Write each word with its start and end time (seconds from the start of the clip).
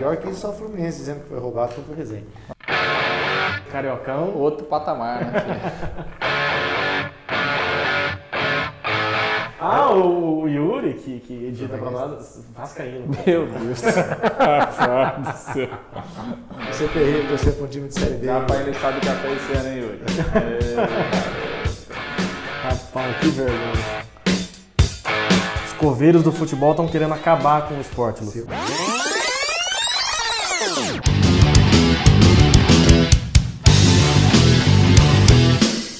Pior 0.00 0.16
que 0.16 0.34
só 0.34 0.48
o 0.48 0.52
Fluminense 0.54 0.96
dizendo 0.96 1.20
que 1.24 1.28
foi 1.28 1.38
roubado 1.38 1.74
contra 1.74 1.92
o 1.92 1.94
Resende. 1.94 2.24
Cariocão. 3.70 4.34
Outro 4.34 4.64
patamar, 4.64 5.26
né? 5.26 5.32
Ah, 9.62 9.90
o, 9.92 10.44
o 10.44 10.48
Yuri, 10.48 10.94
que, 10.94 11.20
que 11.20 11.48
edita 11.48 11.76
pra 11.76 11.90
nós, 11.90 12.42
Vascaíno. 12.56 13.14
Meu 13.26 13.46
Deus. 13.46 13.82
Rapaz 13.82 15.18
do 15.18 15.52
céu. 15.52 15.68
Você 16.72 16.88
terrível 16.88 17.28
torcer 17.28 17.52
pra 17.52 17.64
um 17.64 17.68
time 17.68 17.88
de 17.88 17.94
Série 17.94 18.14
B. 18.14 18.26
Rapaz, 18.26 18.66
ele 18.66 18.74
sabe 18.78 19.00
café 19.02 19.32
esse 19.34 19.52
ano, 19.52 19.68
hein, 19.68 19.78
Yuri? 19.82 20.00
Rapaz, 22.62 23.16
que 23.18 23.28
vergonha. 23.28 24.06
Os 25.66 25.72
coveiros 25.74 26.22
do 26.22 26.32
futebol 26.32 26.70
estão 26.70 26.88
querendo 26.88 27.12
acabar 27.12 27.68
com 27.68 27.74
o 27.74 27.80
esporte, 27.82 28.24
Lúcio. 28.24 28.46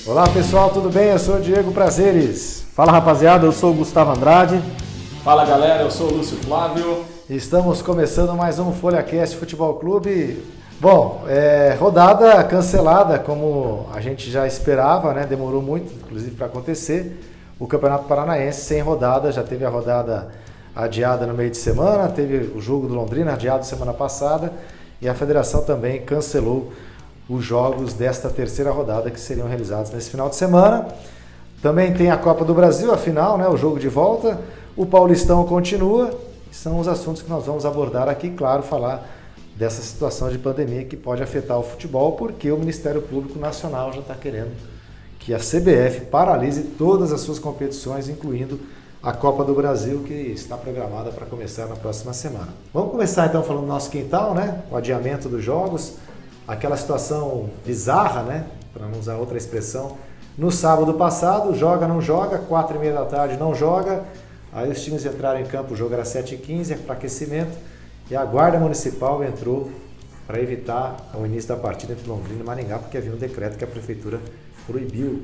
Olá 0.06 0.28
pessoal, 0.28 0.70
tudo 0.70 0.90
bem? 0.90 1.08
Eu 1.08 1.18
sou 1.18 1.36
o 1.36 1.40
Diego 1.40 1.72
Prazeres. 1.72 2.64
Fala 2.74 2.90
rapaziada, 2.90 3.46
eu 3.46 3.52
sou 3.52 3.70
o 3.70 3.74
Gustavo 3.74 4.10
Andrade. 4.10 4.60
Fala 5.22 5.44
galera, 5.44 5.82
eu 5.82 5.90
sou 5.90 6.08
o 6.08 6.14
Lúcio 6.14 6.36
Flávio. 6.38 7.04
Estamos 7.28 7.80
começando 7.80 8.34
mais 8.34 8.58
um 8.58 8.72
FolhaCast 8.72 9.36
Futebol 9.36 9.74
Clube. 9.74 10.42
Bom, 10.80 11.24
é, 11.28 11.76
rodada 11.78 12.42
cancelada, 12.44 13.18
como 13.18 13.86
a 13.94 14.00
gente 14.00 14.30
já 14.30 14.46
esperava, 14.46 15.12
né? 15.12 15.26
Demorou 15.26 15.62
muito, 15.62 15.92
inclusive, 15.92 16.32
para 16.32 16.46
acontecer. 16.46 17.20
O 17.58 17.66
Campeonato 17.66 18.04
Paranaense 18.04 18.62
sem 18.62 18.80
rodada, 18.80 19.30
já 19.30 19.42
teve 19.42 19.64
a 19.64 19.68
rodada 19.68 20.28
adiada 20.74 21.26
no 21.26 21.34
meio 21.34 21.50
de 21.50 21.56
semana, 21.56 22.08
teve 22.08 22.56
o 22.56 22.60
jogo 22.60 22.86
do 22.86 22.94
Londrina 22.94 23.32
adiado 23.32 23.64
semana 23.66 23.92
passada 23.92 24.52
e 25.00 25.08
a 25.08 25.14
federação 25.14 25.62
também 25.62 26.02
cancelou 26.02 26.72
os 27.28 27.44
jogos 27.44 27.92
desta 27.92 28.28
terceira 28.28 28.70
rodada 28.70 29.10
que 29.10 29.20
seriam 29.20 29.46
realizados 29.46 29.90
nesse 29.90 30.10
final 30.10 30.28
de 30.28 30.36
semana. 30.36 30.88
Também 31.62 31.92
tem 31.92 32.10
a 32.10 32.16
Copa 32.16 32.44
do 32.44 32.54
Brasil, 32.54 32.92
a 32.92 32.96
final, 32.96 33.38
né, 33.38 33.46
o 33.48 33.56
jogo 33.56 33.78
de 33.78 33.88
volta. 33.88 34.40
O 34.76 34.84
Paulistão 34.84 35.44
continua. 35.44 36.10
São 36.50 36.80
os 36.80 36.88
assuntos 36.88 37.22
que 37.22 37.30
nós 37.30 37.46
vamos 37.46 37.64
abordar 37.64 38.08
aqui, 38.08 38.30
claro, 38.30 38.62
falar 38.62 39.08
dessa 39.56 39.82
situação 39.82 40.28
de 40.30 40.38
pandemia 40.38 40.84
que 40.84 40.96
pode 40.96 41.22
afetar 41.22 41.58
o 41.58 41.62
futebol, 41.62 42.12
porque 42.12 42.50
o 42.50 42.58
Ministério 42.58 43.00
Público 43.02 43.38
Nacional 43.38 43.92
já 43.92 44.00
está 44.00 44.14
querendo 44.14 44.50
que 45.18 45.34
a 45.34 45.38
CBF 45.38 46.06
paralise 46.10 46.62
todas 46.62 47.12
as 47.12 47.20
suas 47.20 47.38
competições, 47.38 48.08
incluindo 48.08 48.58
a 49.02 49.12
Copa 49.14 49.42
do 49.44 49.54
Brasil, 49.54 50.02
que 50.06 50.12
está 50.12 50.58
programada 50.58 51.10
para 51.10 51.24
começar 51.24 51.66
na 51.66 51.74
próxima 51.74 52.12
semana. 52.12 52.48
Vamos 52.72 52.90
começar 52.90 53.26
então 53.26 53.42
falando 53.42 53.62
do 53.62 53.68
nosso 53.68 53.90
quintal, 53.90 54.34
né? 54.34 54.62
O 54.70 54.76
adiamento 54.76 55.26
dos 55.26 55.42
jogos, 55.42 55.94
aquela 56.46 56.76
situação 56.76 57.48
bizarra, 57.64 58.22
né? 58.22 58.46
Para 58.74 58.86
não 58.86 58.98
usar 58.98 59.16
outra 59.16 59.38
expressão. 59.38 59.96
No 60.36 60.50
sábado 60.50 60.92
passado, 60.94 61.56
joga, 61.56 61.88
não 61.88 62.02
joga, 62.02 62.38
quatro 62.40 62.76
e 62.76 62.78
meia 62.78 62.92
da 62.92 63.06
tarde 63.06 63.38
não 63.38 63.54
joga. 63.54 64.04
Aí 64.52 64.70
os 64.70 64.82
times 64.82 65.06
entraram 65.06 65.40
em 65.40 65.46
campo, 65.46 65.72
o 65.72 65.76
jogo 65.76 65.94
era 65.94 66.02
7h15 66.02 66.76
para 66.84 66.94
aquecimento. 66.94 67.56
E 68.10 68.14
a 68.14 68.24
Guarda 68.24 68.58
Municipal 68.58 69.24
entrou 69.24 69.70
para 70.26 70.40
evitar 70.42 70.96
o 71.14 71.24
início 71.24 71.48
da 71.48 71.56
partida 71.56 71.94
entre 71.94 72.06
Londrina 72.06 72.42
e 72.42 72.44
Maringá, 72.44 72.78
porque 72.78 72.98
havia 72.98 73.12
um 73.12 73.16
decreto 73.16 73.56
que 73.56 73.64
a 73.64 73.66
prefeitura 73.66 74.20
proibiu 74.66 75.22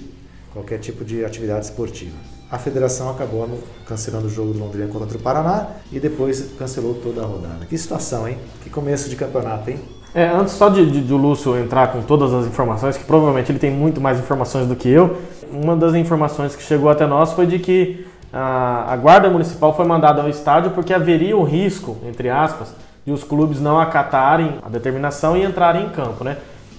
qualquer 0.53 0.79
tipo 0.79 1.05
de 1.05 1.25
atividade 1.25 1.67
esportiva. 1.67 2.36
A 2.51 2.59
federação 2.59 3.11
acabou 3.11 3.49
cancelando 3.87 4.27
o 4.27 4.31
jogo 4.31 4.53
do 4.53 4.59
Londrina 4.59 4.87
contra 4.87 5.19
o 5.19 5.21
Paraná 5.21 5.67
e 5.91 5.99
depois 5.99 6.53
cancelou 6.57 6.95
toda 6.95 7.23
a 7.23 7.25
rodada. 7.25 7.67
Que 7.67 7.77
situação, 7.77 8.29
hein? 8.29 8.39
Que 8.63 8.71
começo 8.71 9.11
de 9.11 9.17
campeonato, 9.17 9.71
hein? 9.71 9.81
É, 10.15 10.29
antes 10.29 10.55
só 10.55 10.69
de, 10.69 10.91
de, 10.91 11.03
de 11.03 11.13
o 11.13 11.17
Lúcio 11.17 11.59
entrar 11.59 11.93
com 11.93 12.03
todas 12.03 12.33
as 12.33 12.47
informações, 12.47 12.97
que 12.97 13.05
provavelmente 13.05 13.51
ele 13.51 13.59
tem 13.59 13.71
muito 13.71 14.01
mais 14.01 14.19
informações 14.19 14.67
do 14.67 14.77
que 14.77 14.89
eu, 14.89 15.19
uma 15.53 15.77
das 15.77 15.95
informações 15.95 16.57
que 16.57 16.63
chegou 16.63 16.89
até 16.89 17.07
nós 17.07 17.33
foi 17.33 17.47
de 17.47 17.59
que 17.59 18.07
a, 18.33 18.93
a 18.93 18.97
Guarda 18.97 19.29
Municipal 19.29 19.75
foi 19.75 19.85
mandada 19.85 20.23
ao 20.23 20.29
estádio 20.29 20.71
porque 20.71 20.95
haveria 20.95 21.37
o 21.37 21.43
risco, 21.43 21.97
entre 22.07 22.31
aspas, 22.31 22.73
de 23.05 23.13
os 23.13 23.23
clubes 23.23 23.61
não 23.61 23.81
acatarem 23.81 24.59
a 24.65 24.69
determinação 24.69 25.37
e 25.37 25.45
entrarem 25.45 25.87
em 25.87 25.89
campo, 25.91 26.25
né? 26.25 26.39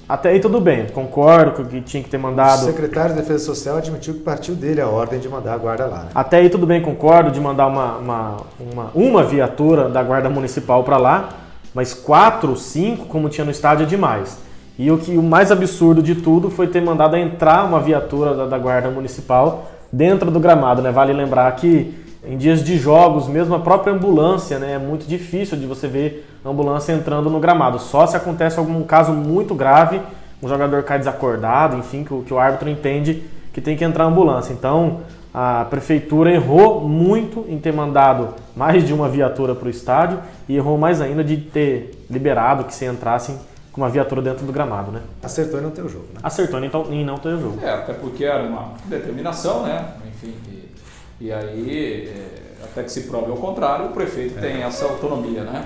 Até 0.10 0.30
aí 0.30 0.40
tudo 0.40 0.62
bem, 0.62 0.86
concordo 0.88 1.66
que 1.66 1.82
tinha 1.82 2.02
que 2.02 2.10
ter 2.10 2.16
O 2.18 2.22
mandado. 2.22 2.64
secretário 2.66 3.14
de 3.14 3.22
Defesa 3.22 3.44
Social 3.44 3.76
admitiu 3.78 4.14
que 4.14 4.22
partiu 4.22 4.56
dele 4.56 4.80
a 4.80 4.88
ordem 4.88 5.20
de 5.20 5.28
mandar 5.28 5.54
a 5.54 5.58
guarda 5.58 5.86
lá. 5.86 6.00
né? 6.04 6.10
Até 6.16 6.38
aí 6.38 6.50
tudo 6.50 6.66
bem, 6.66 6.82
concordo 6.82 7.30
de 7.30 7.42
mandar 7.42 7.68
uma, 7.68 7.98
uma, 7.98 8.38
uma, 8.58 8.92
uma 8.96 9.24
viatura 9.24 9.90
da 9.90 10.02
Guarda 10.02 10.30
Municipal 10.30 10.82
para 10.86 10.98
lá, 10.98 11.30
mas 11.74 11.94
quatro, 11.94 12.56
cinco, 12.56 13.06
como 13.08 13.28
tinha 13.28 13.44
no 13.44 13.52
estádio, 13.52 13.84
é 13.84 13.86
demais. 13.86 14.38
E 14.80 14.90
o, 14.90 14.98
que, 14.98 15.18
o 15.18 15.24
mais 15.24 15.52
absurdo 15.52 16.02
de 16.02 16.16
tudo 16.16 16.50
foi 16.50 16.68
ter 16.68 16.82
mandado 16.82 17.18
entrar 17.18 17.66
uma 17.66 17.80
viatura 17.82 18.34
da, 18.34 18.46
da 18.46 18.58
Guarda 18.58 18.90
Municipal 18.90 19.70
dentro 19.92 20.32
do 20.32 20.40
gramado. 20.40 20.82
Né? 20.82 20.92
Vale 20.92 21.12
lembrar 21.12 21.52
que 21.56 21.94
em 22.26 22.38
dias 22.38 22.64
de 22.64 22.78
jogos, 22.78 23.28
mesmo 23.28 23.56
a 23.56 23.60
própria 23.60 23.94
ambulância, 23.94 24.60
né, 24.60 24.74
é 24.74 24.78
muito 24.78 25.08
difícil 25.08 25.58
de 25.58 25.66
você 25.66 25.88
ver 25.88 26.28
ambulância 26.50 26.94
entrando 26.94 27.30
no 27.30 27.40
gramado. 27.40 27.80
Só 27.80 28.06
se 28.06 28.16
acontece 28.16 28.60
algum 28.60 28.84
caso 28.84 29.12
muito 29.12 29.54
grave, 29.54 30.02
um 30.42 30.48
jogador 30.48 30.84
cai 30.84 31.00
desacordado, 31.00 31.78
enfim, 31.78 32.04
que 32.04 32.14
o, 32.14 32.22
que 32.22 32.34
o 32.34 32.40
árbitro 32.40 32.70
entende 32.70 33.24
que 33.52 33.62
tem 33.62 33.76
que 33.76 33.84
entrar 33.84 34.04
a 34.04 34.08
ambulância. 34.08 34.54
Então, 34.54 35.02
a 35.34 35.66
prefeitura 35.66 36.32
errou 36.32 36.82
muito 36.88 37.46
em 37.48 37.60
ter 37.60 37.72
mandado 37.72 38.36
mais 38.56 38.86
de 38.86 38.94
uma 38.94 39.10
viatura 39.10 39.54
para 39.54 39.68
o 39.68 39.70
estádio 39.70 40.20
e 40.48 40.56
errou 40.56 40.78
mais 40.78 41.02
ainda 41.02 41.24
de 41.24 41.38
ter 41.38 42.06
liberado 42.10 42.64
que 42.64 42.74
se 42.74 42.86
entrassem 42.86 43.38
com 43.72 43.82
uma 43.82 43.90
viatura 43.90 44.22
dentro 44.22 44.46
do 44.46 44.52
gramado, 44.52 44.92
né? 44.92 45.02
Acertou 45.22 45.60
em 45.60 45.64
não 45.64 45.70
ter 45.70 45.84
o 45.84 45.90
jogo, 45.90 46.08
né? 46.14 46.20
Acertou 46.24 46.60
em, 46.60 46.66
então, 46.66 46.86
em 46.90 47.06
não 47.06 47.18
ter 47.18 47.30
o 47.30 47.40
jogo. 47.40 47.60
É, 47.64 47.72
até 47.72 47.94
porque 47.94 48.26
era 48.26 48.42
uma 48.44 48.74
determinação, 48.86 49.64
né? 49.64 49.94
Enfim, 50.08 50.34
e, 50.50 51.26
e 51.26 51.32
aí, 51.32 52.10
é, 52.10 52.64
até 52.64 52.82
que 52.82 52.92
se 52.92 53.02
prove 53.04 53.30
ao 53.30 53.38
contrário, 53.38 53.86
o 53.86 53.90
prefeito 53.90 54.40
tem 54.40 54.64
essa 54.64 54.86
autonomia, 54.86 55.44
né? 55.44 55.66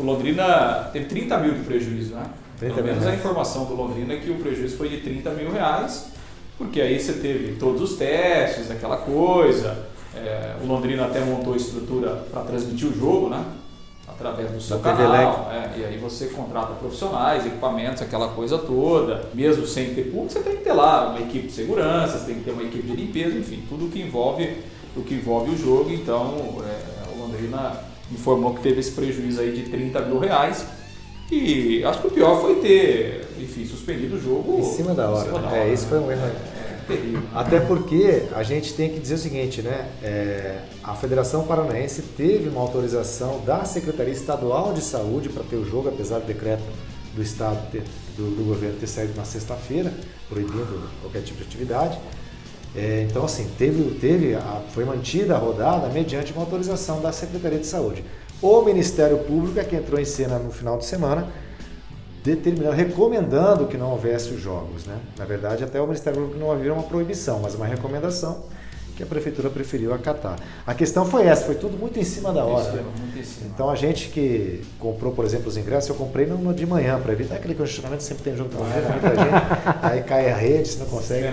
O 0.00 0.02
Londrina 0.02 0.88
teve 0.94 1.04
30 1.04 1.38
mil 1.38 1.52
de 1.52 1.60
prejuízo, 1.60 2.14
né? 2.14 2.24
30 2.58 2.74
Pelo 2.74 2.86
menos 2.86 3.06
a 3.06 3.14
informação 3.14 3.66
do 3.66 3.74
Londrina 3.74 4.14
é 4.14 4.16
que 4.16 4.30
o 4.30 4.36
prejuízo 4.36 4.76
foi 4.78 4.88
de 4.88 4.98
30 4.98 5.30
mil 5.32 5.52
reais, 5.52 6.06
porque 6.56 6.80
aí 6.80 6.98
você 6.98 7.14
teve 7.14 7.56
todos 7.56 7.82
os 7.82 7.98
testes, 7.98 8.70
aquela 8.70 8.96
coisa. 8.96 9.86
É, 10.16 10.56
o 10.62 10.66
Londrina 10.66 11.04
até 11.04 11.20
montou 11.20 11.54
estrutura 11.54 12.24
para 12.30 12.42
transmitir 12.42 12.88
o 12.88 12.98
jogo, 12.98 13.28
né? 13.28 13.44
Através 14.08 14.50
do 14.50 14.60
seu 14.60 14.78
Da 14.78 14.94
canal. 14.94 15.50
é, 15.52 15.78
e 15.78 15.84
aí 15.84 15.98
você 15.98 16.26
contrata 16.28 16.72
profissionais, 16.74 17.46
equipamentos, 17.46 18.02
aquela 18.02 18.28
coisa 18.28 18.58
toda. 18.58 19.28
Mesmo 19.34 19.66
sem 19.66 19.94
ter 19.94 20.04
público, 20.04 20.32
você 20.32 20.40
tem 20.40 20.56
que 20.56 20.64
ter 20.64 20.72
lá 20.72 21.10
uma 21.10 21.20
equipe 21.20 21.46
de 21.46 21.52
segurança, 21.52 22.18
você 22.18 22.26
tem 22.26 22.34
que 22.36 22.44
ter 22.44 22.52
uma 22.52 22.62
equipe 22.62 22.86
de 22.86 22.96
limpeza, 22.96 23.38
enfim, 23.38 23.62
tudo 23.68 23.90
que 23.90 24.00
envolve 24.00 24.56
o 24.96 25.02
que 25.02 25.14
envolve 25.14 25.50
o 25.52 25.56
jogo. 25.56 25.90
Então, 25.90 26.34
é, 26.64 27.14
o 27.14 27.22
Londrina 27.22 27.89
informou 28.12 28.54
que 28.54 28.62
teve 28.62 28.80
esse 28.80 28.92
prejuízo 28.92 29.40
aí 29.40 29.52
de 29.52 29.70
30 29.70 30.00
mil 30.02 30.18
reais. 30.18 30.64
E 31.30 31.84
acho 31.84 32.00
que 32.00 32.06
o 32.08 32.10
pior 32.10 32.40
foi 32.40 32.56
ter, 32.56 33.28
enfim, 33.38 33.64
suspendido 33.64 34.16
o 34.16 34.20
jogo. 34.20 34.58
Em 34.58 34.64
cima 34.64 34.94
da 34.94 35.08
hora. 35.10 35.24
cima 35.26 35.38
da 35.38 35.56
É, 35.56 35.60
hora, 35.60 35.72
isso 35.72 35.84
né? 35.84 35.88
foi 35.90 35.98
um 36.00 36.10
erro. 36.10 36.22
É, 36.26 36.76
terrível. 36.88 37.22
Até 37.32 37.60
porque 37.60 38.22
a 38.34 38.42
gente 38.42 38.74
tem 38.74 38.90
que 38.90 38.98
dizer 38.98 39.14
o 39.14 39.18
seguinte, 39.18 39.62
né? 39.62 39.88
É, 40.02 40.58
a 40.82 40.94
Federação 40.94 41.44
Paranaense 41.46 42.02
teve 42.16 42.48
uma 42.48 42.60
autorização 42.60 43.40
da 43.46 43.64
Secretaria 43.64 44.12
Estadual 44.12 44.72
de 44.72 44.80
Saúde 44.80 45.28
para 45.28 45.44
ter 45.44 45.54
o 45.56 45.64
jogo, 45.64 45.88
apesar 45.88 46.18
do 46.18 46.26
decreto 46.26 46.64
do 47.14 47.22
Estado, 47.22 47.60
ter- 47.70 47.84
do, 48.16 48.30
do 48.36 48.44
governo 48.44 48.76
ter 48.80 48.88
saído 48.88 49.12
na 49.16 49.24
sexta-feira, 49.24 49.92
proibindo 50.28 50.88
qualquer 51.00 51.22
tipo 51.22 51.38
de 51.38 51.44
atividade. 51.44 51.96
É, 52.74 53.06
então, 53.08 53.24
assim, 53.24 53.50
teve, 53.58 53.98
teve 53.98 54.36
foi 54.72 54.84
mantida 54.84 55.34
a 55.34 55.38
rodada 55.38 55.88
mediante 55.88 56.32
uma 56.32 56.42
autorização 56.42 57.00
da 57.00 57.10
Secretaria 57.12 57.58
de 57.58 57.66
Saúde. 57.66 58.04
O 58.40 58.62
Ministério 58.62 59.18
Público 59.18 59.58
é 59.58 59.64
que 59.64 59.76
entrou 59.76 60.00
em 60.00 60.04
cena 60.04 60.38
no 60.38 60.50
final 60.50 60.78
de 60.78 60.84
semana 60.84 61.28
determinando, 62.22 62.76
recomendando 62.76 63.66
que 63.66 63.76
não 63.76 63.90
houvesse 63.90 64.30
os 64.30 64.40
jogos. 64.40 64.86
Né? 64.86 64.96
Na 65.18 65.24
verdade, 65.24 65.64
até 65.64 65.80
o 65.80 65.84
Ministério 65.84 66.20
Público 66.20 66.40
não 66.40 66.52
havia 66.52 66.72
uma 66.72 66.82
proibição, 66.82 67.40
mas 67.40 67.54
uma 67.54 67.66
recomendação 67.66 68.44
que 69.00 69.04
a 69.04 69.06
Prefeitura 69.06 69.48
preferiu 69.48 69.94
acatar. 69.94 70.36
A 70.66 70.74
questão 70.74 71.04
foi 71.06 71.26
essa, 71.26 71.46
foi 71.46 71.54
tudo 71.54 71.76
muito 71.78 71.98
em 71.98 72.04
cima 72.04 72.32
da 72.32 72.44
hora. 72.44 72.62
Isso, 72.68 72.76
né? 72.76 72.82
muito 73.00 73.18
em 73.18 73.22
cima. 73.24 73.50
Então 73.54 73.70
a 73.70 73.74
gente 73.74 74.08
que 74.08 74.62
comprou, 74.78 75.12
por 75.12 75.24
exemplo, 75.24 75.48
os 75.48 75.56
ingressos, 75.56 75.88
eu 75.88 75.96
comprei 75.96 76.26
no, 76.26 76.36
no 76.36 76.52
de 76.52 76.66
manhã, 76.66 77.00
para 77.00 77.12
evitar 77.12 77.36
aquele 77.36 77.54
congestionamento, 77.54 78.02
sempre 78.02 78.22
tem 78.24 78.36
jogo 78.36 78.50
de 78.50 78.56
manhã, 78.56 78.74
muita 78.90 79.08
gente, 79.08 79.78
aí 79.82 80.02
cai 80.02 80.30
a 80.30 80.36
rede, 80.36 80.68
você 80.68 80.78
não 80.78 80.86
consegue. 80.86 81.28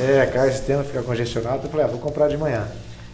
É, 0.00 0.26
cai 0.26 0.48
o 0.48 0.52
sistema, 0.52 0.84
fica 0.84 1.02
congestionado, 1.02 1.56
então 1.56 1.66
eu 1.66 1.70
falei, 1.70 1.86
ah, 1.86 1.88
vou 1.88 1.98
comprar 1.98 2.28
de 2.28 2.36
manhã. 2.36 2.66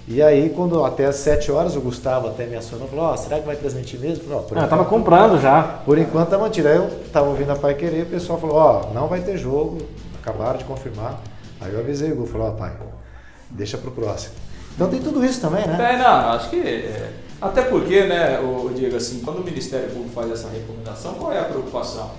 E 0.07 0.21
aí, 0.23 0.50
quando 0.50 0.85
até 0.85 1.07
às 1.07 1.17
7 1.17 1.50
horas, 1.50 1.77
o 1.77 1.81
Gustavo 1.81 2.29
até 2.29 2.45
me 2.45 2.57
acionou, 2.57 2.87
falou, 2.89 3.07
ó, 3.07 3.17
será 3.17 3.39
que 3.41 3.47
vai 3.47 3.57
transmitir 3.57 3.99
mesmo? 3.99 4.25
Falei, 4.25 4.45
por 4.47 4.59
Ah, 4.59 4.67
tava 4.67 4.85
comprando 4.85 5.41
já. 5.41 5.62
por 5.85 5.97
enquanto 5.97 6.29
tá 6.29 6.37
mantido. 6.37 6.69
Aí 6.69 6.77
eu 6.77 6.91
tava 7.11 7.29
ouvindo 7.31 7.50
a 7.53 7.57
Pai 7.57 7.75
Querer, 7.75 8.03
o 8.03 8.07
pessoal 8.07 8.39
falou, 8.39 8.57
ó, 8.57 8.93
não 8.93 9.09
vai 9.09 9.23
ter 9.23 9.39
jogo, 9.39 9.79
acabaram 10.21 10.59
de 10.59 10.65
confirmar. 10.65 11.23
Aí 11.59 11.73
eu 11.73 11.81
avisei 11.81 12.12
o 12.12 12.17
Gu, 12.17 12.27
falou, 12.27 12.49
ó, 12.49 12.50
pai, 12.50 12.73
deixa 13.55 13.79
pro 13.79 13.91
próximo. 13.91 14.35
Então 14.75 14.89
tem 14.89 15.01
tudo 15.01 15.25
isso 15.25 15.41
também, 15.41 15.67
né? 15.67 15.95
É, 15.95 15.97
não, 15.99 16.33
acho 16.33 16.51
que. 16.51 16.56
é, 16.61 17.11
Até 17.41 17.62
porque, 17.62 18.05
né, 18.05 18.41
o 18.41 18.71
Diego, 18.75 18.97
assim, 18.97 19.21
quando 19.21 19.39
o 19.39 19.45
Ministério 19.45 19.89
Público 19.89 20.11
faz 20.15 20.31
essa 20.31 20.49
recomendação, 20.49 21.15
qual 21.15 21.33
é 21.33 21.41
a 21.41 21.45
preocupação? 21.45 22.11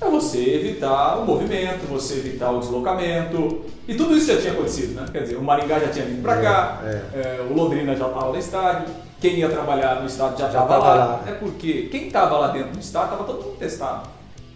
É 0.00 0.08
você 0.08 0.38
evitar 0.54 1.18
o 1.18 1.26
movimento, 1.26 1.86
você 1.86 2.14
evitar 2.14 2.50
o 2.50 2.58
deslocamento. 2.60 3.66
E 3.86 3.94
tudo 3.94 4.16
isso 4.16 4.32
já 4.32 4.40
tinha 4.40 4.52
acontecido, 4.54 4.94
né? 4.94 5.06
Quer 5.12 5.22
dizer, 5.24 5.36
o 5.36 5.42
Maringá 5.42 5.78
já 5.78 5.88
tinha 5.88 6.06
vindo 6.06 6.22
para 6.22 6.40
cá, 6.40 6.80
É, 6.84 6.88
é, 6.88 7.46
o 7.50 7.52
Londrina 7.54 7.94
já 7.94 8.06
estava 8.06 8.32
no 8.32 8.38
estádio, 8.38 8.88
quem 9.20 9.34
ia 9.34 9.48
trabalhar 9.50 9.96
no 10.00 10.06
estádio 10.06 10.38
já 10.38 10.46
estava 10.46 10.68
tava 10.68 10.84
lá. 10.86 11.04
lá. 11.04 11.24
É 11.26 11.32
porque 11.32 11.88
quem 11.92 12.06
estava 12.06 12.38
lá 12.38 12.48
dentro 12.48 12.70
do 12.70 12.80
estádio 12.80 13.12
estava 13.12 13.24
todo 13.24 13.44
mundo 13.44 13.58
testado. 13.58 14.08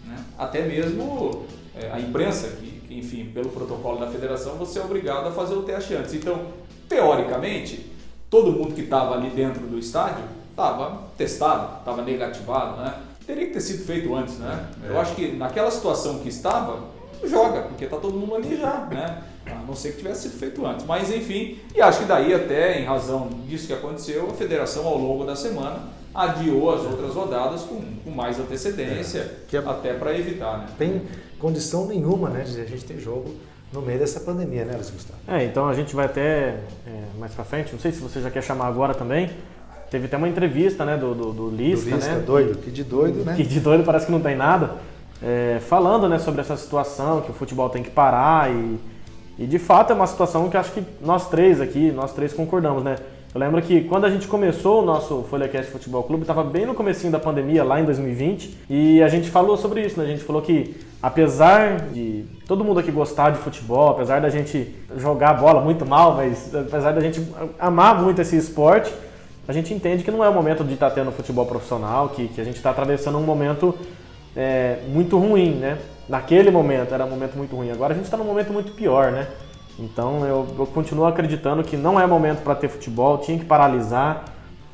Né? 0.07 0.15
Até 0.35 0.61
mesmo 0.63 1.45
é, 1.79 1.91
a 1.91 1.99
imprensa, 1.99 2.47
que, 2.47 2.74
enfim, 2.89 3.31
pelo 3.33 3.49
protocolo 3.49 3.99
da 3.99 4.07
federação, 4.07 4.55
você 4.55 4.79
é 4.79 4.83
obrigado 4.83 5.27
a 5.27 5.31
fazer 5.31 5.55
o 5.55 5.63
teste 5.63 5.93
antes. 5.95 6.13
Então, 6.13 6.39
teoricamente, 6.87 7.91
todo 8.29 8.51
mundo 8.51 8.73
que 8.73 8.81
estava 8.81 9.15
ali 9.15 9.29
dentro 9.29 9.61
do 9.67 9.77
estádio 9.77 10.23
estava 10.51 11.03
testado, 11.17 11.79
estava 11.79 12.01
negativado, 12.01 12.81
né? 12.81 12.93
Teria 13.25 13.47
que 13.47 13.53
ter 13.53 13.61
sido 13.61 13.83
feito 13.85 14.13
antes, 14.15 14.37
né? 14.37 14.67
Eu 14.87 14.99
acho 14.99 15.15
que 15.15 15.31
naquela 15.33 15.69
situação 15.71 16.19
que 16.19 16.29
estava, 16.29 16.79
joga, 17.23 17.63
porque 17.63 17.85
está 17.85 17.97
todo 17.97 18.15
mundo 18.17 18.35
ali 18.35 18.55
já, 18.57 18.87
né? 18.91 19.23
A 19.47 19.55
não 19.67 19.75
ser 19.75 19.91
que 19.91 19.97
tivesse 19.97 20.23
sido 20.29 20.39
feito 20.39 20.65
antes. 20.65 20.85
Mas 20.85 21.11
enfim, 21.11 21.59
e 21.73 21.81
acho 21.81 21.99
que 21.99 22.05
daí 22.05 22.33
até, 22.33 22.79
em 22.79 22.85
razão 22.85 23.29
disso 23.47 23.67
que 23.67 23.73
aconteceu, 23.73 24.29
a 24.29 24.33
federação 24.33 24.85
ao 24.87 24.97
longo 24.97 25.23
da 25.25 25.35
semana 25.35 25.79
adiou 26.13 26.73
as 26.73 26.81
outras 26.81 27.13
rodadas 27.13 27.61
com, 27.63 27.81
com 28.03 28.09
mais 28.11 28.39
antecedência, 28.39 29.39
Que 29.49 29.57
é- 29.57 29.59
até 29.59 29.93
para 29.93 30.17
evitar, 30.17 30.59
né? 30.59 30.67
Tem 30.77 31.01
condição 31.45 31.85
nenhuma 31.85 32.27
né, 32.29 32.41
de 32.43 32.59
a 32.59 32.65
gente 32.65 32.83
ter 32.85 32.99
jogo 32.99 33.35
no 33.71 33.79
meio 33.79 33.99
dessa 33.99 34.19
pandemia, 34.19 34.65
né, 34.65 34.73
Luiz 34.73 34.89
Gustavo? 34.89 35.19
É, 35.27 35.45
então 35.45 35.69
a 35.69 35.75
gente 35.75 35.95
vai 35.95 36.05
até 36.05 36.55
é, 36.87 37.03
mais 37.19 37.33
pra 37.33 37.43
frente, 37.43 37.71
não 37.71 37.79
sei 37.79 37.91
se 37.91 37.99
você 37.99 38.19
já 38.19 38.31
quer 38.31 38.41
chamar 38.41 38.65
agora 38.65 38.95
também. 38.95 39.29
Teve 39.91 40.07
até 40.07 40.17
uma 40.17 40.27
entrevista, 40.27 40.83
né, 40.83 40.97
do, 40.97 41.13
do, 41.13 41.31
do 41.31 41.49
Lisca, 41.51 41.91
do 41.91 41.95
Lisca, 41.97 42.15
né? 42.15 42.23
doido, 42.25 42.57
que 42.57 42.71
de 42.71 42.83
doido, 42.83 43.23
né? 43.23 43.35
Que 43.35 43.43
de 43.43 43.59
doido 43.59 43.83
parece 43.83 44.07
que 44.07 44.11
não 44.11 44.21
tem 44.21 44.35
nada. 44.35 44.77
é, 45.21 45.59
falando, 45.59 46.09
né, 46.09 46.17
sobre 46.17 46.41
essa 46.41 46.57
situação, 46.57 47.21
que 47.21 47.29
o 47.29 47.33
futebol 47.33 47.69
tem 47.69 47.83
que 47.83 47.91
parar 47.91 48.51
e, 48.51 48.79
e 49.37 49.45
de 49.45 49.59
fato 49.59 49.91
é 49.91 49.95
uma 49.95 50.07
situação 50.07 50.49
que 50.49 50.57
acho 50.57 50.71
que 50.71 50.83
nós 50.99 51.29
três 51.29 51.61
aqui, 51.61 51.91
nós 51.91 52.11
três 52.11 52.33
concordamos, 52.33 52.83
né? 52.83 52.95
Eu 53.35 53.39
lembro 53.39 53.61
que 53.61 53.81
quando 53.81 54.05
a 54.05 54.09
gente 54.09 54.27
começou 54.29 54.81
o 54.81 54.85
nosso 54.85 55.25
FolhaCast 55.29 55.69
Futebol 55.69 56.01
Clube, 56.03 56.21
estava 56.23 56.41
bem 56.41 56.65
no 56.65 56.73
comecinho 56.73 57.11
da 57.11 57.19
pandemia, 57.19 57.65
lá 57.65 57.81
em 57.81 57.83
2020, 57.83 58.59
e 58.69 59.03
a 59.03 59.09
gente 59.09 59.29
falou 59.29 59.57
sobre 59.57 59.85
isso, 59.85 59.99
né? 59.99 60.05
A 60.05 60.07
gente 60.07 60.23
falou 60.23 60.41
que 60.41 60.73
apesar 61.05 61.81
de 61.93 62.25
todo 62.47 62.63
mundo 62.63 62.79
aqui 62.79 62.91
gostar 62.91 63.29
de 63.29 63.37
futebol, 63.37 63.89
apesar 63.89 64.19
da 64.19 64.27
gente 64.27 64.73
jogar 64.97 65.35
bola 65.35 65.61
muito 65.61 65.85
mal, 65.85 66.15
mas 66.15 66.49
apesar 66.55 66.93
da 66.93 66.99
gente 66.99 67.23
amar 67.59 68.01
muito 68.01 68.19
esse 68.19 68.35
esporte, 68.35 68.91
a 69.47 69.53
gente 69.53 69.71
entende 69.71 70.03
que 70.03 70.09
não 70.09 70.23
é 70.23 70.29
o 70.29 70.33
momento 70.33 70.63
de 70.63 70.73
estar 70.73 70.89
tendo 70.89 71.11
futebol 71.11 71.45
profissional, 71.45 72.09
que, 72.09 72.27
que 72.29 72.41
a 72.41 72.43
gente 72.43 72.55
está 72.55 72.71
atravessando 72.71 73.19
um 73.19 73.21
momento 73.21 73.75
é, 74.35 74.79
muito 74.87 75.19
ruim, 75.19 75.51
né? 75.51 75.77
Naquele 76.09 76.49
momento 76.49 76.91
era 76.91 77.05
um 77.05 77.09
momento 77.11 77.37
muito 77.37 77.55
ruim. 77.55 77.69
Agora 77.69 77.93
a 77.93 77.95
gente 77.95 78.05
está 78.05 78.17
num 78.17 78.25
momento 78.25 78.51
muito 78.51 78.71
pior, 78.71 79.11
né? 79.11 79.27
Então 79.77 80.25
eu, 80.25 80.47
eu 80.57 80.65
continuo 80.65 81.05
acreditando 81.05 81.63
que 81.63 81.77
não 81.77 81.99
é 81.99 82.07
momento 82.07 82.41
para 82.41 82.55
ter 82.55 82.67
futebol, 82.67 83.19
tinha 83.19 83.37
que 83.37 83.45
paralisar. 83.45 84.25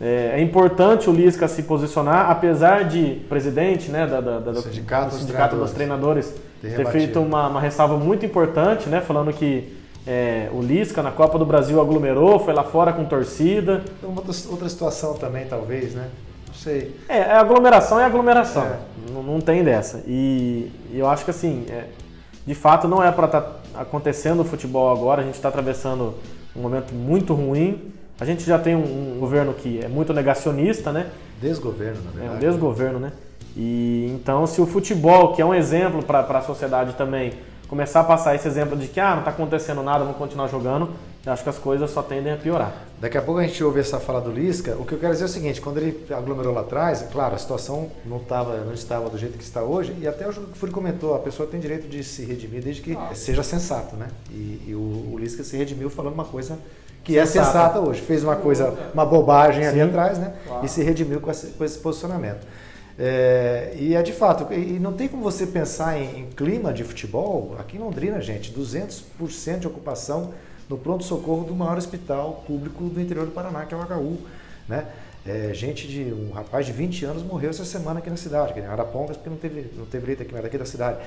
É, 0.02 0.40
é 0.40 0.42
importante 0.42 1.08
o 1.10 1.14
Lisca 1.14 1.48
se 1.48 1.62
posicionar, 1.64 2.32
apesar 2.32 2.86
de 2.86 3.22
presidente 3.30 3.92
né, 3.92 4.08
da, 4.08 4.20
da, 4.20 4.40
da- 4.40 4.52
Do 4.52 4.62
sindicato 4.62 5.06
do 5.06 5.10
dos 5.12 5.20
sindicato 5.20 5.56
dos 5.56 5.72
treinadores 5.72 6.34
Ter 6.60 6.76
ter 6.76 6.88
feito 6.88 7.20
uma, 7.20 7.48
uma 7.48 7.62
ressalva 7.62 7.98
muito 7.98 8.26
importante, 8.26 8.90
né? 8.90 9.00
Falando 9.02 9.32
que 9.32 9.78
é, 10.06 10.50
o 10.52 10.62
Lisca 10.62 11.04
na 11.04 11.12
Copa 11.12 11.38
do 11.38 11.46
Brasil 11.46 11.80
aglomerou, 11.80 12.40
foi 12.40 12.54
lá 12.54 12.64
fora 12.64 12.92
com 12.94 13.06
torcida. 13.06 13.84
Uma 14.02 14.22
outra, 14.50 14.70
situação 14.70 15.14
também, 15.14 15.46
talvez, 15.46 15.94
né? 15.94 16.10
Não 16.48 16.54
sei. 16.56 16.96
É, 17.08 17.18
é 17.18 17.34
aglomeração 17.34 18.00
é 18.00 18.06
aglomeração. 18.06 18.64
É. 18.64 18.80
Não, 19.12 19.24
não 19.24 19.40
tem 19.40 19.64
dessa. 19.64 20.04
E, 20.08 20.72
e 20.92 21.00
eu 21.00 21.08
acho 21.08 21.24
que 21.26 21.32
assim, 21.32 21.66
é, 21.70 21.86
de 22.46 22.56
fato 22.56 22.88
não 22.88 23.04
é 23.04 23.12
para 23.12 23.26
estar 23.26 23.62
acontecendo 23.76 24.42
o 24.42 24.46
futebol 24.46 24.92
agora. 24.92 25.22
A 25.22 25.24
gente 25.24 25.36
está 25.36 25.50
atravessando 25.50 26.16
um 26.56 26.62
momento 26.62 26.94
muito 26.94 27.34
ruim. 27.34 27.92
A 28.22 28.26
gente 28.26 28.44
já 28.44 28.60
tem 28.60 28.76
um, 28.76 29.16
um 29.16 29.20
governo 29.20 29.52
que 29.52 29.84
é 29.84 29.88
muito 29.88 30.14
negacionista, 30.14 30.92
né? 30.92 31.08
Desgoverno, 31.42 32.04
na 32.04 32.12
É 32.12 32.14
verdade. 32.14 32.36
um 32.36 32.50
desgoverno, 32.52 33.00
né? 33.00 33.14
E 33.58 34.12
então, 34.14 34.46
se 34.46 34.62
o 34.62 34.68
futebol, 34.68 35.34
que 35.34 35.42
é 35.42 35.46
um 35.46 35.56
exemplo 35.56 36.04
para 36.04 36.20
a 36.20 36.42
sociedade 36.44 36.94
também, 36.94 37.34
começar 37.68 38.02
a 38.02 38.04
passar 38.04 38.36
esse 38.36 38.48
exemplo 38.48 38.78
de 38.78 38.88
que 38.88 39.00
ah, 39.00 39.14
não 39.14 39.20
está 39.20 39.32
acontecendo 39.32 39.82
nada, 39.82 40.04
vamos 40.04 40.20
continuar 40.20 40.48
jogando, 40.50 40.92
eu 41.26 41.34
acho 41.34 41.42
que 41.42 41.50
as 41.50 41.58
coisas 41.58 41.90
só 41.90 42.04
tendem 42.04 42.32
a 42.32 42.38
piorar. 42.38 42.72
Daqui 43.00 43.18
a 43.18 43.24
pouco 43.24 43.40
a 43.40 43.44
gente 43.44 43.64
ouve 43.64 43.80
essa 43.80 44.00
fala 44.00 44.22
do 44.22 44.32
Lisca. 44.32 44.76
O 44.78 44.86
que 44.86 44.94
eu 44.94 45.00
quero 45.00 45.14
dizer 45.14 45.24
é 45.24 45.28
o 45.28 45.30
seguinte: 45.30 45.60
quando 45.60 45.80
ele 45.80 46.06
aglomerou 46.14 46.54
lá 46.54 46.62
atrás, 46.62 47.02
é 47.02 47.08
claro, 47.08 47.34
a 47.34 47.40
situação 47.40 47.90
não, 48.06 48.20
tava, 48.20 48.56
não 48.58 48.74
estava 48.76 49.10
do 49.10 49.18
jeito 49.18 49.36
que 49.36 49.44
está 49.44 49.64
hoje, 49.64 49.96
e 50.00 50.08
até 50.08 50.30
o 50.30 50.32
que 50.32 50.40
o 50.40 50.56
Furi 50.56 50.72
comentou: 50.72 51.16
a 51.16 51.20
pessoa 51.20 51.50
tem 51.50 51.60
direito 51.60 51.88
de 51.88 52.04
se 52.04 52.24
redimir 52.24 52.62
desde 52.62 52.84
que 52.84 52.96
seja 53.16 53.42
sensato, 53.42 53.96
né? 53.96 54.10
E, 54.30 54.62
e 54.68 54.76
o, 54.76 55.14
o 55.14 55.18
Lisca 55.18 55.44
se 55.44 55.58
redimiu 55.58 55.90
falando 55.90 56.14
uma 56.14 56.26
coisa 56.26 56.60
que 57.04 57.18
é 57.18 57.26
Sensata. 57.26 57.46
sensata 57.52 57.80
hoje. 57.80 58.02
Fez 58.02 58.24
uma 58.24 58.36
coisa, 58.36 58.74
uma 58.94 59.06
bobagem 59.06 59.66
ali 59.66 59.80
Sim. 59.80 59.90
atrás, 59.90 60.18
né? 60.18 60.34
Claro. 60.48 60.66
E 60.66 60.70
se 60.70 60.84
redimiu 60.84 61.20
com 61.20 61.32
esse, 61.32 61.48
com 61.48 61.64
esse 61.64 61.80
posicionamento. 61.80 62.46
É, 63.00 63.74
e 63.78 63.96
é 63.96 64.02
de 64.02 64.12
fato, 64.12 64.54
e 64.54 64.78
não 64.80 64.94
tem 64.94 65.08
como 65.08 65.24
você 65.24 65.48
pensar 65.48 65.98
em, 65.98 66.20
em 66.20 66.26
clima 66.28 66.72
de 66.72 66.84
futebol, 66.84 67.56
aqui 67.58 67.78
em 67.78 67.80
Londrina, 67.80 68.22
gente, 68.22 68.54
200% 68.54 69.60
de 69.60 69.68
ocupação 69.68 70.34
no 70.70 70.78
pronto-socorro 70.78 71.44
do 71.44 71.56
maior 71.56 71.78
hospital 71.78 72.44
público 72.46 72.84
do 72.86 73.02
interior 73.02 73.26
do 73.26 73.32
Paraná, 73.32 73.66
que 73.66 73.74
é 73.74 73.78
o 73.78 73.82
HU. 73.82 74.18
Né? 74.68 74.86
É, 75.26 75.52
gente 75.54 75.88
de. 75.88 76.14
Um 76.14 76.32
rapaz 76.32 76.66
de 76.66 76.72
20 76.72 77.06
anos 77.06 77.24
morreu 77.24 77.50
essa 77.50 77.66
semana 77.66 78.00
aqui 78.00 78.10
na 78.10 78.18
cidade, 78.18 78.54
que 78.54 78.60
é 78.60 78.64
em 78.64 78.66
Arapongas, 78.66 79.18
porque 79.18 79.30
não 79.30 79.38
teve, 79.38 79.72
não 79.78 79.86
teve 79.86 80.08
leito 80.08 80.24
aqui, 80.24 80.34
mas 80.34 80.42
daqui 80.42 80.58
da 80.58 80.66
cidade. 80.66 80.98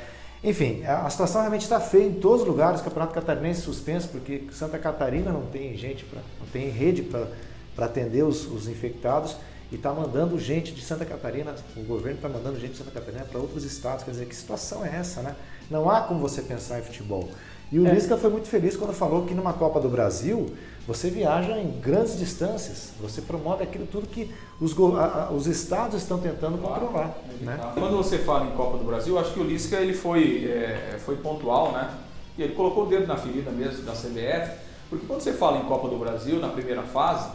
Enfim, 0.44 0.85
a, 0.85 1.08
situação 1.08 1.41
realmente 1.41 1.62
está 1.62 1.81
feia 1.81 2.05
em 2.05 2.12
todos 2.12 2.43
os 2.43 2.46
lugares, 2.46 2.81
o 2.81 2.85
Campeonato 2.85 3.14
Catarinense 3.14 3.62
suspenso, 3.62 4.08
porque 4.08 4.44
Santa 4.52 4.79
Catarina 4.79 5.32
não 5.32 5.46
tem 5.46 5.75
gente, 5.75 6.05
pra, 6.05 6.20
não 6.38 6.46
tem 6.46 6.69
rede 6.69 7.02
para 7.02 7.87
atender 7.87 8.23
os, 8.23 8.46
os 8.46 8.69
infectados 8.69 9.37
e 9.73 9.76
está 9.76 9.91
mandando 9.91 10.38
gente 10.38 10.73
de 10.73 10.82
Santa 10.82 11.06
Catarina, 11.06 11.55
o 11.75 11.82
governo 11.85 12.17
está 12.17 12.29
mandando 12.29 12.61
gente 12.61 12.73
de 12.73 12.79
Santa 12.79 12.91
Catarina 12.91 13.25
para 13.25 13.41
outros 13.41 13.64
estados. 13.64 14.05
Quer 14.05 14.11
dizer, 14.11 14.26
que 14.26 14.37
situação 14.37 14.85
é 14.85 14.94
essa, 14.96 15.23
né? 15.23 15.35
Não 15.70 15.88
há 15.88 16.02
como 16.02 16.20
você 16.20 16.43
pensar 16.43 16.79
em 16.79 16.82
futebol. 16.82 17.31
E 17.73 17.81
o 17.81 17.87
É. 17.87 17.93
Lisca 17.93 18.17
foi 18.19 18.29
muito 18.29 18.47
feliz 18.47 18.76
quando 18.76 18.93
falou 18.93 19.25
que 19.25 19.32
numa 19.32 19.55
Copa 19.55 19.81
do 19.81 19.88
Brasil 19.88 20.55
você 20.86 21.08
viaja 21.10 21.58
em 21.58 21.70
grandes 21.81 22.19
distâncias, 22.19 22.90
você 23.00 23.22
promove 23.22 23.62
aquilo 23.64 23.86
tudo 23.86 24.06
que 24.06 24.31
os, 24.60 24.72
a- 24.96 25.31
os 25.32 25.46
estados 25.46 26.02
estão 26.02 26.19
tentando 26.19 26.58
controlar. 26.58 27.16
Né? 27.40 27.58
Quando 27.75 27.97
você 27.97 28.18
fala 28.18 28.47
em 28.47 28.50
Copa 28.56 28.76
do 28.78 28.85
Brasil, 28.85 29.18
acho 29.18 29.32
que 29.32 29.40
o 29.40 29.44
Lisca 29.44 29.76
ele 29.76 29.94
foi, 29.94 30.44
é, 30.47 30.99
foi 31.04 31.16
pontual, 31.16 31.73
né? 31.73 31.90
E 32.37 32.42
ele 32.42 32.54
colocou 32.54 32.85
o 32.85 32.87
dedo 32.87 33.06
na 33.06 33.16
ferida 33.16 33.50
mesmo 33.50 33.82
da 33.85 33.92
CBF, 33.92 34.52
porque 34.90 35.06
quando 35.06 35.20
você 35.20 35.32
fala 35.32 35.59
em 35.59 35.64
Copa 35.64 35.88
do 35.88 35.97
Brasil, 35.97 36.38
na 36.38 36.49
primeira 36.49 36.82
fase, 36.82 37.30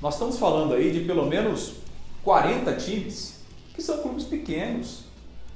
nós 0.00 0.14
estamos 0.14 0.38
falando 0.38 0.74
aí 0.74 0.92
de 0.92 1.00
pelo 1.00 1.26
menos 1.26 1.74
40 2.22 2.72
times 2.74 3.40
que 3.74 3.82
são 3.82 3.98
clubes 3.98 4.24
pequenos, 4.24 5.04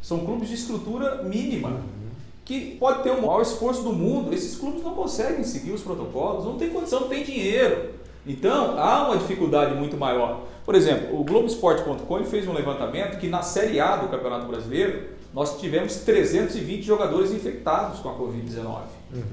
são 0.02 0.20
clubes 0.20 0.48
de 0.48 0.54
estrutura 0.54 1.22
mínima, 1.22 1.80
que 2.46 2.76
pode 2.76 3.02
ter 3.02 3.10
o 3.10 3.20
maior 3.20 3.42
esforço 3.42 3.82
do 3.82 3.92
mundo. 3.92 4.32
Esses 4.32 4.56
clubes 4.56 4.82
não 4.82 4.94
conseguem 4.94 5.42
seguir 5.44 5.72
os 5.72 5.82
protocolos, 5.82 6.44
não 6.44 6.56
tem 6.56 6.70
condição, 6.70 7.00
não 7.00 7.08
tem 7.08 7.24
dinheiro. 7.24 7.90
Então 8.24 8.78
há 8.78 9.08
uma 9.08 9.18
dificuldade 9.18 9.74
muito 9.74 9.96
maior. 9.96 10.42
Por 10.64 10.74
exemplo, 10.74 11.20
o 11.20 11.24
Globoesporte.com 11.24 12.24
fez 12.24 12.46
um 12.48 12.52
levantamento 12.52 13.18
que 13.18 13.28
na 13.28 13.42
Série 13.42 13.78
A 13.80 13.96
do 13.96 14.08
Campeonato 14.08 14.46
Brasileiro 14.46 15.16
nós 15.34 15.60
tivemos 15.60 15.96
320 15.96 16.82
jogadores 16.82 17.30
infectados 17.30 18.00
com 18.00 18.08
a 18.08 18.14
Covid-19. 18.14 18.78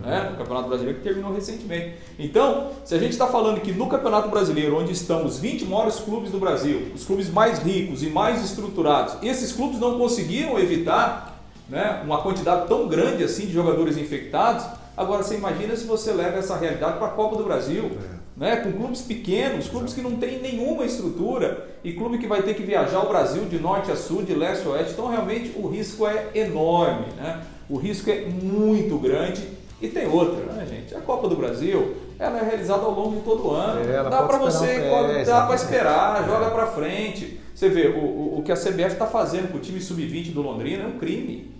Né? 0.02 0.30
No 0.32 0.38
Campeonato 0.38 0.68
Brasileiro 0.68 1.00
que 1.00 1.04
terminou 1.04 1.34
recentemente. 1.34 1.96
Então, 2.20 2.72
se 2.84 2.94
a 2.94 3.00
gente 3.00 3.12
está 3.12 3.28
falando 3.28 3.62
que 3.62 3.72
no 3.72 3.88
Campeonato 3.88 4.28
Brasileiro, 4.28 4.78
onde 4.78 4.92
estão 4.92 5.26
os 5.26 5.40
20 5.40 5.66
maiores 5.66 5.96
clubes 5.96 6.30
do 6.30 6.40
Brasil, 6.40 6.92
os 6.94 7.06
clubes 7.06 7.30
mais 7.30 7.60
ricos 7.60 8.04
e 8.04 8.08
mais 8.08 8.44
estruturados, 8.44 9.16
esses 9.24 9.54
clubes 9.54 9.80
não 9.80 9.98
conseguiram 9.98 10.60
evitar 10.60 11.33
né, 11.74 12.02
uma 12.06 12.22
quantidade 12.22 12.68
tão 12.68 12.88
grande 12.88 13.24
assim 13.24 13.48
de 13.48 13.52
jogadores 13.54 13.98
infectados. 13.98 14.64
Agora 14.96 15.24
você 15.24 15.36
imagina 15.36 15.76
se 15.76 15.86
você 15.86 16.12
leva 16.12 16.38
essa 16.38 16.56
realidade 16.56 16.98
para 17.00 17.08
a 17.08 17.12
Copa 17.12 17.36
do 17.36 17.44
Brasil, 17.44 17.92
né, 18.38 18.58
com 18.58 18.72
clubes 18.72 19.02
pequenos, 19.02 19.68
clubes 19.68 19.94
que 19.94 20.02
não 20.02 20.16
têm 20.16 20.40
nenhuma 20.40 20.86
estrutura 20.86 21.68
e 21.84 21.94
clube 21.94 22.20
que 22.20 22.28
vai 22.28 22.44
ter 22.44 22.54
que 22.54 22.62
viajar 22.64 23.00
o 23.04 23.10
Brasil 23.10 23.46
de 23.46 23.58
norte 23.60 23.92
a 23.92 23.96
sul, 23.96 24.22
de 24.22 24.34
leste 24.36 24.68
a 24.68 24.72
oeste. 24.72 24.94
Então 24.94 25.08
realmente 25.10 25.52
o 25.56 25.68
risco 25.68 26.08
é 26.08 26.28
enorme, 26.36 27.08
né? 27.18 27.42
O 27.70 27.78
risco 27.78 28.10
é 28.12 28.22
muito 28.22 28.98
grande. 29.00 29.42
E 29.82 29.88
tem 29.90 30.08
outra, 30.08 30.46
né, 30.54 30.66
gente? 30.66 30.96
A 30.96 31.02
Copa 31.02 31.28
do 31.28 31.36
Brasil, 31.36 31.96
ela 32.18 32.40
é 32.40 32.44
realizada 32.44 32.84
ao 32.84 32.92
longo 32.92 33.18
de 33.18 33.22
todo 33.24 33.48
o 33.48 33.52
ano. 33.52 33.82
É, 33.82 34.02
dá 34.10 34.24
para 34.24 34.38
você, 34.38 34.66
é, 34.68 34.90
pode- 34.90 35.26
dá 35.26 35.46
para 35.46 35.56
esperar, 35.56 36.22
É. 36.24 36.26
joga 36.26 36.52
para 36.52 36.68
frente. 36.68 37.40
Você 37.54 37.68
vê, 37.68 37.88
o, 37.88 37.98
o, 38.00 38.40
o 38.40 38.44
que 38.44 38.52
a 38.52 38.56
CBF 38.56 38.94
está 38.94 39.06
fazendo 39.08 39.52
com 39.52 39.58
o 39.58 39.62
time 39.62 39.82
sub-20 39.82 40.32
do 40.34 40.42
Londrina 40.42 40.84
é 40.84 40.88
um 40.88 40.98
crime. 41.00 41.52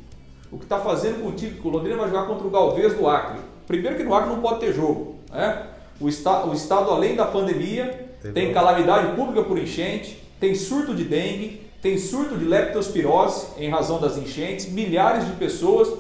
O 0.54 0.58
que 0.58 0.66
está 0.66 0.80
fazendo 0.80 1.22
com 1.22 1.30
o 1.30 1.32
time, 1.32 1.52
que 1.60 1.68
o 1.68 1.72
Londrina 1.72 1.98
vai 1.98 2.10
jogar 2.10 2.26
contra 2.28 2.46
o 2.46 2.50
Galvez 2.50 2.94
do 2.94 3.08
Acre. 3.08 3.40
Primeiro 3.68 3.98
que 3.98 4.04
no 4.04 4.14
Acre 4.14 4.30
não 4.30 4.40
pode 4.40 4.60
ter 4.60 4.74
jogo. 4.74 5.16
Né? 5.32 5.64
O, 6.00 6.08
esta, 6.08 6.46
o 6.46 6.54
Estado, 6.54 6.92
além 6.92 7.16
da 7.16 7.26
pandemia, 7.26 8.10
tem 8.34 8.52
um- 8.52 8.54
calamidade 8.54 9.16
pública 9.16 9.44
por 9.44 9.58
enchente, 9.58 10.22
tem 10.40 10.54
surto 10.56 10.94
de 10.94 11.04
dengue, 11.04 11.62
tem 11.82 11.98
surto 11.98 12.38
de 12.38 12.46
leptospirose 12.46 13.48
em 13.58 13.70
razão 13.70 14.00
das 14.00 14.18
enchentes, 14.18 14.70
milhares 14.72 15.26
de 15.26 15.34
pessoas 15.34 15.92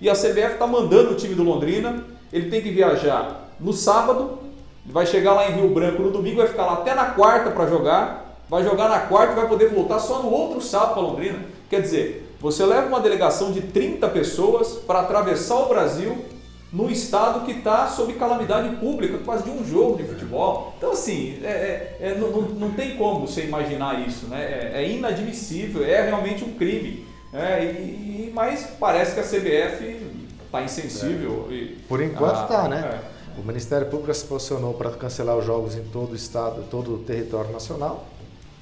e 0.00 0.08
a 0.10 0.14
CBF 0.14 0.52
está 0.54 0.66
mandando 0.66 1.12
o 1.12 1.14
time 1.16 1.34
do 1.34 1.42
Londrina. 1.42 2.04
Ele 2.32 2.50
tem 2.50 2.60
que 2.60 2.70
viajar 2.70 3.50
no 3.58 3.72
sábado, 3.72 4.38
vai 4.86 5.06
chegar 5.06 5.32
lá 5.34 5.48
em 5.48 5.54
Rio 5.54 5.68
Branco 5.70 6.02
no 6.02 6.10
domingo, 6.10 6.36
vai 6.38 6.46
ficar 6.48 6.66
lá 6.66 6.72
até 6.74 6.94
na 6.94 7.06
quarta 7.06 7.50
para 7.50 7.66
jogar, 7.68 8.40
vai 8.48 8.62
jogar 8.64 8.88
na 8.88 9.00
quarta 9.00 9.32
e 9.32 9.36
vai 9.36 9.48
poder 9.48 9.68
voltar 9.68 9.98
só 10.00 10.22
no 10.22 10.30
outro 10.30 10.60
sábado 10.60 10.94
para 10.94 11.02
Londrina. 11.02 11.38
Quer 11.70 11.80
dizer, 11.82 12.21
você 12.42 12.66
leva 12.66 12.88
uma 12.88 13.00
delegação 13.00 13.52
de 13.52 13.62
30 13.62 14.08
pessoas 14.08 14.70
para 14.86 15.00
atravessar 15.00 15.56
o 15.60 15.68
Brasil 15.68 16.24
no 16.72 16.90
estado 16.90 17.44
que 17.44 17.52
está 17.52 17.86
sob 17.86 18.14
calamidade 18.14 18.74
pública, 18.76 19.18
quase 19.18 19.44
de 19.44 19.50
um 19.50 19.62
jogo 19.64 19.98
de 19.98 20.04
futebol. 20.04 20.74
Então, 20.78 20.92
assim, 20.92 21.38
é- 21.44 21.46
é- 21.46 21.96
é- 22.08 22.14
não, 22.18 22.30
não- 22.30 22.72
tem 22.72 22.96
como 22.96 23.26
você 23.26 23.42
imaginar 23.44 24.06
isso, 24.08 24.26
né? 24.26 24.40
É, 24.74 24.82
é 24.82 24.88
inadmissível, 24.90 25.84
é 25.84 26.02
realmente 26.02 26.42
um 26.44 26.54
crime. 26.54 27.06
né? 27.32 27.64
E, 27.64 28.30
mas 28.34 28.66
parece 28.78 29.14
que 29.14 29.20
a 29.20 29.22
CBF 29.22 29.96
está 30.44 30.60
insensível. 30.62 31.46
e- 31.50 31.78
Por 31.88 32.02
enquanto 32.02 32.36
Ah, 32.36 32.42
tá, 32.46 32.68
né? 32.68 33.00
é. 33.08 33.40
O 33.40 33.42
Ministério 33.42 33.86
Público 33.88 34.12
se 34.12 34.26
posicionou 34.26 34.74
para 34.74 34.90
cancelar 34.90 35.36
os 35.38 35.44
jogos 35.46 35.74
em 35.74 35.82
todo 35.84 36.12
o 36.12 36.14
estado, 36.14 36.62
todo 36.70 36.94
o 36.94 36.98
território 36.98 37.50
nacional. 37.50 38.04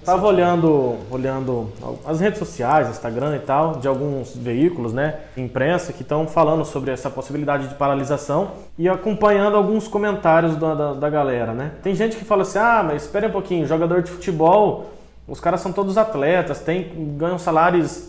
Tava 0.05 0.27
olhando, 0.27 0.97
olhando 1.11 1.71
as 2.07 2.21
redes 2.21 2.39
sociais, 2.39 2.89
Instagram 2.89 3.37
e 3.37 3.41
tal, 3.41 3.77
de 3.77 3.87
alguns 3.87 4.35
veículos, 4.35 4.95
né, 4.95 5.17
imprensa, 5.37 5.93
que 5.93 6.03
estão 6.03 6.27
falando 6.27 6.65
sobre 6.65 6.91
essa 6.91 7.11
possibilidade 7.11 7.69
de 7.69 7.75
paralisação 7.75 8.53
e 8.79 8.89
acompanhando 8.89 9.57
alguns 9.57 9.87
comentários 9.87 10.57
da, 10.57 10.75
da, 10.75 10.93
da 10.95 11.11
galera, 11.11 11.53
né. 11.53 11.73
Tem 11.83 11.95
gente 11.95 12.17
que 12.17 12.25
fala 12.25 12.43
assim, 12.43 12.59
ah, 12.59 12.83
mas 12.83 13.03
espere 13.03 13.27
um 13.27 13.31
pouquinho, 13.31 13.67
jogador 13.67 14.03
de 14.03 14.11
futebol, 14.11 14.91
os 15.29 15.39
caras 15.39 15.61
são 15.61 15.73
todos 15.73 15.99
atletas, 15.99 16.61
tem, 16.61 17.15
ganham 17.17 17.39
salários 17.39 18.09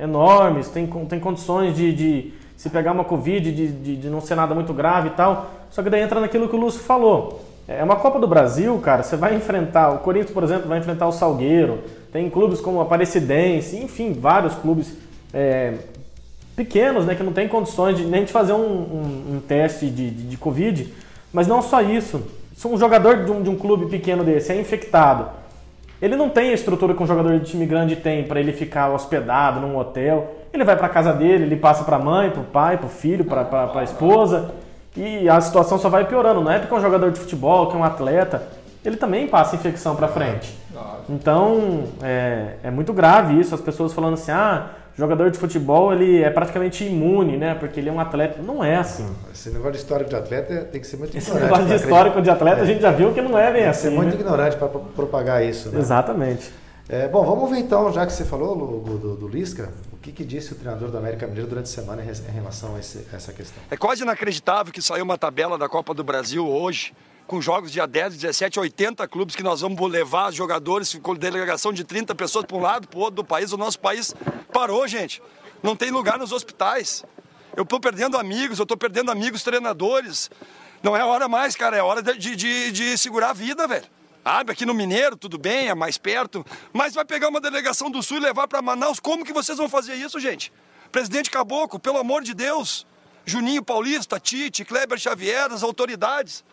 enormes, 0.00 0.68
tem, 0.68 0.86
tem 0.86 1.18
condições 1.18 1.74
de, 1.74 1.92
de 1.92 2.34
se 2.56 2.68
pegar 2.68 2.92
uma 2.92 3.04
Covid, 3.04 3.50
de, 3.50 3.72
de, 3.72 3.96
de 3.96 4.10
não 4.10 4.20
ser 4.20 4.34
nada 4.34 4.54
muito 4.54 4.72
grave 4.72 5.08
e 5.08 5.12
tal. 5.12 5.50
Só 5.70 5.82
que 5.82 5.90
daí 5.90 6.02
entra 6.02 6.20
naquilo 6.20 6.48
que 6.48 6.54
o 6.54 6.58
Lúcio 6.58 6.80
falou. 6.80 7.40
É 7.72 7.84
uma 7.84 7.94
Copa 7.94 8.18
do 8.18 8.26
Brasil, 8.26 8.76
cara, 8.78 9.04
você 9.04 9.16
vai 9.16 9.32
enfrentar, 9.36 9.90
o 9.90 9.98
Corinthians, 9.98 10.32
por 10.32 10.42
exemplo, 10.42 10.68
vai 10.68 10.80
enfrentar 10.80 11.06
o 11.06 11.12
Salgueiro, 11.12 11.78
tem 12.12 12.28
clubes 12.28 12.60
como 12.60 12.80
a 12.80 12.82
Aparecidense, 12.82 13.76
enfim, 13.76 14.12
vários 14.12 14.56
clubes 14.56 14.92
é, 15.32 15.74
pequenos, 16.56 17.06
né, 17.06 17.14
que 17.14 17.22
não 17.22 17.32
tem 17.32 17.46
condições 17.46 17.96
de, 17.96 18.04
nem 18.04 18.24
de 18.24 18.32
fazer 18.32 18.54
um, 18.54 18.58
um- 18.58 19.24
um 19.36 19.40
teste 19.46 19.86
de, 19.88 20.10
de, 20.10 20.22
de 20.24 20.36
Covid, 20.36 20.92
mas 21.32 21.46
não 21.46 21.62
só 21.62 21.80
isso. 21.80 22.20
Se 22.56 22.66
um 22.66 22.76
jogador 22.76 23.24
de 23.24 23.30
um, 23.30 23.40
de 23.40 23.48
um 23.48 23.54
clube 23.56 23.86
pequeno 23.86 24.24
desse 24.24 24.50
é 24.50 24.60
infectado, 24.60 25.28
ele 26.02 26.16
não 26.16 26.28
tem 26.28 26.50
a 26.50 26.54
estrutura 26.54 26.92
que 26.92 27.00
um 27.00 27.06
jogador 27.06 27.38
de 27.38 27.44
time 27.44 27.66
grande 27.66 27.94
tem 27.94 28.24
para 28.24 28.40
ele 28.40 28.52
ficar 28.52 28.90
hospedado 28.90 29.60
num 29.60 29.76
hotel. 29.78 30.34
Ele 30.52 30.64
vai 30.64 30.74
para 30.74 30.88
casa 30.88 31.12
dele, 31.12 31.44
ele 31.44 31.56
passa 31.56 31.84
para 31.84 31.96
a 31.96 32.00
mãe, 32.00 32.30
para 32.30 32.40
o 32.40 32.44
pai, 32.44 32.78
para 32.78 32.86
o 32.86 32.90
filho, 32.90 33.24
para 33.24 33.70
a 33.74 33.84
esposa. 33.84 34.50
E 34.96 35.28
a 35.28 35.40
situação 35.40 35.78
só 35.78 35.88
vai 35.88 36.04
piorando. 36.06 36.40
Não 36.40 36.50
é 36.50 36.58
porque 36.58 36.74
é 36.74 36.76
um 36.76 36.80
jogador 36.80 37.10
de 37.10 37.20
futebol, 37.20 37.68
que 37.68 37.76
é 37.76 37.78
um 37.78 37.84
atleta, 37.84 38.42
ele 38.84 38.96
também 38.96 39.26
passa 39.28 39.56
infecção 39.56 39.94
para 39.94 40.08
frente. 40.08 40.58
Então, 41.08 41.84
é, 42.02 42.54
é 42.62 42.70
muito 42.70 42.92
grave 42.92 43.38
isso, 43.38 43.54
as 43.54 43.60
pessoas 43.60 43.92
falando 43.92 44.14
assim, 44.14 44.30
ah, 44.30 44.70
jogador 44.96 45.30
de 45.30 45.38
futebol 45.38 45.92
ele 45.92 46.22
é 46.22 46.30
praticamente 46.30 46.84
imune, 46.84 47.36
né? 47.36 47.54
Porque 47.58 47.80
ele 47.80 47.88
é 47.88 47.92
um 47.92 48.00
atleta. 48.00 48.42
Não 48.42 48.62
é 48.62 48.76
assim. 48.76 49.06
Esse 49.32 49.50
negócio 49.50 49.72
de 49.72 49.78
histórico 49.78 50.10
de 50.10 50.16
atleta 50.16 50.52
é- 50.52 50.58
tem 50.64 50.80
que 50.80 50.86
ser 50.86 50.96
muito 50.98 51.16
Esse 51.16 51.30
ignorante. 51.30 51.50
negócio 51.52 51.66
de 51.66 51.74
histórico 51.82 52.22
de 52.22 52.30
atleta 52.30 52.62
a 52.62 52.64
gente 52.66 52.80
já 52.82 52.90
viu 52.90 53.12
que 53.12 53.20
não 53.20 53.38
é 53.38 53.50
bem 53.52 53.62
Tem 53.62 53.70
que 53.70 53.76
ser 53.76 53.86
assim. 53.88 53.96
muito 53.96 54.14
né? 54.14 54.20
ignorante 54.20 54.56
para 54.56 54.68
propagar 54.68 55.44
isso, 55.44 55.70
né? 55.70 55.78
Exatamente. 55.80 56.52
É, 56.92 57.06
bom, 57.06 57.24
vamos 57.24 57.48
ver 57.48 57.58
então, 57.58 57.92
já 57.92 58.04
que 58.04 58.12
você 58.12 58.24
falou 58.24 58.52
Lu, 58.52 58.98
do, 58.98 59.16
do 59.16 59.28
Lisca, 59.28 59.72
o 59.92 59.96
que, 59.98 60.10
que 60.10 60.24
disse 60.24 60.52
o 60.52 60.56
treinador 60.56 60.90
do 60.90 60.98
América 60.98 61.24
Mineiro 61.24 61.48
durante 61.48 61.66
a 61.66 61.68
semana 61.68 62.02
em 62.02 62.32
relação 62.32 62.74
a 62.74 62.80
esse- 62.80 63.06
essa 63.12 63.32
questão? 63.32 63.62
É 63.70 63.76
quase 63.76 64.02
inacreditável 64.02 64.72
que 64.72 64.82
saiu 64.82 65.04
uma 65.04 65.16
tabela 65.16 65.56
da 65.56 65.68
Copa 65.68 65.94
do 65.94 66.02
Brasil 66.02 66.44
hoje, 66.48 66.92
com 67.28 67.40
jogos 67.40 67.70
dia 67.70 67.86
10, 67.86 68.16
17, 68.16 68.58
80 68.58 69.06
clubes 69.06 69.36
que 69.36 69.42
nós 69.44 69.60
vamos 69.60 69.80
levar 69.88 70.32
jogadores 70.32 70.92
com 71.00 71.14
delegação 71.14 71.72
de 71.72 71.84
30 71.84 72.12
pessoas 72.16 72.44
para 72.44 72.56
um 72.56 72.60
lado, 72.60 72.88
para 72.88 72.98
o 72.98 73.02
outro 73.02 73.16
do 73.16 73.24
país. 73.24 73.52
O 73.52 73.56
nosso 73.56 73.78
país 73.78 74.12
parou, 74.52 74.88
gente. 74.88 75.22
Não 75.62 75.76
tem 75.76 75.92
lugar 75.92 76.18
nos 76.18 76.32
hospitais. 76.32 77.04
Eu 77.56 77.62
estou 77.62 77.78
perdendo 77.78 78.18
amigos, 78.18 78.58
eu 78.58 78.64
estou 78.64 78.76
perdendo 78.76 79.12
amigos 79.12 79.44
treinadores. 79.44 80.28
Não 80.82 80.96
é 80.96 81.04
hora 81.04 81.28
mais, 81.28 81.54
cara, 81.54 81.76
é 81.76 81.82
hora 81.82 82.02
de, 82.02 82.34
de, 82.34 82.72
de 82.72 82.98
segurar 82.98 83.30
a 83.30 83.34
vida, 83.34 83.68
velho. 83.68 83.84
Sabe, 84.22 84.52
aqui 84.52 84.66
no 84.66 84.74
Mineiro, 84.74 85.16
tudo 85.16 85.38
bem, 85.38 85.68
é 85.68 85.74
mais 85.74 85.96
perto, 85.96 86.44
mas 86.72 86.94
vai 86.94 87.04
pegar 87.04 87.28
uma 87.28 87.40
delegação 87.40 87.90
do 87.90 88.02
Sul 88.02 88.18
e 88.18 88.20
levar 88.20 88.46
para 88.46 88.60
Manaus. 88.60 89.00
Como 89.00 89.24
que 89.24 89.32
vocês 89.32 89.56
vão 89.56 89.68
fazer 89.68 89.94
isso, 89.94 90.20
gente? 90.20 90.52
Presidente 90.92 91.30
Caboclo, 91.30 91.78
pelo 91.78 91.98
amor 91.98 92.22
de 92.22 92.34
Deus. 92.34 92.86
Juninho 93.24 93.62
Paulista, 93.62 94.18
Tite, 94.20 94.64
Kleber 94.64 94.98
Xavier, 94.98 95.50
as 95.50 95.62
autoridades. 95.62 96.44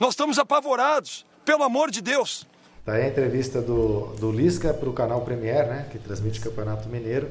Nós 0.00 0.10
estamos 0.10 0.38
apavorados, 0.38 1.26
pelo 1.44 1.62
amor 1.62 1.90
de 1.90 2.00
Deus. 2.00 2.46
Tá 2.84 2.94
aí 2.94 3.02
a 3.02 3.08
entrevista 3.08 3.60
do, 3.60 4.14
do 4.18 4.32
Lisca 4.32 4.72
para 4.72 4.88
o 4.88 4.92
canal 4.92 5.20
Premier, 5.20 5.66
né, 5.66 5.88
que 5.90 5.98
transmite 5.98 6.40
o 6.40 6.42
Campeonato 6.42 6.88
Mineiro. 6.88 7.30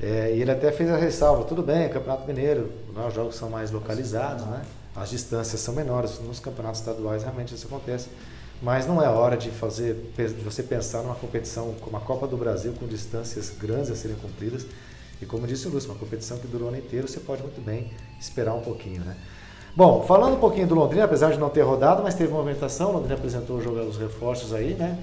É, 0.00 0.32
e 0.36 0.40
ele 0.40 0.50
até 0.50 0.70
fez 0.70 0.88
a 0.90 0.96
ressalva, 0.96 1.44
tudo 1.44 1.62
bem, 1.62 1.88
Campeonato 1.88 2.26
Mineiro, 2.26 2.72
os 2.94 3.14
jogos 3.14 3.34
são 3.34 3.50
mais 3.50 3.72
localizados, 3.72 4.44
né, 4.46 4.64
as 4.94 5.10
distâncias 5.10 5.60
são 5.60 5.74
menores, 5.74 6.20
nos 6.20 6.38
campeonatos 6.38 6.78
estaduais 6.78 7.24
realmente 7.24 7.52
isso 7.52 7.66
acontece, 7.66 8.08
mas 8.62 8.86
não 8.86 9.02
é 9.02 9.08
hora 9.08 9.36
de 9.36 9.50
fazer, 9.50 9.94
de 10.16 10.44
você 10.44 10.62
pensar 10.62 11.02
numa 11.02 11.14
competição 11.14 11.74
como 11.80 11.96
a 11.96 12.00
Copa 12.00 12.26
do 12.26 12.36
Brasil, 12.36 12.72
com 12.78 12.86
distâncias 12.86 13.50
grandes 13.58 13.90
a 13.90 13.96
serem 13.96 14.16
cumpridas, 14.16 14.66
e 15.20 15.26
como 15.26 15.46
disse 15.46 15.66
o 15.66 15.70
Lúcio, 15.70 15.90
uma 15.90 15.98
competição 15.98 16.38
que 16.38 16.46
durou 16.46 16.66
o 16.66 16.68
ano 16.68 16.78
inteiro, 16.78 17.08
você 17.08 17.20
pode 17.20 17.42
muito 17.42 17.60
bem 17.60 17.90
esperar 18.20 18.54
um 18.54 18.60
pouquinho, 18.60 19.02
né. 19.02 19.16
Bom, 19.76 20.04
falando 20.06 20.34
um 20.34 20.40
pouquinho 20.40 20.66
do 20.66 20.74
Londrina, 20.74 21.04
apesar 21.04 21.30
de 21.30 21.38
não 21.38 21.50
ter 21.50 21.62
rodado, 21.62 22.02
mas 22.02 22.14
teve 22.14 22.32
movimentação, 22.32 22.90
o 22.90 22.92
Londrina 22.94 23.14
apresentou 23.14 23.58
os 23.58 23.96
reforços 23.96 24.52
aí, 24.52 24.74
né, 24.74 24.98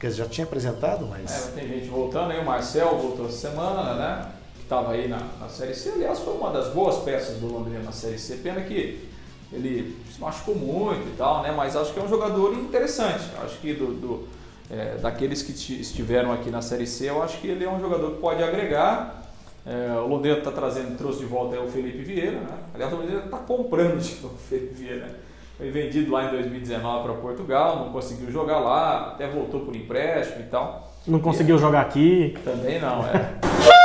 Quer 0.00 0.08
dizer, 0.08 0.22
já 0.22 0.28
tinha 0.28 0.44
apresentado, 0.46 1.04
É, 1.06 1.08
mas. 1.08 1.22
mas 1.22 1.52
tem 1.54 1.66
gente 1.66 1.88
voltando 1.88 2.30
aí, 2.30 2.38
o 2.38 2.44
Marcel 2.44 2.96
voltou 2.98 3.26
essa 3.26 3.48
semana, 3.48 3.94
né? 3.94 4.28
Que 4.54 4.62
estava 4.62 4.92
aí 4.92 5.08
na, 5.08 5.18
na 5.40 5.48
Série 5.48 5.74
C. 5.74 5.90
Aliás, 5.90 6.20
foi 6.20 6.34
uma 6.34 6.52
das 6.52 6.72
boas 6.72 6.98
peças 7.02 7.38
do 7.38 7.48
Londrina 7.48 7.80
na 7.80 7.90
Série 7.90 8.18
C. 8.18 8.36
Pena 8.36 8.60
que 8.60 9.07
ele 9.52 9.96
se 10.12 10.20
machucou 10.20 10.54
muito 10.54 11.08
e 11.08 11.16
tal, 11.16 11.42
né? 11.42 11.52
Mas 11.56 11.74
acho 11.76 11.92
que 11.92 12.00
é 12.00 12.02
um 12.02 12.08
jogador 12.08 12.52
interessante. 12.54 13.24
Acho 13.42 13.56
que 13.58 13.72
do, 13.72 13.86
do, 13.94 14.28
é, 14.70 14.96
daqueles 14.96 15.42
que 15.42 15.52
ti- 15.52 15.80
estiveram 15.80 16.32
aqui 16.32 16.50
na 16.50 16.60
Série 16.62 16.86
C, 16.86 17.08
eu 17.08 17.22
acho 17.22 17.38
que 17.40 17.46
ele 17.48 17.64
é 17.64 17.70
um 17.70 17.80
jogador 17.80 18.10
que 18.12 18.20
pode 18.20 18.42
agregar. 18.42 19.24
É, 19.66 19.92
o 20.00 20.06
Londrina 20.06 20.38
está 20.38 20.50
trazendo, 20.50 20.96
trouxe 20.96 21.18
de 21.20 21.26
volta 21.26 21.60
o 21.60 21.68
Felipe 21.68 21.98
Vieira, 22.02 22.40
né? 22.40 22.56
Aliás, 22.74 22.92
o 22.92 22.96
Londrina 22.96 23.20
está 23.24 23.36
comprando 23.38 23.98
de 24.00 24.14
novo 24.22 24.34
o 24.34 24.38
Felipe 24.38 24.74
Vieira. 24.74 25.06
né? 25.06 25.14
Foi 25.58 25.70
vendido 25.70 26.12
lá 26.12 26.24
em 26.24 26.30
2019 26.30 27.02
para 27.04 27.14
Portugal, 27.14 27.76
não 27.84 27.92
conseguiu 27.92 28.30
jogar 28.30 28.60
lá, 28.60 29.08
até 29.08 29.26
voltou 29.26 29.60
por 29.60 29.74
empréstimo 29.74 30.40
e 30.40 30.44
tal. 30.44 30.92
Não 31.06 31.18
conseguiu 31.18 31.58
jogar 31.58 31.80
aqui. 31.80 32.36
Também 32.44 32.78
não, 32.80 33.04
é. 33.06 33.38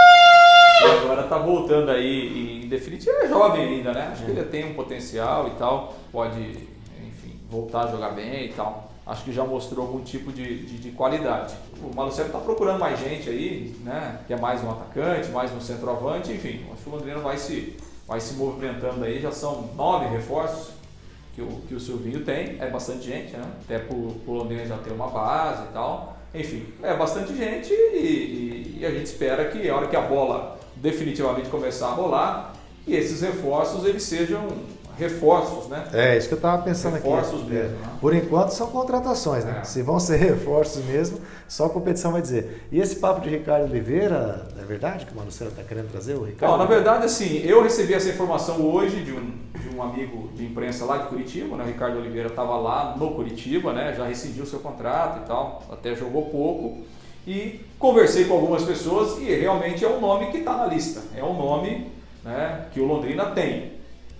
Agora 1.04 1.24
tá 1.24 1.38
voltando 1.38 1.90
aí 1.92 2.28
e, 2.28 2.66
em 2.66 2.68
definitivo 2.68 3.16
é 3.22 3.28
jovem 3.28 3.64
ainda, 3.64 3.92
né? 3.94 4.10
Acho 4.12 4.26
que 4.26 4.32
ele 4.32 4.44
tem 4.44 4.66
um 4.66 4.74
potencial 4.74 5.48
e 5.48 5.52
tal, 5.52 5.94
pode, 6.12 6.40
enfim, 6.40 7.40
voltar 7.50 7.86
a 7.86 7.92
jogar 7.92 8.10
bem 8.10 8.46
e 8.46 8.54
tal. 8.54 8.92
Acho 9.06 9.24
que 9.26 9.34
já 9.34 9.44
mostrou 9.44 9.86
algum 9.86 10.02
tipo 10.02 10.32
de, 10.32 10.60
de, 10.66 10.78
de 10.78 10.92
qualidade. 10.92 11.54
O 11.82 11.94
Malucelo 11.94 12.30
tá 12.30 12.40
procurando 12.40 12.80
mais 12.80 12.98
gente 13.00 13.30
aí, 13.30 13.76
né? 13.84 14.20
Que 14.26 14.34
é 14.34 14.38
mais 14.38 14.64
um 14.64 14.72
atacante, 14.72 15.30
mais 15.30 15.52
um 15.52 15.60
centroavante, 15.60 16.32
enfim. 16.32 16.62
Acho 16.72 16.84
que 16.84 16.90
o 16.90 16.94
Londrina 16.94 17.20
vai 17.20 17.38
se, 17.38 17.76
vai 18.08 18.22
se 18.22 18.36
movimentando 18.36 19.04
aí. 19.04 19.20
Já 19.22 19.32
são 19.32 19.70
nove 19.76 20.06
reforços 20.08 20.72
que 21.36 21.42
o, 21.42 21.48
que 21.68 21.76
o 21.76 21.80
Silvinho 21.82 22.22
tem, 22.24 22.56
é 22.62 22.70
bastante 22.70 23.06
gente, 23.06 23.34
né? 23.36 23.44
Até 23.66 23.80
por, 23.80 24.14
por 24.26 24.34
Londrina 24.36 24.66
já 24.66 24.78
ter 24.78 24.92
uma 24.94 25.08
base 25.10 25.64
e 25.64 25.74
tal. 25.74 26.16
Enfim, 26.34 26.66
é 26.82 26.94
bastante 26.96 27.36
gente 27.36 27.74
e, 27.74 27.98
e- 28.78 28.78
e 28.80 28.86
a 28.86 28.90
gente 28.92 29.06
espera 29.06 29.46
que 29.50 29.70
a 29.70 29.76
hora 29.76 29.88
que 29.88 29.96
a 29.98 30.02
bola 30.02 30.58
definitivamente 30.84 31.48
começar 31.50 31.88
a 31.88 31.92
rolar, 31.94 32.54
que 32.86 32.94
esses 32.94 33.22
reforços 33.22 33.86
eles 33.86 34.04
sejam 34.04 34.46
reforços, 35.00 35.68
né? 35.70 35.88
É, 35.92 36.16
isso 36.18 36.28
que 36.28 36.34
eu 36.36 36.38
estava 36.38 36.62
pensando 36.62 36.94
Reforços 36.96 37.42
aqui. 37.42 37.50
mesmo, 37.52 37.78
É. 37.78 37.80
né? 37.80 37.90
Por 38.00 38.14
enquanto 38.14 38.50
são 38.50 38.68
contratações, 38.68 39.44
né? 39.44 39.60
É. 39.62 39.64
Se 39.64 39.82
vão 39.82 40.00
ser 40.00 40.18
reforços 40.22 40.86
mesmo, 40.86 41.18
só 41.48 41.66
a 41.66 41.70
competição 41.70 42.12
vai 42.12 42.22
dizer. 42.22 42.68
E 42.72 42.80
esse 42.80 42.98
papo 42.98 43.22
de 43.22 43.30
Ricardo 43.30 43.64
Oliveira, 43.72 44.46
é 44.62 44.66
verdade 44.66 45.06
que 45.08 45.14
o 45.14 45.16
Marcelo 45.16 45.50
está 45.50 45.64
querendo 45.64 45.90
trazer 45.90 46.14
o 46.16 46.24
Ricardo? 46.24 46.52
Não, 46.52 46.58
na 46.60 46.66
verdade, 46.66 47.06
assim, 47.06 47.40
eu 47.44 47.64
recebi 47.64 47.94
essa 47.96 48.10
informação 48.10 48.62
hoje 48.62 49.02
de 49.04 49.14
um, 49.14 49.32
de 49.58 49.76
um 49.76 49.82
amigo 49.82 50.30
de 50.36 50.46
imprensa 50.46 50.86
lá 50.86 50.98
de 50.98 51.08
Curitiba, 51.08 51.56
né? 51.58 51.64
O 51.64 51.68
Ricardo 51.68 51.98
Oliveira 51.98 52.28
estava 52.28 52.56
lá 52.58 52.96
no 52.96 53.16
Curitiba, 53.16 53.74
né? 53.74 53.96
Já 53.98 54.06
rescindiu 54.06 54.46
seu 54.46 54.60
contrato 54.60 55.24
e 55.24 55.26
tal, 55.26 55.64
até 55.72 55.96
jogou 55.96 56.26
pouco. 56.26 56.84
E 57.26 57.62
conversei 57.84 58.24
com 58.24 58.36
algumas 58.36 58.64
pessoas 58.64 59.20
e 59.20 59.26
realmente 59.26 59.84
é 59.84 59.90
um 59.90 60.00
nome 60.00 60.32
que 60.32 60.38
está 60.38 60.56
na 60.56 60.68
lista. 60.68 61.02
É 61.18 61.22
um 61.22 61.34
nome 61.34 61.92
né, 62.24 62.68
que 62.72 62.80
o 62.80 62.86
Londrina 62.86 63.26
tem. 63.32 63.74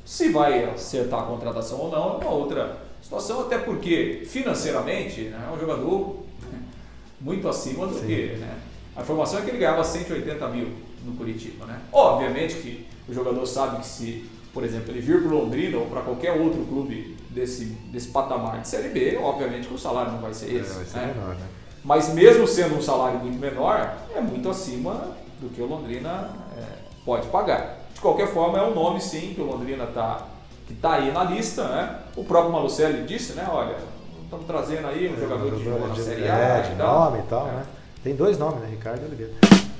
Se 0.04 0.28
vai 0.28 0.66
acertar 0.66 1.22
a 1.22 1.24
contratação 1.24 1.80
ou 1.80 1.90
não 1.90 2.16
é 2.16 2.26
uma 2.26 2.32
outra, 2.32 2.78
Situação 3.02 3.42
até 3.42 3.58
porque, 3.58 4.24
financeiramente, 4.26 5.24
né, 5.24 5.48
é 5.50 5.54
um 5.54 5.60
jogador 5.60 6.24
muito 7.20 7.48
acima 7.48 7.88
do 7.88 8.00
que. 8.00 8.38
Né? 8.38 8.58
A 8.98 9.02
informação 9.02 9.40
é 9.40 9.42
que 9.44 9.50
ele 9.50 9.60
ganhava 9.60 9.84
180 9.84 10.48
mil 10.50 10.68
no 11.06 11.14
Curitiba. 11.16 11.66
Né? 11.66 11.80
Obviamente 11.92 12.56
que 12.56 12.86
o 13.08 13.14
jogador 13.14 13.46
sabe 13.46 13.80
que 13.80 13.86
se, 13.86 14.30
por 14.54 14.64
exemplo, 14.64 14.92
ele 14.92 15.00
vir 15.00 15.22
para 15.22 15.32
Londrina 15.32 15.78
ou 15.78 15.86
para 15.86 16.02
qualquer 16.02 16.32
outro 16.32 16.66
clube 16.66 17.18
desse, 17.30 17.66
desse 17.92 18.10
patamar 18.10 18.62
de 18.62 18.68
Série 18.68 18.90
B, 18.90 19.18
obviamente 19.18 19.68
que 19.68 19.74
o 19.74 19.80
salário 19.80 20.12
não 20.12 20.20
vai 20.20 20.34
ser 20.34 20.54
esse. 20.54 20.72
É, 20.72 20.76
vai 20.76 20.86
ser 20.86 20.98
né? 20.98 21.14
menor, 21.14 21.36
né? 21.36 21.48
Mas 21.84 22.14
mesmo 22.14 22.48
sendo 22.48 22.76
um 22.78 22.82
salário 22.82 23.20
muito 23.20 23.38
menor, 23.38 23.96
é 24.16 24.22
muito 24.22 24.50
acima 24.50 25.12
do 25.40 25.50
que 25.50 25.62
o 25.62 25.66
Londrina 25.66 26.30
é, 26.58 26.64
pode 27.06 27.28
pagar. 27.28 27.80
De 27.94 28.00
qualquer 28.00 28.28
forma, 28.28 28.58
é 28.58 28.62
um 28.62 28.74
nome 28.74 29.02
sim 29.02 29.34
que 29.34 29.42
o 29.42 29.46
Londrina 29.46 29.84
está 29.84 30.28
que 30.68 30.74
tá 30.76 30.94
aí 30.94 31.12
na 31.12 31.24
lista. 31.24 31.68
Né? 31.68 32.00
O 32.16 32.24
próprio 32.24 32.52
Malucelli 32.52 33.04
disse, 33.06 33.34
né? 33.34 33.48
Olha, 33.52 33.76
estamos 34.24 34.46
trazendo 34.46 34.88
aí 34.88 35.14
um 35.14 35.20
jogador 35.20 35.52
que 35.52 35.64
jogou 35.64 35.88
na 35.88 35.94
de, 35.94 36.02
Série 36.02 36.24
é, 36.24 36.32
A 36.32 36.62
de 36.62 36.72
e 36.72 36.76
tal. 36.76 37.00
nome 37.00 37.20
e 37.20 37.24
tal, 37.24 37.46
né? 37.48 37.66
Tem 38.04 38.16
dois 38.16 38.38
nomes, 38.38 38.62
né? 38.62 38.68
Ricardo 38.70 39.02
e 39.04 39.06
Oliveira. 39.06 39.34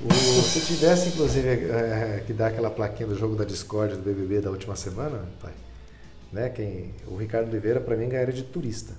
O, 0.04 0.12
se 0.12 0.60
tivesse, 0.60 1.08
inclusive, 1.08 1.48
é, 1.48 2.22
que 2.26 2.32
dar 2.32 2.48
aquela 2.48 2.70
plaquinha 2.70 3.08
do 3.08 3.16
jogo 3.16 3.34
da 3.36 3.44
Discord 3.44 3.96
do 3.96 4.02
BBB 4.02 4.42
da 4.42 4.50
última 4.50 4.76
semana, 4.76 5.22
pai, 5.40 5.52
né? 6.32 6.50
Quem, 6.50 6.94
o 7.06 7.16
Ricardo 7.16 7.48
Oliveira, 7.48 7.80
para 7.80 7.96
mim, 7.96 8.08
ganharia 8.08 8.34
de 8.34 8.42
turista. 8.42 8.92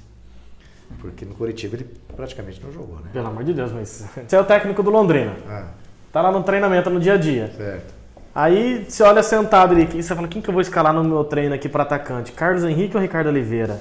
Porque 1.00 1.25
no 1.25 1.34
Curitiba 1.36 1.75
ele 1.75 1.88
praticamente 2.15 2.62
não 2.63 2.72
jogou, 2.72 2.96
né? 2.98 3.10
Pelo 3.13 3.27
amor 3.27 3.44
de 3.44 3.54
Deus, 3.54 3.72
mas 3.72 4.06
você 4.27 4.36
é 4.36 4.39
o 4.39 4.44
técnico 4.46 4.82
do 4.84 4.89
Londrina. 4.89 5.34
Ah, 5.50 5.65
Tá 6.12 6.22
lá 6.22 6.32
no 6.32 6.44
treinamento 6.44 6.89
no 6.89 7.00
dia 7.00 7.13
a 7.13 7.18
dia. 7.18 7.51
certo. 7.58 7.94
Aí 8.34 8.86
você 8.88 9.01
olha 9.04 9.24
sentado 9.24 9.74
ali 9.74 9.88
e 9.96 10.04
você 10.04 10.13
fala, 10.13 10.27
quem 10.27 10.42
que 10.42 10.50
eu 10.50 10.54
vou 10.54 10.62
escalar 10.62 10.94
no 10.94 11.04
meu 11.04 11.24
treino 11.24 11.56
aqui 11.56 11.70
para 11.70 11.84
atacante? 11.84 12.32
Carlos 12.34 12.63
Henrique 12.65 12.96
ou 12.96 13.01
Ricardo 13.01 13.27
Oliveira? 13.27 13.80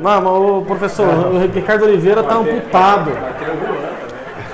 Não, 0.00 0.20
mas 0.20 0.26
o 0.26 0.62
professor, 0.66 1.06
o 1.26 1.38
Ricardo 1.46 1.84
Oliveira 1.84 2.22
tá 2.22 2.36
amputado. 2.36 3.10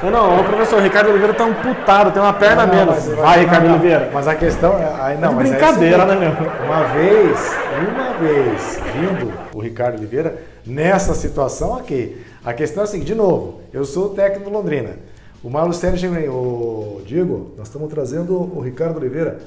Não, 0.02 0.10
não, 0.10 0.40
o 0.40 0.44
professor, 0.44 0.78
o 0.78 0.82
Ricardo 0.82 1.08
Oliveira 1.10 1.32
tá 1.34 1.44
amputado, 1.44 2.12
tem 2.12 2.20
uma 2.22 2.32
perna 2.32 2.66
Não, 2.66 2.74
menos. 2.74 3.06
mas- 3.06 3.16
Vai, 3.18 3.40
Ricardo 3.40 3.64
não, 3.64 3.70
Oliveira. 3.72 4.10
Mas 4.12 4.28
a 4.28 4.34
questão 4.34 4.78
é. 4.78 4.92
Aí, 5.00 5.18
não, 5.18 5.30
aí 5.30 5.34
brincadeira, 5.36 6.04
você- 6.06 6.14
né, 6.14 6.34
meu? 6.38 6.66
Uma 6.66 6.82
vez, 6.84 7.56
uma 7.88 8.12
vez, 8.18 8.80
vindo 8.94 9.32
o 9.54 9.60
Ricardo 9.60 9.96
Oliveira 9.96 10.36
nessa 10.66 11.14
situação 11.14 11.76
aqui. 11.76 12.24
A 12.44 12.52
questão 12.52 12.82
é 12.82 12.84
a 12.84 12.86
seguinte, 12.86 13.06
de 13.06 13.14
novo, 13.14 13.60
eu 13.72 13.84
sou 13.84 14.06
o 14.06 14.08
técnico 14.10 14.50
do 14.50 14.56
Londrina. 14.56 14.90
O 15.42 15.48
Marlo 15.50 15.72
Sérgio 15.72 16.10
ô 16.30 17.00
Diego, 17.04 17.52
nós 17.56 17.68
estamos 17.68 17.88
trazendo 17.88 18.34
o 18.34 18.60
Ricardo 18.60 18.96
Oliveira. 18.98 19.38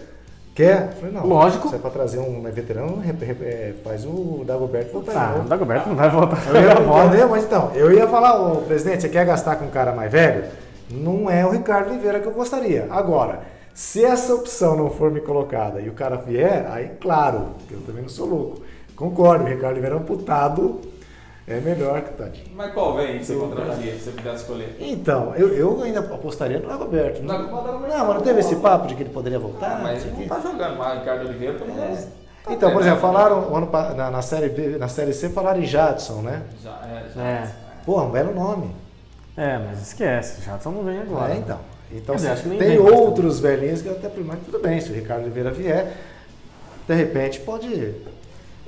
Quer? 0.60 0.90
Eu 0.92 0.92
falei, 0.98 1.16
não. 1.16 1.26
Lógico. 1.26 1.70
Se 1.70 1.76
é 1.76 1.78
para 1.78 1.90
trazer 1.90 2.20
um 2.20 2.42
veterano, 2.44 2.98
re- 3.00 3.14
re- 3.26 3.46
é, 3.46 3.74
faz 3.82 4.04
o 4.06 4.44
Dagoberto 4.46 4.92
voltar. 4.92 5.32
Ah, 5.36 5.40
de 5.40 5.46
o. 5.46 5.50
Dagoberto 5.50 5.88
não 5.88 5.96
vai 5.96 6.10
voltar. 6.10 6.38
Eu 6.50 6.62
ia, 6.62 6.74
entendeu? 7.08 7.30
Mas 7.30 7.46
então, 7.46 7.72
eu 7.74 7.94
ia 7.94 8.06
falar, 8.10 8.36
ô 8.42 8.58
presidente, 8.58 9.04
você 9.04 9.08
quer 9.08 9.26
gastar 9.26 9.56
com 9.56 9.64
um 9.66 9.70
cara 9.70 9.94
mais 9.94 10.12
velho? 10.12 10.44
Não 10.92 11.30
é 11.30 11.46
o 11.46 11.52
Ricardo 11.52 11.92
Oliveira 11.92 12.20
que 12.20 12.28
eu 12.28 12.34
gostaria. 12.34 12.88
Agora, 12.90 13.40
se 13.74 14.04
essa 14.04 14.36
opção 14.36 14.76
não 14.76 14.90
for 14.90 15.10
me 15.10 15.22
colocada 15.22 15.80
e 15.80 15.88
o 15.88 15.94
cara 15.94 16.18
vier, 16.18 16.68
aí 16.70 16.92
claro, 17.00 17.52
eu 17.72 17.80
também 17.88 18.02
não 18.02 18.10
sou 18.10 18.28
louco. 18.28 18.62
Concordo, 18.98 19.46
o 19.46 19.48
Ricardo 19.48 19.72
Oliveira 19.76 19.96
amputado 19.96 20.82
é 21.50 21.60
melhor 21.60 22.02
que 22.02 22.14
tadinho. 22.14 22.46
Mas 22.56 22.74
qual 22.74 22.96
vem 22.96 23.18
que 23.20 23.26
você 23.26 23.36
contrataria 23.36 23.94
se 23.94 24.00
você 24.02 24.12
pudesse 24.12 24.36
escolher? 24.44 24.78
Então, 24.80 25.34
eu, 25.36 25.50
eu 25.54 25.82
ainda 25.82 26.00
apostaria 26.00 26.60
no 26.60 26.68
Dagoberto. 26.68 27.22
Não, 27.24 27.28
Dago- 27.38 27.56
Dagoberto. 27.64 27.98
não, 27.98 28.06
mas 28.06 28.16
não 28.16 28.22
teve 28.22 28.40
esse 28.40 28.56
papo 28.58 28.88
de 28.88 28.96
que 28.96 29.04
ele 29.04 29.10
poderia 29.10 29.40
voltar? 29.40 29.78
Ah, 29.78 29.80
mas 29.82 30.04
o 30.06 30.08
não 30.08 30.28
tá 30.28 30.40
jogando 30.40 30.78
mais 30.78 30.96
o 30.96 31.00
Ricardo 31.00 31.28
Oliveira, 31.28 31.54
pelo 31.58 31.74
menos. 31.74 32.00
tá 32.44 32.54
Então, 32.54 32.72
por 32.72 32.82
exemplo, 32.82 33.00
treinando, 33.00 33.02
falaram 33.02 33.52
o 33.52 33.56
ano 33.56 33.96
na, 33.96 34.12
na 34.12 34.22
série 34.22 34.50
B, 34.50 34.78
na 34.78 34.88
série 34.88 35.14
C 35.14 35.30
falaram 35.30 35.60
em 35.62 35.66
Jadson, 35.66 36.22
né? 36.22 36.44
Já, 36.64 36.80
é, 36.86 37.04
já. 37.16 37.22
É. 37.22 37.52
Porra, 37.86 38.04
um 38.04 38.12
belo 38.12 38.34
nome. 38.34 38.76
É, 39.36 39.58
mas 39.58 39.82
esquece, 39.82 40.42
só 40.62 40.70
não 40.70 40.84
vem 40.84 41.00
agora. 41.00 41.34
É, 41.34 41.38
então. 41.38 41.60
Então, 41.92 42.16
dizer, 42.16 42.28
assim, 42.28 42.34
acho 42.34 42.44
que 42.44 42.50
nem 42.50 42.60
tem 42.60 42.78
outros 42.78 43.40
velhinhos 43.40 43.82
que 43.82 43.90
até 43.90 44.10
mais 44.20 44.40
tudo 44.46 44.60
bem, 44.60 44.80
se 44.80 44.92
o 44.92 44.94
Ricardo 44.94 45.24
Oliveira 45.24 45.50
vier, 45.50 45.94
de 46.88 46.94
repente 46.94 47.40
pode. 47.40 47.96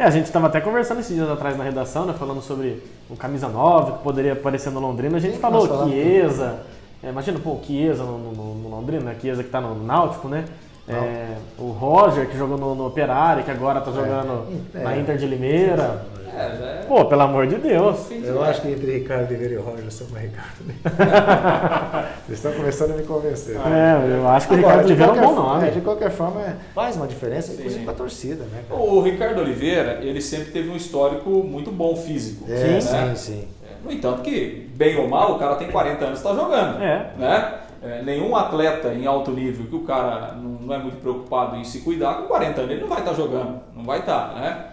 É, 0.02 0.04
a 0.04 0.10
gente 0.10 0.26
estava 0.26 0.48
até 0.48 0.60
conversando 0.60 1.00
esses 1.00 1.16
dias 1.16 1.30
atrás 1.30 1.56
na 1.56 1.64
redação, 1.64 2.08
né, 2.08 2.16
falando 2.18 2.42
sobre 2.42 2.82
o 3.08 3.16
camisa 3.16 3.48
9 3.48 3.92
que 3.92 3.98
poderia 4.00 4.34
aparecer 4.34 4.72
no 4.72 4.80
Londrina. 4.80 5.18
A 5.18 5.20
gente 5.20 5.38
falou 5.38 5.68
falamos 5.68 5.94
Chiesa. 5.94 6.64
É, 7.04 7.10
imagina, 7.10 7.38
pô, 7.38 7.60
Chiesa 7.62 8.04
no, 8.04 8.18
no, 8.18 8.56
no 8.56 8.70
Londrina, 8.70 9.04
né? 9.04 9.16
Chiesa 9.22 9.44
que 9.44 9.52
tá 9.52 9.62
no 9.62 9.76
Náutico, 9.76 10.28
né? 10.28 10.46
É, 10.90 11.36
o 11.58 11.72
Roger 11.72 12.28
que 12.28 12.38
jogou 12.38 12.58
no, 12.58 12.76
no 12.76 12.88
Operário, 12.88 13.44
que 13.44 13.52
agora 13.52 13.80
tá 13.82 13.92
jogando 13.92 14.46
É. 14.76 14.80
na 14.84 14.98
Inter 14.98 15.18
de 15.18 15.26
Limeira. 15.28 16.06
É, 16.34 16.58
já 16.58 16.66
é. 16.66 16.86
Pô, 16.88 17.06
pelo 17.06 17.22
amor 17.22 17.46
de 17.46 17.56
Deus. 17.56 18.10
Eu 18.10 18.42
acho 18.44 18.62
que 18.62 18.70
entre 18.70 19.00
Ricardo 19.00 19.28
Oliveira 19.28 19.54
e 19.54 19.58
o 19.58 19.62
Roger, 19.62 19.92
sou 19.92 20.08
mais 20.10 20.26
Ricardo. 20.32 20.64
Vocês 22.26 22.38
estão 22.40 22.52
começando 22.54 22.92
a 22.92 22.96
me 22.96 23.04
convencer. 23.04 23.58
É, 23.58 24.18
eu 24.18 24.28
acho 24.30 24.48
que 24.48 24.54
o 24.54 24.58
Ricardo 24.58 24.86
Oliveira 24.86 25.12
é 25.12 25.16
um 25.16 25.22
bom 25.28 25.36
nome. 25.36 25.68
é, 25.68 25.72
de 25.72 25.82
qualquer 25.82 26.10
forma, 26.10 26.42
é, 26.42 26.56
faz 26.74 26.96
uma 26.96 27.08
diferença, 27.08 27.52
inclusive 27.54 27.84
pra 27.84 27.94
torcida, 27.94 28.44
né? 28.46 28.64
cara? 28.68 28.82
O 28.82 29.02
Ricardo 29.02 29.40
Oliveira, 29.42 30.00
ele 30.02 30.22
sempre 30.22 30.52
teve 30.52 30.70
um 30.70 30.76
histórico 30.76 31.30
muito 31.30 31.70
bom 31.72 31.96
físico. 31.96 32.46
É, 32.50 32.54
né? 32.54 32.82
sim, 32.82 33.16
sim. 33.16 33.48
É, 33.64 33.86
No 33.86 33.92
entanto 33.92 34.22
que, 34.22 34.70
bem 34.76 34.98
ou 34.98 35.08
mal, 35.10 35.34
o 35.36 35.40
cara 35.40 35.56
tem 35.56 35.70
40 35.70 36.06
anos 36.06 36.20
e 36.20 36.22
está 36.26 36.34
jogando. 36.34 36.82
É. 36.82 37.12
Né? 37.18 37.54
É, 37.82 38.04
nenhum 38.04 38.36
atleta 38.36 38.94
em 38.94 39.08
alto 39.08 39.32
nível 39.32 39.66
que 39.66 39.76
o 39.76 39.80
cara 39.82 40.34
não, 40.34 40.74
é 40.74 40.78
muito 40.78 41.02
preocupado 41.02 41.56
em 41.56 41.64
se 41.64 41.80
cuidar, 41.80 42.16
com 42.16 42.28
40 42.28 42.62
anos 42.62 42.72
ele 42.72 42.82
não 42.82 42.88
vai 42.88 43.00
estar 43.00 43.14
jogando. 43.14 43.60
Não 43.76 43.84
vai 43.84 44.00
estar, 44.00 44.36
né? 44.36 44.68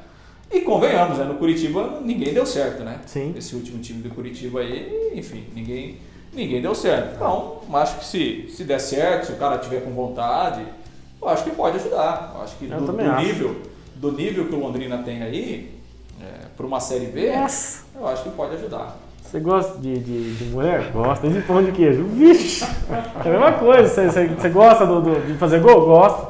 E 0.50 0.60
convenhamos, 0.60 1.18
né? 1.18 1.24
no 1.24 1.34
Curitiba 1.34 2.00
ninguém 2.02 2.32
deu 2.34 2.44
certo, 2.44 2.82
né? 2.82 2.98
Sim. 3.06 3.34
Esse 3.36 3.54
último 3.54 3.80
time 3.80 4.02
do 4.02 4.10
Curitiba 4.10 4.60
aí, 4.60 5.12
enfim, 5.14 5.44
ninguém, 5.54 5.98
ninguém 6.34 6.60
deu 6.60 6.74
certo. 6.74 7.14
Então, 7.16 7.60
acho 7.72 7.98
que 7.98 8.04
se, 8.04 8.48
se 8.50 8.64
der 8.64 8.78
certo, 8.78 9.26
se 9.26 9.32
o 9.32 9.36
cara 9.36 9.58
tiver 9.58 9.80
com 9.82 9.90
vontade, 9.90 10.66
eu 11.20 11.28
acho 11.28 11.44
que 11.44 11.50
pode 11.50 11.76
ajudar. 11.76 12.32
Eu 12.34 12.42
acho 12.42 12.56
que 12.56 12.70
Eu 12.70 12.80
do, 12.80 12.92
do 12.92 13.00
acho. 13.00 13.26
nível, 13.26 13.56
do 13.96 14.12
nível 14.12 14.46
que 14.48 14.54
o 14.54 14.58
Londrina 14.60 14.98
tem 14.98 15.22
aí, 15.22 15.78
para 16.58 16.66
uma 16.66 16.80
Série 16.80 17.06
B, 17.06 17.30
Nossa. 17.36 17.84
eu 17.94 18.06
acho 18.08 18.24
que 18.24 18.30
pode 18.30 18.56
ajudar. 18.56 18.96
Você 19.30 19.40
gosta 19.40 19.78
de, 19.78 19.98
de, 19.98 20.34
de 20.36 20.44
mulher? 20.46 20.90
Gosta. 20.90 21.26
E 21.26 21.30
de 21.30 21.40
pão 21.42 21.62
de 21.62 21.70
queijo? 21.72 22.04
Vixe! 22.04 22.64
É 23.24 23.28
a 23.28 23.30
mesma 23.30 23.52
coisa. 23.52 23.86
Você, 23.88 24.06
você, 24.06 24.26
você 24.28 24.48
gosta 24.48 24.86
do, 24.86 25.02
do- 25.02 25.26
de 25.26 25.34
fazer 25.38 25.60
gol? 25.60 25.84
Gosta. 25.86 26.28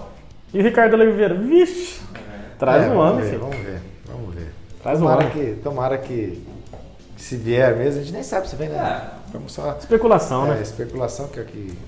E 0.53 0.59
o 0.59 0.63
Ricardo 0.63 0.95
Oliveira? 0.95 1.35
Vixe! 1.35 2.01
Traz 2.59 2.85
É, 2.85 2.89
um 2.89 3.01
ano, 3.01 3.19
ver, 3.21 3.27
filho. 3.27 3.39
Vamos 3.41 3.57
ver, 3.57 3.81
vamos 4.07 4.35
ver. 4.35 4.53
Traz 4.83 4.99
um 4.99 5.03
tomara 5.05 5.23
ano. 5.23 5.31
que, 5.31 5.55
tomara 5.63 5.99
que, 5.99 6.45
que 7.17 7.23
se 7.23 7.37
vier 7.37 7.77
mesmo, 7.77 8.01
a 8.01 8.03
gente 8.03 8.13
nem 8.13 8.23
sabe 8.25 8.49
se 8.49 8.57
vem, 8.57 8.69
né? 8.69 8.77
É. 8.77 9.33
Vamos 9.33 9.53
só. 9.53 9.77
Especulação, 9.79 10.47
É, 10.47 10.57
né? 10.57 10.63
especulação, 10.63 11.29
que 11.29 11.39
aqui 11.39 11.79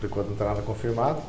por 0.00 0.06
enquanto 0.06 0.26
não 0.26 0.32
está 0.34 0.44
nada 0.44 0.60
confirmado. 0.62 1.20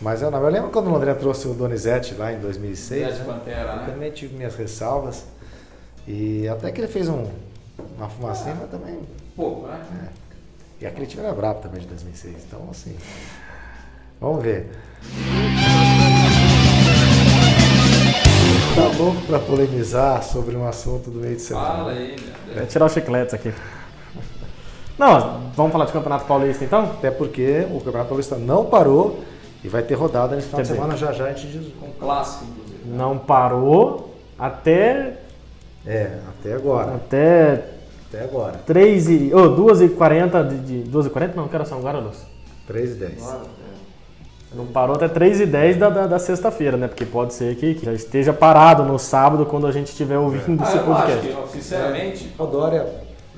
Mas 0.00 0.20
eu, 0.20 0.30
não, 0.30 0.42
eu 0.42 0.50
lembro 0.50 0.70
quando 0.70 0.88
o 0.88 0.90
Londrina 0.90 1.14
trouxe 1.14 1.46
o 1.48 1.54
Donizete 1.54 2.14
lá 2.14 2.32
em 2.32 2.38
2006. 2.40 3.04
Zé 3.06 3.12
de 3.12 3.18
né? 3.20 3.24
Pantera, 3.24 3.70
Eu 3.72 3.76
né? 3.76 3.84
também 3.86 4.10
tive 4.10 4.34
minhas 4.36 4.54
ressalvas. 4.56 5.24
E 6.08 6.46
até 6.48 6.70
que 6.72 6.80
ele 6.80 6.88
fez 6.88 7.08
um, 7.08 7.24
uma 7.96 8.08
fumacinha, 8.08 8.56
mas 8.60 8.70
também. 8.70 9.00
Pouco, 9.34 9.66
né? 9.66 9.80
E 10.80 10.86
aquele 10.86 11.06
time 11.06 11.24
era 11.24 11.34
brabo 11.34 11.60
também 11.60 11.80
de 11.80 11.86
2006. 11.86 12.44
Então, 12.46 12.68
assim. 12.70 12.96
Vamos 14.20 14.42
ver. 14.42 14.70
Tá 18.74 18.98
louco 18.98 19.20
para 19.22 19.38
polemizar 19.38 20.22
sobre 20.22 20.56
um 20.56 20.66
assunto 20.66 21.10
do 21.10 21.18
meio 21.18 21.36
de 21.36 21.42
semana. 21.42 21.66
Fala 21.66 21.90
aí, 21.92 22.16
meu 22.46 22.54
Deus. 22.54 22.72
tirar 22.72 22.86
os 22.86 22.92
chicletes 22.92 23.34
aqui. 23.34 23.52
Não, 24.98 25.50
vamos 25.54 25.72
falar 25.72 25.84
de 25.84 25.92
Campeonato 25.92 26.24
Paulista 26.24 26.64
então? 26.64 26.84
Até 26.84 27.10
porque 27.10 27.66
o 27.70 27.78
Campeonato 27.80 28.08
Paulista 28.08 28.36
não 28.36 28.64
parou 28.64 29.22
e 29.62 29.68
vai 29.68 29.82
ter 29.82 29.94
rodada 29.94 30.34
nesse 30.34 30.48
final 30.48 30.62
de 30.62 30.68
dizer, 30.68 30.80
semana 30.80 30.96
já 30.96 31.12
já 31.12 31.24
a 31.26 31.32
gente 31.32 31.46
diz. 31.46 31.66
Um 31.82 31.90
clássico, 31.98 32.44
inclusive. 32.44 32.88
Não 32.88 33.18
parou 33.18 34.14
até, 34.38 35.18
É, 35.86 36.18
até 36.28 36.52
agora. 36.54 36.94
até 36.94 37.64
Até 38.08 38.24
agora. 38.24 38.54
3 38.66 39.08
e, 39.08 39.30
oh, 39.34 39.48
2 39.48 39.82
e 39.82 39.88
40 39.90 40.42
de, 40.44 40.58
de 40.58 40.90
2 40.90 41.06
e 41.06 41.10
40 41.10 41.36
não, 41.36 41.48
que 41.48 41.54
era 41.54 41.64
São 41.64 41.80
Guarulhos. 41.80 42.18
3 42.66 42.90
e 42.92 42.94
10. 42.94 43.36
Não 44.54 44.66
parou 44.66 44.96
até 44.96 45.08
3 45.08 45.40
e 45.40 45.46
10 45.46 45.76
da, 45.76 45.90
da, 45.90 46.06
da 46.06 46.18
sexta-feira, 46.18 46.76
né? 46.76 46.88
Porque 46.88 47.04
pode 47.04 47.34
ser 47.34 47.54
que, 47.56 47.74
que 47.74 47.84
já 47.84 47.92
esteja 47.92 48.32
parado 48.32 48.84
no 48.84 48.98
sábado 48.98 49.44
quando 49.44 49.66
a 49.66 49.72
gente 49.72 49.88
estiver 49.88 50.18
ouvindo 50.18 50.62
Ah, 50.62 50.66
esse 50.66 50.76
acho 50.78 50.86
podcast. 50.86 51.28
que, 51.28 51.52
sinceramente, 51.52 52.34
O 52.38 52.46
Dória 52.46 52.86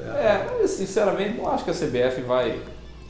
é, 0.01 0.67
sinceramente, 0.67 1.39
não 1.39 1.51
acho 1.51 1.65
que 1.65 1.71
a 1.71 1.75
CBF 1.75 2.23
vai. 2.23 2.59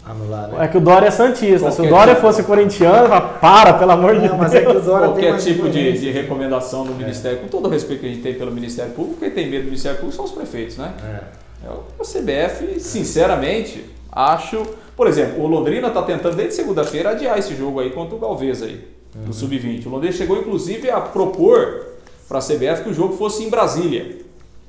Anular, 0.09 0.49
né? 0.49 0.65
É 0.65 0.69
que 0.69 0.77
o 0.77 0.81
Dória 0.81 1.07
é 1.07 1.11
Santista. 1.11 1.71
Se 1.71 1.81
o 1.81 1.85
Qualquer 1.85 1.91
Dória 1.91 2.15
tipo. 2.15 2.27
fosse 2.27 2.43
corintiano, 2.43 3.09
para, 3.41 3.75
pelo 3.75 3.91
amor 3.93 4.15
de 4.15 4.21
Não, 4.21 4.29
Deus. 4.29 4.39
mas 4.39 4.55
é 4.55 4.61
que 4.63 4.69
o 4.69 4.81
Dória 4.81 5.09
tem 5.09 5.25
Qualquer 5.25 5.37
tipo 5.39 5.69
de, 5.69 5.99
de 5.99 6.11
recomendação 6.11 6.85
do 6.85 6.95
Ministério, 6.95 7.39
com 7.39 7.49
todo 7.49 7.67
o 7.67 7.69
respeito 7.69 8.01
que 8.01 8.07
a 8.07 8.09
gente 8.09 8.23
tem 8.23 8.35
pelo 8.35 8.51
Ministério 8.51 8.93
Público, 8.93 9.21
quem 9.21 9.31
tem 9.31 9.49
medo 9.51 9.63
do 9.63 9.67
Ministério 9.67 9.99
Público 9.99 10.17
são 10.17 10.25
os 10.25 10.33
prefeitos, 10.33 10.77
né? 10.77 10.93
É. 11.05 11.67
É, 11.67 11.71
A 11.71 12.05
CBF, 12.05 12.81
sinceramente, 12.81 13.85
acho. 14.13 14.65
Por 14.97 15.07
exemplo, 15.07 15.43
o 15.43 15.47
Londrina 15.47 15.89
está 15.89 16.03
tentando 16.03 16.37
desde 16.37 16.55
segunda-feira 16.55 17.11
adiar 17.11 17.39
esse 17.39 17.55
jogo 17.55 17.81
aí 17.81 17.91
contra 17.91 18.15
o 18.17 18.19
Galvez 18.19 18.63
aí, 18.63 18.85
do 19.15 19.33
Sub-20. 19.33 19.87
O 19.87 19.91
Londrina 19.91 20.13
chegou 20.13 20.39
inclusive 20.39 20.91
a 20.91 21.01
propor 21.01 21.87
para 22.29 22.39
a 22.39 22.43
CBF 22.43 22.83
que 22.85 22.91
o 22.91 22.95
jogo 22.95 23.17
fosse 23.17 23.45
em 23.45 23.49
Brasília. 23.51 24.19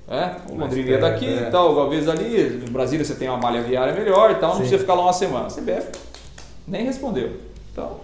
É, 0.09 0.31
o 0.49 0.55
Mais 0.55 0.71
Londrina 0.73 0.95
é 0.95 0.97
daqui 0.97 1.27
é. 1.27 1.47
e 1.47 1.51
tal, 1.51 1.71
o 1.71 1.75
Galvez 1.75 2.07
ali, 2.09 2.63
em 2.67 2.71
Brasília 2.71 3.05
você 3.05 3.13
tem 3.13 3.29
uma 3.29 3.37
malha 3.37 3.61
viária 3.61 3.93
melhor 3.93 4.31
e 4.31 4.35
tal, 4.35 4.49
não 4.49 4.55
Sim. 4.55 4.61
precisa 4.61 4.79
ficar 4.81 4.95
lá 4.95 5.03
uma 5.03 5.13
semana. 5.13 5.45
A 5.45 5.49
CBF 5.51 5.87
nem 6.67 6.83
respondeu. 6.83 7.31
Então, 7.71 7.97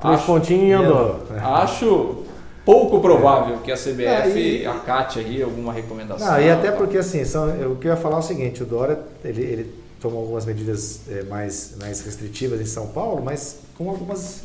Três 0.00 0.14
acho, 0.16 0.26
pontinhos 0.26 0.64
e 0.68 0.72
andou. 0.72 1.22
acho 1.40 2.24
pouco 2.64 3.00
provável 3.00 3.58
que 3.58 3.70
a 3.70 3.76
CBF 3.76 4.02
É, 4.06 4.28
e- 4.62 4.66
acate 4.66 5.18
aí 5.18 5.42
alguma 5.42 5.72
recomendação. 5.74 6.26
Não, 6.26 6.40
e 6.40 6.50
até 6.50 6.68
tal. 6.70 6.78
porque 6.78 6.96
assim, 6.96 7.22
são, 7.24 7.48
eu- 7.50 7.72
o 7.72 7.76
que 7.76 7.86
eu 7.86 7.90
ia 7.92 7.96
falar 7.98 8.16
é 8.16 8.20
o 8.20 8.22
seguinte, 8.22 8.62
o 8.62 8.66
Dória 8.66 8.98
ele, 9.22 9.42
ele 9.42 9.74
tomou 10.00 10.20
algumas 10.22 10.46
medidas 10.46 11.02
mais, 11.28 11.76
mais 11.78 12.00
restritivas 12.00 12.60
em 12.62 12.66
São 12.66 12.88
Paulo, 12.88 13.22
mas 13.22 13.58
com 13.76 13.90
algumas 13.90 14.44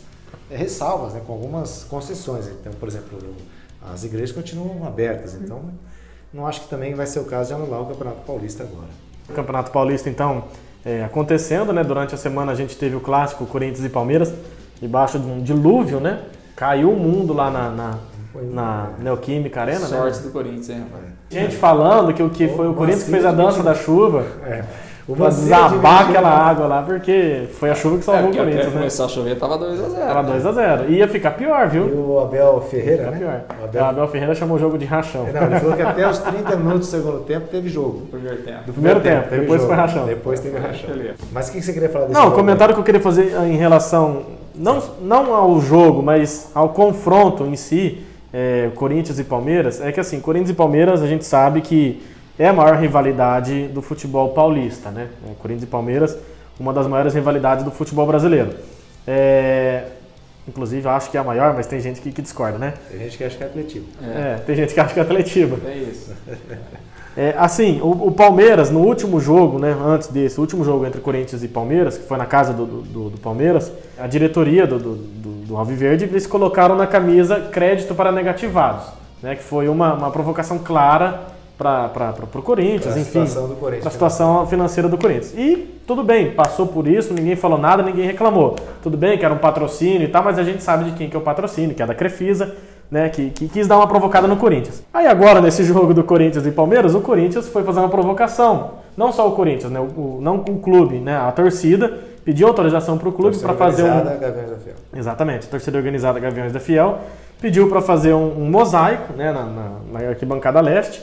ressalvas, 0.52 1.14
né, 1.14 1.22
com 1.26 1.32
algumas 1.34 1.86
concessões. 1.86 2.48
Então, 2.48 2.74
por 2.74 2.88
exemplo, 2.90 3.18
as 3.94 4.04
igrejas 4.04 4.34
continuam 4.34 4.86
abertas, 4.86 5.34
então 5.36 5.62
não 6.34 6.46
acho 6.46 6.62
que 6.62 6.70
também 6.70 6.94
vai 6.94 7.06
ser 7.06 7.20
o 7.20 7.26
caso 7.26 7.50
de 7.50 7.56
anular 7.56 7.82
o 7.82 7.86
Campeonato 7.86 8.22
Paulista 8.26 8.64
agora. 8.64 8.90
O 9.30 9.34
Campeonato 9.34 9.72
Paulista, 9.72 10.10
então, 10.10 10.46
é, 10.86 11.04
acontecendo, 11.04 11.74
né? 11.74 11.84
Durante 11.84 12.16
a 12.16 12.18
semana 12.18 12.52
a 12.52 12.56
gente 12.56 12.76
teve 12.78 12.96
o 12.96 13.00
clássico 13.00 13.46
Corinthians 13.46 13.86
e 13.86 13.90
Palmeiras, 13.90 14.34
debaixo 14.82 15.20
de 15.20 15.28
um 15.28 15.42
dilúvio, 15.42 16.00
né? 16.00 16.22
Caiu 16.56 16.92
o 16.92 16.96
mundo 16.98 17.34
lá 17.34 17.50
na, 17.50 17.70
na, 17.70 17.98
na 18.52 18.90
Neoquímica 19.00 19.62
Arena, 19.62 19.86
Sorte 19.86 20.18
né? 20.18 20.24
do 20.24 20.32
Corinthians, 20.32 20.70
hein, 20.70 20.86
rapaz? 20.92 21.18
Gente 21.30 21.56
falando 21.56 22.14
que 22.14 22.24
o 22.24 22.30
que 22.30 22.48
foi 22.48 22.68
o 22.68 22.74
Corinthians 22.74 23.04
que 23.04 23.12
fez 23.12 23.26
a 23.26 23.32
dança 23.32 23.62
da 23.62 23.76
chuva 23.76 24.26
É. 24.46 24.64
pra 25.16 25.30
desabar 25.30 26.10
aquela 26.10 26.30
água 26.30 26.68
lá, 26.68 26.82
porque 26.84 27.44
foi 27.60 27.70
a 27.70 27.76
chuva 27.76 27.96
que 27.96 28.02
É, 28.02 28.06
salvou 28.06 28.24
porque 28.26 28.40
o 28.40 28.44
Corinthians, 28.44 28.66
né? 28.68 28.72
começar 28.74 29.06
a 29.06 29.08
chover 29.08 29.36
tava 29.40 29.58
2x0. 29.58 29.96
Tava 30.08 30.32
2x0. 30.34 30.90
Ia 30.90 31.08
ficar 31.08 31.32
pior, 31.32 31.66
E 31.66 31.70
viu? 31.70 31.84
o 31.86 32.20
Abel 32.20 32.60
Ferreira, 32.70 33.06
Ficar 33.06 33.12
né? 33.12 33.18
pior. 33.18 33.42
O 33.58 33.62
O 33.62 33.66
Abel... 33.66 33.86
Abel 33.86 34.08
Ferreira 34.10 34.36
chamou 34.36 34.58
o 34.58 34.60
jogo 34.60 34.78
de 34.78 34.86
rachão. 34.86 35.26
Não, 35.34 35.44
ele 35.44 35.60
falou 35.60 35.76
que 35.76 35.82
até 35.82 36.10
os 36.10 36.20
30 36.20 36.56
minutos 36.58 36.80
do 36.82 36.86
segundo 36.98 37.20
tempo 37.22 37.48
teve 37.50 37.70
jogo. 37.70 38.00
no 38.00 38.06
primeiro 38.08 38.38
tempo. 38.42 38.64
Do 38.66 38.74
Primeiro 38.74 39.00
tempo, 39.00 39.30
teve 39.30 39.42
depois 39.42 39.62
jogo. 39.62 39.74
foi 39.74 39.82
rachão. 39.82 40.06
Depois 40.06 40.40
teve 40.40 40.58
rachão. 40.58 40.90
Mas 41.32 41.48
o 41.50 41.52
que 41.54 41.62
você 41.62 41.72
queria 41.74 41.90
falar 41.90 42.06
desse 42.08 42.20
Não, 42.20 42.28
o 42.28 42.32
comentário 42.34 42.74
que 42.74 42.80
eu 42.80 42.84
queria 42.84 43.02
fazer 43.02 43.34
em 43.48 43.56
relação, 43.56 44.24
não, 44.54 44.82
não 45.02 45.34
ao 45.34 45.60
jogo, 45.62 46.04
mas 46.04 46.52
ao 46.54 46.70
confronto 46.70 47.46
em 47.46 47.56
si, 47.56 48.00
é, 48.34 48.70
Corinthians 48.76 49.18
e 49.20 49.24
Palmeiras, 49.24 49.80
é 49.80 49.90
que 49.92 50.00
assim, 50.02 50.20
Corinthians 50.20 50.50
e 50.50 50.54
Palmeiras 50.54 51.02
a 51.02 51.08
gente 51.08 51.24
sabe 51.26 51.62
que 51.62 52.02
é 52.40 52.48
a 52.48 52.54
maior 52.54 52.78
rivalidade 52.78 53.68
do 53.68 53.82
futebol 53.82 54.30
paulista, 54.30 54.92
né? 54.92 55.10
É, 55.26 55.34
Corinthians 55.40 55.64
e 55.64 55.68
Palmeiras, 55.68 56.18
uma 56.60 56.72
das 56.72 56.88
maiores 56.88 57.14
rivalidades 57.14 57.64
do 57.64 57.72
futebol 57.72 58.06
brasileiro. 58.06 58.52
É, 59.08 59.86
inclusive, 60.48 60.86
eu 60.86 60.92
acho 60.92 61.10
que 61.10 61.18
é 61.18 61.20
a 61.20 61.24
maior, 61.24 61.54
mas 61.54 61.66
tem 61.66 61.80
gente 61.80 62.02
que, 62.02 62.12
que 62.12 62.22
discorda, 62.22 62.58
né? 62.58 62.74
Tem 62.90 63.00
gente 63.00 63.18
que 63.18 63.24
acha 63.24 63.38
que 63.38 63.44
é 63.44 63.48
Atletiba. 63.48 63.86
É, 64.04 64.36
tem 64.46 64.56
gente 64.56 64.74
que 64.74 64.80
acha 64.80 64.94
que 64.94 65.00
é 65.00 65.04
Atletiba. 65.04 65.58
É 65.66 65.76
isso. 65.76 66.14
É, 67.18 67.34
assim, 67.36 67.82
o, 67.82 67.90
o 67.90 68.12
Palmeiras, 68.12 68.70
no 68.70 68.80
último 68.82 69.20
jogo, 69.20 69.58
né, 69.58 69.76
antes 69.84 70.08
desse, 70.08 70.38
o 70.38 70.42
último 70.42 70.64
jogo 70.64 70.86
entre 70.86 71.02
Corinthians 71.02 71.42
e 71.42 71.48
Palmeiras, 71.48 71.98
que 71.98 72.08
foi 72.08 72.16
na 72.16 72.28
casa 72.28 72.54
do, 72.54 72.68
do, 72.68 73.10
do 73.10 73.18
Palmeiras, 73.18 73.72
a 73.98 74.06
diretoria 74.06 74.68
do, 74.68 74.78
do, 74.78 74.96
do, 74.96 75.30
do 75.48 75.58
Alviverde, 75.58 76.06
eles 76.06 76.28
colocaram 76.28 76.76
na 76.76 76.86
camisa 76.86 77.40
crédito 77.52 77.96
para 77.96 78.12
negativados, 78.12 78.86
né, 79.24 79.36
que 79.36 79.42
foi 79.42 79.68
uma, 79.68 79.96
uma 79.96 80.12
provocação 80.12 80.60
clara 80.60 81.36
para 81.58 82.14
o 82.36 82.42
Corinthians, 82.42 82.94
Pra 82.94 83.02
enfim, 83.02 83.20
para 83.80 83.88
a 83.90 83.92
situação 83.92 84.46
financeira 84.48 84.88
do 84.88 84.98
Corinthians. 84.98 85.34
E 85.36 85.80
tudo 85.88 86.04
bem, 86.04 86.32
passou 86.32 86.68
por 86.68 86.88
isso, 86.88 87.14
ninguém 87.14 87.36
falou 87.36 87.58
nada, 87.58 87.82
ninguém 87.82 88.06
reclamou. 88.06 88.56
Tudo 88.84 88.96
bem 88.98 89.18
que 89.18 89.26
era 89.26 89.34
um 89.34 89.38
patrocínio 89.40 90.04
e 90.04 90.08
tal, 90.08 90.24
mas 90.24 90.38
a 90.38 90.44
gente 90.44 90.62
sabe 90.62 90.86
de 90.86 90.92
quem 90.92 91.10
que 91.10 91.16
é 91.16 91.20
o 91.20 91.24
patrocínio, 91.24 91.74
que 91.76 91.82
é 91.82 91.86
da 91.86 91.96
Crefisa, 91.96 92.56
né, 92.92 93.10
que, 93.10 93.32
que 93.32 93.50
quis 93.50 93.68
dar 93.68 93.78
uma 93.78 93.88
provocada 93.88 94.28
no 94.28 94.38
Corinthians. 94.38 94.84
Aí 94.94 95.08
agora, 95.08 95.42
nesse 95.42 95.64
jogo 95.66 95.94
do 95.94 96.04
Corinthians 96.04 96.46
e 96.46 96.52
Palmeiras, 96.52 96.94
o 96.96 97.02
Corinthians 97.02 97.48
foi 97.50 97.64
fazer 97.64 97.80
uma 97.80 97.90
provocação. 97.90 98.72
Não 98.96 99.12
só 99.12 99.28
o 99.28 99.32
Corinthians, 99.32 99.72
né, 99.72 99.80
o, 99.80 99.84
o- 99.84 100.20
não 100.22 100.36
o 100.38 100.60
clube, 100.60 100.98
né, 101.00 101.18
a 101.18 101.32
torcida 101.32 101.92
pediu 102.24 102.48
autorização 102.48 102.98
para 102.98 103.08
o 103.10 103.12
clube 103.12 103.38
para 103.40 103.54
fazer 103.54 103.84
um, 103.84 103.88
Organizada, 103.88 104.18
Gaviões 104.20 104.50
da 104.52 104.58
Fiel. 104.58 104.76
Exatamente, 104.96 105.48
a 105.48 105.50
torcida 105.50 105.78
organizada 105.78 106.20
Gaviões 106.20 106.52
da 106.52 106.60
Fiel 106.60 107.00
pediu 107.42 107.68
para 107.70 107.82
fazer 107.82 108.14
um, 108.14 108.42
um 108.42 108.50
mosaico 108.50 109.14
né, 109.14 109.32
na, 109.32 109.44
na- 109.44 109.72
na 109.94 110.10
arquibancada 110.10 110.60
leste, 110.62 111.02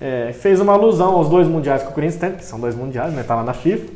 É, 0.00 0.32
fez 0.32 0.60
uma 0.60 0.72
alusão 0.72 1.14
aos 1.14 1.28
dois 1.28 1.48
mundiais 1.48 1.82
que 1.82 1.88
o 1.88 1.92
Corinthians 1.92 2.20
tem, 2.20 2.32
que 2.32 2.44
são 2.44 2.60
dois 2.60 2.74
mundiais, 2.74 3.12
né, 3.14 3.22
tá 3.22 3.34
lá 3.34 3.42
na 3.42 3.54
FIFA, 3.54 3.86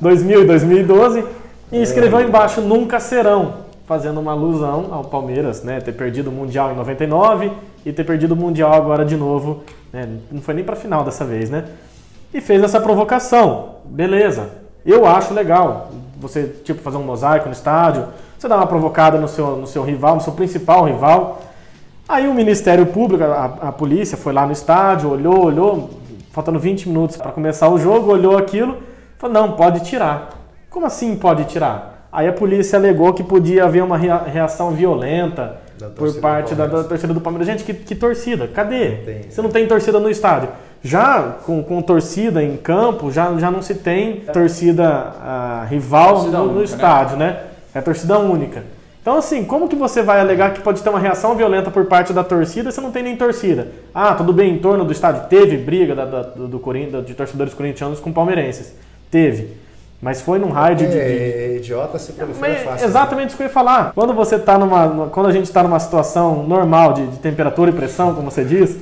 2000 0.00 0.42
e 0.42 0.46
2012, 0.46 1.24
e 1.72 1.82
escreveu 1.82 2.20
embaixo 2.20 2.60
nunca 2.60 3.00
serão, 3.00 3.54
fazendo 3.86 4.20
uma 4.20 4.32
alusão 4.32 4.88
ao 4.92 5.04
Palmeiras, 5.04 5.62
né, 5.62 5.80
ter 5.80 5.92
perdido 5.92 6.30
o 6.30 6.32
mundial 6.32 6.70
em 6.72 6.76
99 6.76 7.50
e 7.84 7.92
ter 7.92 8.04
perdido 8.04 8.32
o 8.32 8.36
mundial 8.36 8.72
agora 8.72 9.04
de 9.04 9.16
novo, 9.16 9.64
né, 9.92 10.08
não 10.30 10.40
foi 10.40 10.54
nem 10.54 10.64
para 10.64 10.76
final 10.76 11.02
dessa 11.02 11.24
vez, 11.24 11.50
né? 11.50 11.64
E 12.32 12.40
fez 12.40 12.62
essa 12.62 12.80
provocação, 12.80 13.76
beleza? 13.86 14.50
Eu 14.84 15.06
acho 15.06 15.32
legal 15.32 15.90
você 16.20 16.44
tipo 16.64 16.80
fazer 16.80 16.98
um 16.98 17.02
mosaico 17.02 17.46
no 17.46 17.52
estádio, 17.52 18.06
você 18.38 18.46
dá 18.46 18.56
uma 18.56 18.66
provocada 18.66 19.18
no 19.18 19.26
seu, 19.26 19.56
no 19.56 19.66
seu 19.66 19.82
rival, 19.82 20.14
no 20.14 20.20
seu 20.20 20.32
principal 20.32 20.84
rival. 20.84 21.42
Aí 22.08 22.26
o 22.26 22.32
Ministério 22.34 22.86
Público, 22.86 23.22
a, 23.22 23.44
a 23.68 23.72
polícia 23.72 24.16
foi 24.16 24.32
lá 24.32 24.46
no 24.46 24.52
estádio, 24.52 25.10
olhou, 25.10 25.44
olhou, 25.44 25.90
faltando 26.32 26.58
20 26.58 26.88
minutos 26.88 27.16
para 27.16 27.30
começar 27.32 27.68
o 27.68 27.78
jogo, 27.78 28.10
olhou 28.10 28.38
aquilo, 28.38 28.78
falou: 29.18 29.34
não, 29.34 29.52
pode 29.52 29.80
tirar. 29.80 30.30
Como 30.70 30.86
assim 30.86 31.14
pode 31.16 31.44
tirar? 31.44 32.08
Aí 32.10 32.26
a 32.26 32.32
polícia 32.32 32.78
alegou 32.78 33.12
que 33.12 33.22
podia 33.22 33.64
haver 33.64 33.82
uma 33.82 33.98
rea- 33.98 34.22
reação 34.24 34.70
violenta 34.70 35.56
por 35.96 36.14
parte 36.20 36.54
da, 36.54 36.66
da 36.66 36.82
torcida 36.82 37.12
do 37.12 37.20
Palmeiras. 37.20 37.46
Gente, 37.46 37.62
que, 37.62 37.74
que 37.74 37.94
torcida? 37.94 38.48
Cadê? 38.48 38.88
Tem. 39.04 39.22
Você 39.30 39.42
não 39.42 39.50
tem 39.50 39.66
torcida 39.66 40.00
no 40.00 40.08
estádio. 40.08 40.48
Já 40.82 41.36
com, 41.44 41.62
com 41.62 41.82
torcida 41.82 42.42
em 42.42 42.56
campo, 42.56 43.10
já, 43.10 43.36
já 43.38 43.50
não 43.50 43.60
se 43.60 43.74
tem 43.74 44.20
torcida 44.32 44.86
ah, 44.88 45.66
rival 45.68 46.14
Torcida 46.14 46.38
no, 46.38 46.44
no 46.44 46.50
única, 46.50 46.60
né? 46.60 46.64
estádio, 46.64 47.16
né? 47.18 47.40
É 47.74 47.80
torcida 47.82 48.18
única. 48.18 48.64
Então, 49.08 49.16
assim, 49.16 49.42
como 49.42 49.68
que 49.70 49.74
você 49.74 50.02
vai 50.02 50.20
alegar 50.20 50.52
que 50.52 50.60
pode 50.60 50.82
ter 50.82 50.90
uma 50.90 50.98
reação 50.98 51.34
violenta 51.34 51.70
por 51.70 51.86
parte 51.86 52.12
da 52.12 52.22
torcida 52.22 52.70
se 52.70 52.78
não 52.78 52.90
tem 52.92 53.02
nem 53.02 53.16
torcida? 53.16 53.68
Ah, 53.94 54.12
tudo 54.14 54.34
bem, 54.34 54.52
em 54.52 54.58
torno 54.58 54.84
do 54.84 54.92
estádio 54.92 55.22
teve 55.30 55.56
briga 55.56 55.94
da, 55.94 56.04
da- 56.04 56.22
do, 56.24 56.46
do 56.46 57.02
de 57.02 57.14
torcedores 57.14 57.54
corintianos 57.54 58.00
com 58.00 58.12
palmeirenses. 58.12 58.74
Teve. 59.10 59.56
Mas 60.02 60.20
foi 60.20 60.38
num 60.38 60.50
raio 60.50 60.76
de- 60.76 60.86
de, 60.86 60.98
É, 60.98 61.54
idiota 61.56 61.98
se 61.98 62.12
prolifera 62.12 62.52
mas 62.52 62.62
fácil. 62.62 62.80
né? 62.80 62.84
exatamente 62.84 63.28
isso 63.28 63.36
que 63.38 63.44
eu 63.44 63.46
ia 63.46 63.52
falar. 63.52 63.92
Quando 63.94 64.12
você 64.12 64.38
tá 64.38 64.58
numa, 64.58 64.84
numa- 64.86 65.06
quando 65.06 65.26
a 65.30 65.32
gente 65.32 65.44
está 65.46 65.62
numa 65.62 65.80
situação 65.80 66.42
normal 66.46 66.92
de, 66.92 67.06
de 67.06 67.16
temperatura 67.16 67.70
e 67.70 67.72
pressão, 67.72 68.14
como 68.14 68.30
você 68.30 68.44
diz, 68.44 68.76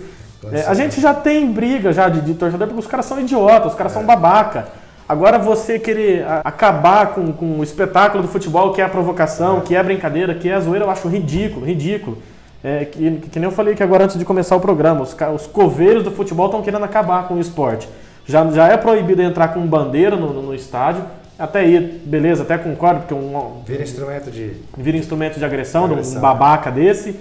é, 0.53 0.63
a 0.63 0.75
gente 0.75 1.01
já 1.01 1.15
tem 1.15 1.47
briga 1.53 1.93
já 1.93 2.09
de, 2.09 2.21
de 2.21 2.35
torcedor 2.35 2.67
porque 2.67 2.81
os 2.81 2.89
caras 2.89 3.07
são 3.07 3.21
idiotas, 3.21 3.71
os 3.71 3.79
caras 3.79 3.93
É. 3.93 3.95
são 3.95 4.05
babaca. 4.05 4.67
Agora 5.09 5.39
você 5.39 5.79
querer 5.79 6.25
acabar 6.43 7.09
com, 7.15 7.33
com 7.33 7.59
o 7.61 7.63
espetáculo 7.63 8.23
do 8.25 8.29
futebol, 8.29 8.73
que 8.73 8.81
é 8.81 8.85
a 8.85 8.89
provocação, 8.89 9.61
que 9.61 9.75
é 9.75 9.79
a 9.79 9.83
brincadeira, 9.83 10.35
que 10.35 10.49
é 10.49 10.55
a 10.55 10.61
zoeira, 10.61 10.85
eu 10.85 10.91
acho 10.91 11.07
ridículo, 11.09 11.65
ridículo. 11.65 12.19
É, 12.65 12.85
que, 12.85 13.13
que 13.31 13.39
nem 13.39 13.49
eu 13.49 13.53
falei 13.55 13.77
que 13.77 13.83
agora 13.83 14.05
antes 14.05 14.19
de 14.19 14.25
começar 14.25 14.57
o 14.57 14.61
programa, 14.61 15.03
os, 15.03 15.15
os 15.35 15.47
coveiros 15.47 16.03
do 16.03 16.11
futebol 16.11 16.47
estão 16.47 16.61
querendo 16.63 16.85
acabar 16.85 17.29
com 17.29 17.35
o 17.35 17.41
esporte. 17.41 17.89
Já, 18.27 18.45
já 18.51 18.67
é 18.67 18.77
proibido 18.77 19.23
entrar 19.23 19.49
com 19.49 19.61
bandeira 19.61 20.17
no, 20.17 20.33
no- 20.33 20.43
no 20.43 20.55
estádio. 20.55 21.05
Até 21.39 21.61
aí, 21.61 21.79
beleza, 22.05 22.43
até 22.43 22.59
concordo, 22.59 23.01
porque 23.01 23.15
um, 23.15 23.61
Vira 23.65 23.83
instrumento 23.85 24.31
de. 24.31 24.53
vira 24.77 24.97
instrumento 24.97 25.39
de 25.39 25.45
agressão, 25.45 25.83
de 25.85 25.91
um 25.91 25.99
Agressão. 25.99 26.21
babaca 26.21 26.71
desse. 26.73 27.15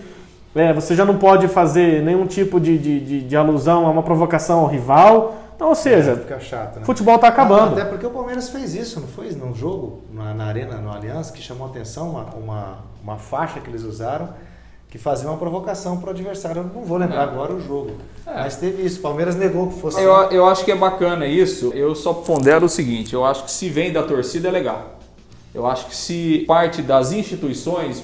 É, 0.55 0.73
você 0.73 0.95
já 0.95 1.05
não 1.05 1.17
pode 1.17 1.47
fazer 1.49 2.01
nenhum 2.01 2.25
tipo 2.25 2.59
de, 2.59 2.77
de, 2.79 2.99
de- 3.01 3.21
de 3.21 3.35
alusão 3.37 3.85
a 3.85 3.91
uma 3.91 4.01
provocação 4.01 4.61
ao 4.61 4.67
rival. 4.67 5.35
Então, 5.55 5.69
ou 5.69 5.75
seja, 5.75 6.15
Fica 6.17 6.39
chato, 6.39 6.79
né? 6.79 6.85
futebol 6.85 7.17
tá 7.17 7.27
acabando. 7.29 7.73
Até 7.79 7.85
porque 7.85 8.05
o 8.05 8.09
Palmeiras 8.11 8.49
fez 8.49 8.75
isso, 8.75 8.99
não 8.99 9.07
foi? 9.07 9.31
Num 9.31 9.55
jogo, 9.55 10.01
na, 10.11 10.33
na 10.33 10.45
Arena, 10.45 10.77
no 10.77 10.91
Aliança, 10.91 11.31
que 11.31 11.41
chamou 11.41 11.67
a 11.67 11.69
atenção 11.69 12.09
uma, 12.09 12.23
uma, 12.35 12.77
uma 13.01 13.17
faixa 13.17 13.59
que 13.59 13.69
eles 13.69 13.83
usaram 13.83 14.29
que 14.89 14.97
fazia 14.99 15.27
uma 15.29 15.37
provocação 15.37 15.97
para 15.97 16.07
o 16.07 16.09
adversário. 16.11 16.61
Eu 16.61 16.63
não 16.73 16.85
vou 16.85 16.97
lembrar 16.97 17.21
É. 17.21 17.23
agora 17.23 17.51
o 17.53 17.59
jogo. 17.59 17.91
É. 18.25 18.33
Mas 18.33 18.55
teve 18.55 18.81
isso. 18.83 18.99
O 18.99 19.01
Palmeiras 19.01 19.35
negou 19.35 19.67
que 19.67 19.79
fosse. 19.81 20.01
Eu, 20.01 20.11
eu 20.31 20.45
acho 20.45 20.63
que 20.63 20.71
é 20.71 20.75
bacana 20.75 21.25
isso. 21.27 21.71
Eu 21.73 21.93
só 21.95 22.13
pondero 22.13 22.65
o 22.65 22.69
seguinte: 22.69 23.13
eu 23.13 23.25
acho 23.25 23.43
que 23.43 23.51
se 23.51 23.67
vem 23.67 23.91
da 23.91 24.03
torcida 24.03 24.47
é 24.47 24.51
legal. 24.51 24.99
Eu 25.53 25.65
acho 25.67 25.87
que 25.87 25.95
se 25.95 26.45
parte 26.47 26.81
das 26.81 27.11
instituições, 27.11 28.03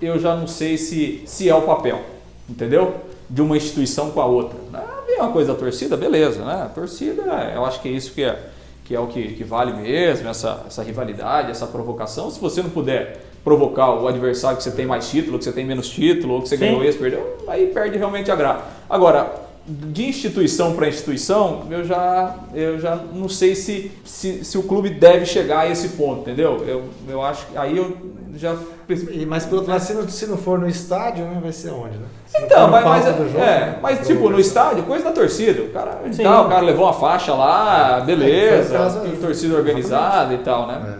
eu 0.00 0.18
já 0.18 0.34
não 0.36 0.46
sei 0.46 0.76
se, 0.76 1.22
se 1.26 1.48
é 1.48 1.54
o 1.54 1.62
papel, 1.62 2.00
entendeu? 2.48 2.96
De 3.28 3.40
uma 3.40 3.56
instituição 3.56 4.10
com 4.10 4.20
a 4.20 4.26
outra. 4.26 4.58
Vem 4.70 4.80
uma 5.20 5.32
coisa 5.32 5.52
da 5.52 5.58
torcida, 5.58 5.96
beleza, 5.96 6.44
né? 6.44 6.62
A 6.62 6.68
torcida, 6.68 7.22
eu 7.54 7.64
acho 7.64 7.80
que 7.80 7.88
é 7.88 7.92
isso 7.92 8.12
que 8.12 8.22
é, 8.22 8.38
que, 8.84 8.94
é 8.94 9.00
o 9.00 9.06
que, 9.06 9.34
que 9.34 9.44
vale 9.44 9.72
mesmo, 9.72 10.28
essa, 10.28 10.64
essa 10.66 10.82
rivalidade, 10.82 11.50
essa 11.50 11.66
provocação. 11.66 12.30
Se 12.30 12.40
você 12.40 12.62
não 12.62 12.70
puder 12.70 13.24
provocar 13.44 13.94
o 13.94 14.06
adversário 14.06 14.56
que 14.56 14.62
você 14.62 14.70
tem 14.70 14.86
mais 14.86 15.08
título, 15.08 15.38
que 15.38 15.44
você 15.44 15.52
tem 15.52 15.64
menos 15.64 15.88
título, 15.88 16.34
ou 16.34 16.42
que 16.42 16.48
você 16.48 16.56
Sim. 16.56 16.66
ganhou 16.66 16.84
esse, 16.84 16.98
perdeu, 16.98 17.38
aí 17.48 17.66
perde 17.68 17.96
realmente 17.96 18.30
a 18.30 18.36
graça. 18.36 18.64
Agora, 18.88 19.48
de 19.66 20.08
instituição 20.08 20.74
para 20.74 20.88
instituição, 20.88 21.66
eu 21.70 21.84
já, 21.84 22.34
eu 22.54 22.78
já 22.78 22.96
não 22.96 23.28
sei 23.28 23.54
se, 23.54 23.92
se, 24.04 24.44
se 24.44 24.58
o 24.58 24.62
clube 24.62 24.90
deve 24.90 25.26
chegar 25.26 25.60
a 25.60 25.68
esse 25.68 25.90
ponto, 25.90 26.22
entendeu? 26.22 26.64
Eu, 26.66 26.84
eu 27.08 27.22
acho 27.22 27.46
que 27.46 27.56
aí 27.56 27.76
eu 27.76 27.96
já. 28.34 28.56
E, 28.92 29.26
mas 29.26 29.44
pelo 29.44 29.58
outro 29.58 29.72
lado, 29.72 29.82
se 29.82 29.94
não, 29.94 30.08
se 30.08 30.26
não 30.26 30.36
for 30.36 30.58
no 30.58 30.68
estádio, 30.68 31.24
né, 31.24 31.38
vai 31.40 31.52
ser 31.52 31.70
onde, 31.70 31.96
né? 31.96 32.06
Se 32.26 32.42
Então, 32.42 32.70
mas, 32.70 32.84
mas, 32.84 33.04
jogo, 33.04 33.38
é, 33.38 33.60
né, 33.60 33.78
mas 33.80 34.06
tipo, 34.06 34.28
no 34.28 34.38
estádio, 34.38 34.82
coisa 34.84 35.04
da 35.04 35.12
torcida. 35.12 35.62
O 35.62 35.70
cara, 35.70 36.00
Sim. 36.10 36.22
tá, 36.22 36.42
o 36.42 36.48
cara 36.48 36.62
levou 36.62 36.86
uma 36.86 36.92
faixa 36.92 37.34
lá, 37.34 38.00
beleza, 38.00 38.68
foi 38.68 38.76
o 38.76 38.80
caso 38.80 39.16
torcida 39.20 39.56
organizada 39.56 40.34
e 40.34 40.38
tal, 40.38 40.66
né? 40.66 40.98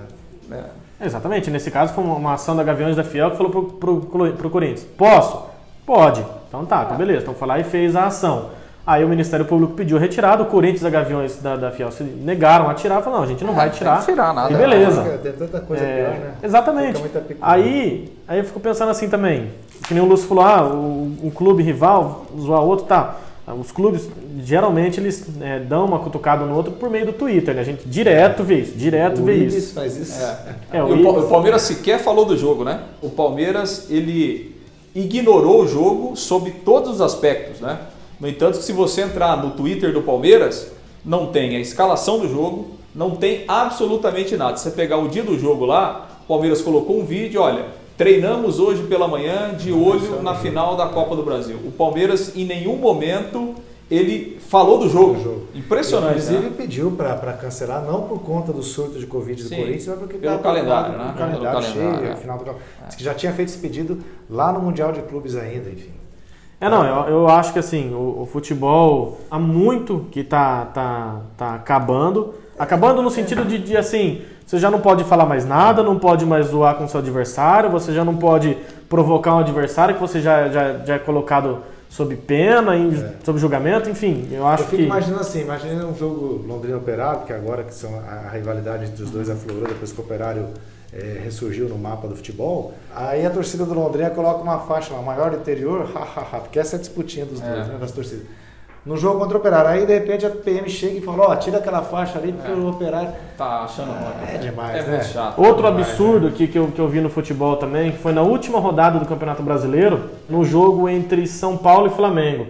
É. 0.50 0.54
É. 0.54 0.80
Exatamente, 1.06 1.50
nesse 1.50 1.70
caso 1.70 1.94
foi 1.94 2.04
uma, 2.04 2.34
ação 2.34 2.54
da 2.54 2.62
Gaviões 2.62 2.96
da 2.96 3.02
Fiel 3.02 3.30
que 3.30 3.36
falou 3.36 3.50
pro, 3.50 3.64
pro, 3.64 4.00
pro, 4.02 4.32
pro 4.32 4.50
Corinthians: 4.50 4.86
Posso? 4.96 5.46
Pode. 5.86 6.24
Então 6.48 6.64
tá, 6.66 6.82
então 6.84 6.96
beleza. 6.96 7.22
Então 7.22 7.34
foi 7.34 7.48
lá 7.48 7.58
e 7.58 7.64
fez 7.64 7.96
a 7.96 8.06
ação. 8.06 8.50
Aí 8.86 9.04
o 9.04 9.08
Ministério 9.08 9.44
Público 9.44 9.74
pediu 9.74 9.98
retirada, 9.98 10.42
o 10.42 10.46
Corinthians 10.46 10.82
e 10.82 10.86
a 10.86 10.90
Gaviões 10.90 11.36
da, 11.36 11.54
da 11.54 11.70
Fiel 11.70 11.92
se 11.92 12.02
negaram 12.02 12.68
a 12.68 12.74
tirar, 12.74 13.02
falaram: 13.02 13.18
não, 13.22 13.28
a 13.28 13.30
gente 13.30 13.44
não 13.44 13.54
vai 13.54 13.68
tem 13.70 13.78
tirar. 13.78 13.98
que 14.00 14.06
tirar 14.06 14.32
nada. 14.34 14.52
E 14.52 14.56
beleza. 14.56 15.02
Fica- 15.02 15.18
Tem 15.18 15.32
tanta 15.32 15.60
coisa 15.60 15.84
É, 15.84 15.96
pior, 16.04 16.18
né? 16.20 16.34
Exatamente. 16.42 17.02
Aí, 17.40 18.12
aí 18.26 18.38
eu 18.38 18.44
fico 18.44 18.58
pensando 18.58 18.90
assim 18.90 19.08
também. 19.08 19.50
Que 19.86 19.94
nem 19.94 20.02
o 20.02 20.06
Lúcio 20.06 20.26
falou, 20.28 20.44
ah, 20.44 20.62
o, 20.66 21.16
um 21.22 21.30
clube 21.30 21.62
rival 21.62 22.26
zoar 22.38 22.62
outro, 22.62 22.86
tá. 22.86 23.16
Os 23.58 23.72
clubes, 23.72 24.08
geralmente, 24.44 25.00
eles 25.00 25.26
é, 25.40 25.58
dão 25.58 25.84
uma 25.84 25.98
cutucada 25.98 26.44
no 26.44 26.54
outro 26.54 26.72
por 26.72 26.88
meio 26.88 27.06
do 27.06 27.12
Twitter, 27.12 27.52
né? 27.54 27.60
A 27.62 27.64
gente 27.64 27.86
direto 27.88 28.44
vê 28.44 28.60
isso, 28.60 28.72
direto 28.78 29.22
O 29.22 29.24
vê 29.24 29.38
Ibis 29.38 29.54
isso. 29.54 29.74
faz 29.74 29.96
isso. 29.96 30.22
É. 30.72 30.78
É, 30.78 30.82
o 30.82 30.86
o, 30.86 31.18
o 31.26 31.28
Palmeiras 31.28 31.62
sequer 31.62 31.98
falou 31.98 32.24
do 32.24 32.36
jogo, 32.36 32.62
né? 32.64 32.80
O 33.02 33.10
Palmeiras, 33.10 33.90
ele 33.90 34.54
ignorou 34.94 35.62
o 35.62 35.66
jogo 35.66 36.16
sob 36.16 36.50
todos 36.64 36.90
os 36.90 37.00
aspectos, 37.00 37.60
né? 37.60 37.78
No 38.20 38.28
entanto, 38.28 38.58
se 38.58 38.72
você 38.72 39.00
entrar 39.00 39.42
no 39.42 39.52
Twitter 39.52 39.92
do 39.92 40.02
Palmeiras, 40.02 40.70
não 41.04 41.26
tem 41.26 41.56
a 41.56 41.60
escalação 41.60 42.18
do 42.18 42.28
jogo, 42.28 42.72
não 42.94 43.16
tem 43.16 43.44
absolutamente 43.48 44.36
nada. 44.36 44.56
Se 44.56 44.64
você 44.64 44.70
pegar 44.72 44.98
o 44.98 45.08
dia 45.08 45.22
do 45.22 45.38
jogo 45.38 45.64
lá, 45.64 46.18
o 46.24 46.28
Palmeiras 46.28 46.60
colocou 46.60 47.00
um 47.00 47.04
vídeo, 47.04 47.40
olha, 47.40 47.64
treinamos 47.96 48.60
hoje 48.60 48.82
pela 48.82 49.08
manhã 49.08 49.54
de 49.54 49.72
olho 49.72 50.22
na 50.22 50.34
final 50.34 50.76
da 50.76 50.86
Copa 50.86 51.16
do 51.16 51.22
Brasil. 51.22 51.56
O 51.64 51.70
Palmeiras, 51.70 52.36
em 52.36 52.44
nenhum 52.44 52.76
momento, 52.76 53.54
ele 53.90 54.38
falou 54.38 54.78
do 54.78 54.88
jogo. 54.88 55.14
Do 55.14 55.22
jogo. 55.22 55.46
Impressionante, 55.54 56.18
Inclusive 56.18 56.42
né? 56.42 56.52
pediu 56.56 56.90
para 56.92 57.32
cancelar, 57.32 57.82
não 57.84 58.02
por 58.02 58.20
conta 58.20 58.52
do 58.52 58.62
surto 58.62 58.98
de 58.98 59.06
Covid 59.06 59.42
do 59.42 59.48
Sim, 59.48 59.56
Corinthians, 59.56 59.86
mas 59.86 59.98
porque 59.98 60.18
pelo 60.18 60.38
calendário, 60.38 60.96
né? 60.96 61.04
Pelo 61.04 61.18
calendário 61.18 61.60
calendário, 61.60 61.98
cheio, 62.00 62.12
é. 62.12 62.16
final 62.16 62.38
do 62.38 62.44
que 62.96 63.02
já 63.02 63.14
tinha 63.14 63.32
feito 63.32 63.48
esse 63.48 63.58
pedido 63.58 63.98
lá 64.28 64.52
no 64.52 64.60
Mundial 64.60 64.92
de 64.92 65.02
Clubes 65.02 65.34
ainda, 65.36 65.70
enfim. 65.70 65.90
É, 66.60 66.68
não, 66.68 66.84
eu, 66.84 67.14
eu 67.14 67.28
acho 67.28 67.54
que 67.54 67.58
assim, 67.58 67.94
o, 67.94 68.22
o 68.22 68.28
futebol 68.30 69.18
há 69.30 69.38
muito 69.38 70.06
que 70.10 70.22
tá, 70.22 70.66
tá, 70.66 71.16
tá 71.36 71.54
acabando. 71.54 72.34
Acabando 72.58 73.00
no 73.00 73.10
sentido 73.10 73.46
de, 73.46 73.58
de, 73.58 73.76
assim, 73.76 74.20
você 74.44 74.58
já 74.58 74.70
não 74.70 74.80
pode 74.80 75.02
falar 75.04 75.24
mais 75.24 75.46
nada, 75.46 75.82
não 75.82 75.98
pode 75.98 76.26
mais 76.26 76.48
zoar 76.48 76.74
com 76.74 76.86
seu 76.86 77.00
adversário, 77.00 77.70
você 77.70 77.94
já 77.94 78.04
não 78.04 78.16
pode 78.16 78.58
provocar 78.90 79.36
um 79.36 79.38
adversário 79.38 79.94
que 79.94 80.00
você 80.00 80.20
já, 80.20 80.48
já, 80.50 80.78
já 80.84 80.94
é 80.96 80.98
colocado 80.98 81.60
sob 81.88 82.14
pena, 82.14 82.76
em, 82.76 82.92
sob 83.24 83.38
julgamento, 83.38 83.88
enfim, 83.88 84.28
eu 84.30 84.46
acho 84.46 84.62
Eu 84.64 84.66
fico 84.66 84.82
que. 84.82 84.86
imaginando 84.86 85.20
assim, 85.22 85.40
imaginando 85.40 85.88
um 85.88 85.94
jogo 85.96 86.44
Londrina 86.46 86.76
Operário, 86.76 87.22
que 87.22 87.32
agora 87.32 87.64
que 87.64 87.74
são 87.74 87.90
a, 88.06 88.28
a 88.28 88.30
rivalidade 88.30 88.84
entre 88.84 89.02
os 89.02 89.10
dois 89.10 89.30
aflorou 89.30 89.66
depois 89.66 89.90
que 89.90 90.00
o 90.00 90.04
Operário 90.04 90.46
eh, 90.92 91.20
ressurgiu 91.24 91.68
no 91.68 91.78
mapa 91.78 92.06
do 92.08 92.16
futebol. 92.16 92.72
Aí 92.94 93.24
a 93.24 93.30
torcida 93.30 93.64
do 93.64 93.74
Londrina 93.74 94.10
coloca 94.10 94.42
uma 94.42 94.58
faixa 94.60 94.92
lá, 94.94 95.00
maior 95.02 95.30
do 95.30 95.36
interior, 95.36 95.86
hahaha, 95.94 96.40
porque 96.40 96.58
essa 96.58 96.76
é 96.76 96.78
a 96.78 96.80
disputinha 96.80 97.24
dos 97.26 97.40
dois, 97.40 97.68
É. 97.68 97.72
né, 97.72 97.78
das 97.80 97.92
torcidas. 97.92 98.24
No 98.84 98.96
jogo 98.96 99.18
contra 99.18 99.36
o 99.36 99.40
Operário, 99.40 99.68
aí 99.70 99.84
de 99.84 99.92
repente 99.92 100.24
a 100.24 100.30
PM 100.30 100.66
chega 100.70 100.94
e 100.96 101.00
fala, 101.02 101.24
ó, 101.28 101.36
tira 101.36 101.58
aquela 101.58 101.82
faixa 101.82 102.18
ali 102.18 102.32
porque 102.32 102.50
o 102.50 102.66
Operário 102.70 103.10
Tá 103.36 103.64
achando 103.64 103.88
ruim. 103.92 104.34
é 104.34 104.38
demais, 104.38 104.74
É 104.76 104.82
né? 104.82 104.88
muito 104.88 105.04
chato. 105.04 105.38
Outro 105.38 105.66
demais, 105.66 105.86
absurdo 105.86 106.30
que, 106.30 106.48
que, 106.48 106.58
eu, 106.58 106.68
que 106.68 106.78
eu 106.80 106.88
vi 106.88 106.98
no 107.02 107.10
futebol 107.10 107.56
também, 107.58 107.92
que 107.92 107.98
foi 107.98 108.12
na 108.12 108.22
última 108.22 108.58
rodada 108.58 108.98
do 108.98 109.04
Campeonato 109.04 109.42
Brasileiro, 109.42 110.08
no 110.30 110.44
jogo 110.46 110.88
entre 110.88 111.26
São 111.26 111.58
Paulo 111.58 111.88
e 111.88 111.90
Flamengo. 111.90 112.46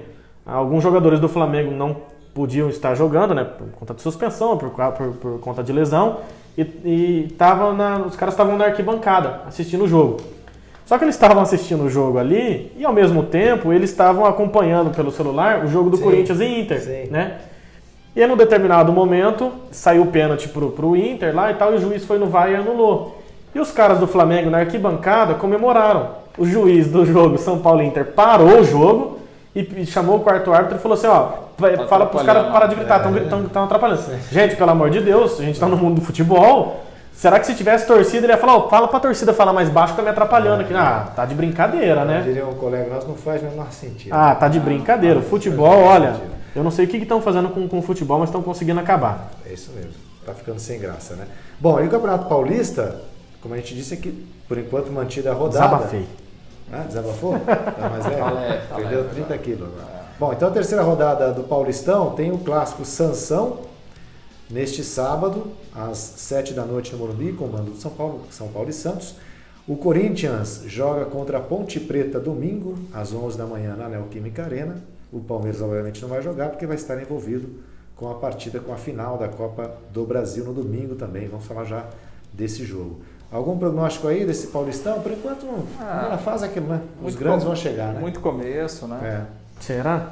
Alguns 0.46 0.84
jogadores 0.84 1.18
do 1.18 1.28
Flamengo 1.28 1.72
não 1.72 1.96
podiam 2.32 2.68
estar 2.68 2.94
jogando, 2.94 3.34
né? 3.34 3.42
Por 3.42 3.66
conta 3.72 3.92
de 3.92 4.00
suspensão, 4.00 4.56
por, 4.56 4.70
por, 4.70 5.12
por 5.20 5.40
conta 5.40 5.64
de 5.64 5.72
lesão. 5.72 6.18
E, 6.56 6.62
e 6.62 7.34
tava 7.38 7.72
na, 7.72 7.98
os 7.98 8.16
caras 8.16 8.34
estavam 8.34 8.56
na 8.56 8.66
arquibancada 8.66 9.42
assistindo 9.46 9.84
o 9.84 9.88
jogo. 9.88 10.18
Só 10.84 10.98
que 10.98 11.04
eles 11.04 11.14
estavam 11.14 11.40
assistindo 11.40 11.84
o 11.84 11.88
jogo 11.88 12.18
ali 12.18 12.72
e 12.76 12.84
ao 12.84 12.92
mesmo 12.92 13.22
tempo 13.22 13.72
eles 13.72 13.90
estavam 13.90 14.26
acompanhando 14.26 14.90
pelo 14.90 15.12
celular 15.12 15.64
o 15.64 15.68
jogo 15.68 15.88
do 15.88 15.96
Sim, 15.96 16.02
Corinthians 16.02 16.40
e 16.40 16.44
Inter, 16.44 16.80
sim. 16.80 17.10
né? 17.10 17.38
E 18.14 18.20
aí, 18.20 18.28
num 18.28 18.36
determinado 18.36 18.92
momento, 18.92 19.52
saiu 19.70 20.02
o 20.02 20.06
pênalti 20.06 20.48
pro, 20.48 20.72
pro 20.72 20.96
Inter 20.96 21.32
lá 21.32 21.52
e 21.52 21.54
tal, 21.54 21.72
e 21.72 21.76
o 21.76 21.80
juiz 21.80 22.04
foi 22.04 22.18
no 22.18 22.26
VAR 22.26 22.50
e 22.50 22.56
anulou. 22.56 23.22
E 23.54 23.60
os 23.60 23.70
caras 23.70 24.00
do 24.00 24.06
Flamengo 24.08 24.50
na 24.50 24.58
arquibancada 24.58 25.34
comemoraram. 25.34 26.08
O 26.36 26.44
juiz 26.44 26.88
do 26.88 27.06
jogo 27.06 27.38
São 27.38 27.60
Paulo 27.60 27.82
Inter 27.82 28.06
parou 28.06 28.60
o 28.60 28.64
jogo 28.64 29.19
e, 29.54 29.84
chamou 29.86 30.16
o 30.16 30.20
quarto 30.20 30.52
árbitro 30.52 30.78
e 30.78 30.80
falou 30.80 30.96
assim: 30.96 31.06
ó, 31.06 31.28
vai- 31.58 31.76
Tá 31.76 31.86
fala 31.86 32.06
pros 32.06 32.22
caras 32.22 32.52
parar 32.52 32.66
de 32.66 32.74
gritar, 32.76 33.00
estão 33.44 33.64
atrapalhando. 33.64 34.02
Gente, 34.30 34.56
pelo 34.56 34.70
amor 34.70 34.90
de 34.90 35.00
Deus, 35.00 35.38
a 35.40 35.42
gente 35.42 35.58
tá 35.58 35.66
no 35.66 35.76
mundo 35.76 35.96
do 35.96 36.00
futebol. 36.06 36.84
Será 37.12 37.38
que 37.38 37.46
se 37.46 37.54
tivesse 37.54 37.86
torcida, 37.86 38.24
ele 38.24 38.32
ia 38.32 38.38
falar, 38.38 38.56
ó, 38.56 38.68
fala 38.70 38.88
pra 38.88 38.98
torcida 38.98 39.34
falar 39.34 39.52
mais 39.52 39.68
baixo 39.68 39.92
que 39.92 39.96
tá 39.98 40.02
me 40.02 40.08
atrapalhando 40.08 40.62
aqui. 40.62 40.72
Ah, 40.72 41.08
tá 41.14 41.26
de 41.26 41.34
brincadeira, 41.34 42.04
né? 42.04 42.22
Diria 42.22 42.46
um 42.46 42.54
colega 42.54 42.94
nosso, 42.94 43.08
não 43.08 43.14
faz 43.16 43.42
o 43.42 43.44
menor 43.44 43.70
sentido. 43.72 44.12
Ah, 44.14 44.34
tá 44.34 44.48
de 44.48 44.58
brincadeira. 44.58 45.18
O 45.18 45.22
futebol, 45.22 45.82
olha, 45.82 46.14
eu 46.56 46.62
não 46.64 46.70
sei 46.70 46.86
o 46.86 46.88
que 46.88 46.96
estão 46.96 47.20
fazendo 47.20 47.50
com, 47.50 47.68
com 47.68 47.78
o 47.78 47.82
futebol, 47.82 48.18
mas 48.20 48.30
estão 48.30 48.40
conseguindo 48.42 48.80
acabar. 48.80 49.32
É 49.44 49.52
isso 49.52 49.70
mesmo. 49.72 49.90
Tá 50.24 50.32
ficando 50.32 50.58
sem 50.60 50.78
graça, 50.80 51.14
né? 51.14 51.24
Bom, 51.58 51.78
e 51.80 51.86
o 51.86 51.90
Campeonato 51.90 52.26
Paulista, 52.26 53.02
como 53.42 53.52
a 53.52 53.58
gente 53.58 53.74
disse 53.74 53.92
aqui, 53.92 54.26
por 54.48 54.56
enquanto 54.56 54.90
mantida 54.90 55.30
a 55.30 55.34
rodada. 55.34 55.66
Desabafei. 55.66 56.06
Ah, 56.72 56.84
desabafou? 56.86 57.38
Tá 57.44 57.88
mais 57.88 58.04
leve? 58.04 58.18
Tá 58.18 58.30
leve, 58.30 58.66
tá 58.68 58.74
Perdeu 58.76 59.02
leve, 59.02 59.14
30 59.14 59.38
quilos 59.38 59.68
agora. 59.68 60.00
Bom, 60.18 60.32
então 60.32 60.48
a 60.48 60.50
terceira 60.50 60.82
rodada 60.82 61.32
do 61.32 61.44
Paulistão 61.44 62.10
tem 62.14 62.30
o 62.30 62.38
clássico 62.38 62.84
Sansão, 62.84 63.60
neste 64.50 64.84
sábado, 64.84 65.46
às 65.74 65.98
7 65.98 66.52
da 66.52 66.64
noite 66.64 66.92
no 66.92 66.98
Morumbi, 66.98 67.32
com 67.32 67.44
o 67.44 67.52
mando 67.52 67.70
do 67.70 67.76
São 67.76 67.90
Paulo, 67.90 68.22
São 68.30 68.48
Paulo 68.48 68.68
e 68.68 68.72
Santos. 68.72 69.14
O 69.66 69.76
Corinthians 69.76 70.64
joga 70.66 71.04
contra 71.04 71.38
a 71.38 71.40
Ponte 71.40 71.78
Preta 71.78 72.18
domingo, 72.18 72.78
às 72.92 73.14
11 73.14 73.38
da 73.38 73.46
manhã, 73.46 73.76
na 73.76 73.88
Neoquímica 73.88 74.44
Arena. 74.44 74.82
O 75.12 75.20
Palmeiras, 75.20 75.62
obviamente, 75.62 76.02
não 76.02 76.08
vai 76.08 76.20
jogar 76.22 76.50
porque 76.50 76.66
vai 76.66 76.76
estar 76.76 77.00
envolvido 77.00 77.48
com 77.96 78.10
a 78.10 78.14
partida, 78.14 78.60
com 78.60 78.72
a 78.72 78.76
final 78.76 79.16
da 79.16 79.28
Copa 79.28 79.76
do 79.92 80.04
Brasil 80.04 80.44
no 80.44 80.52
domingo 80.52 80.94
também. 80.94 81.28
Vamos 81.28 81.46
falar 81.46 81.64
já 81.64 81.86
desse 82.32 82.64
jogo. 82.64 83.00
Algum 83.32 83.56
prognóstico 83.56 84.08
aí 84.08 84.24
desse 84.24 84.48
Paulistão? 84.48 85.00
Por 85.00 85.12
enquanto, 85.12 85.44
não. 85.46 85.64
Ah, 85.80 86.18
fase 86.18 86.44
é 86.44 86.48
aquilo, 86.48 86.66
né? 86.66 86.80
Os 87.02 87.14
grandes 87.14 87.40
com- 87.44 87.46
vão 87.50 87.56
chegar, 87.56 87.92
né? 87.92 88.00
Muito 88.00 88.18
começo, 88.20 88.86
né? 88.88 88.98
É. 89.02 89.20
Será? 89.62 90.06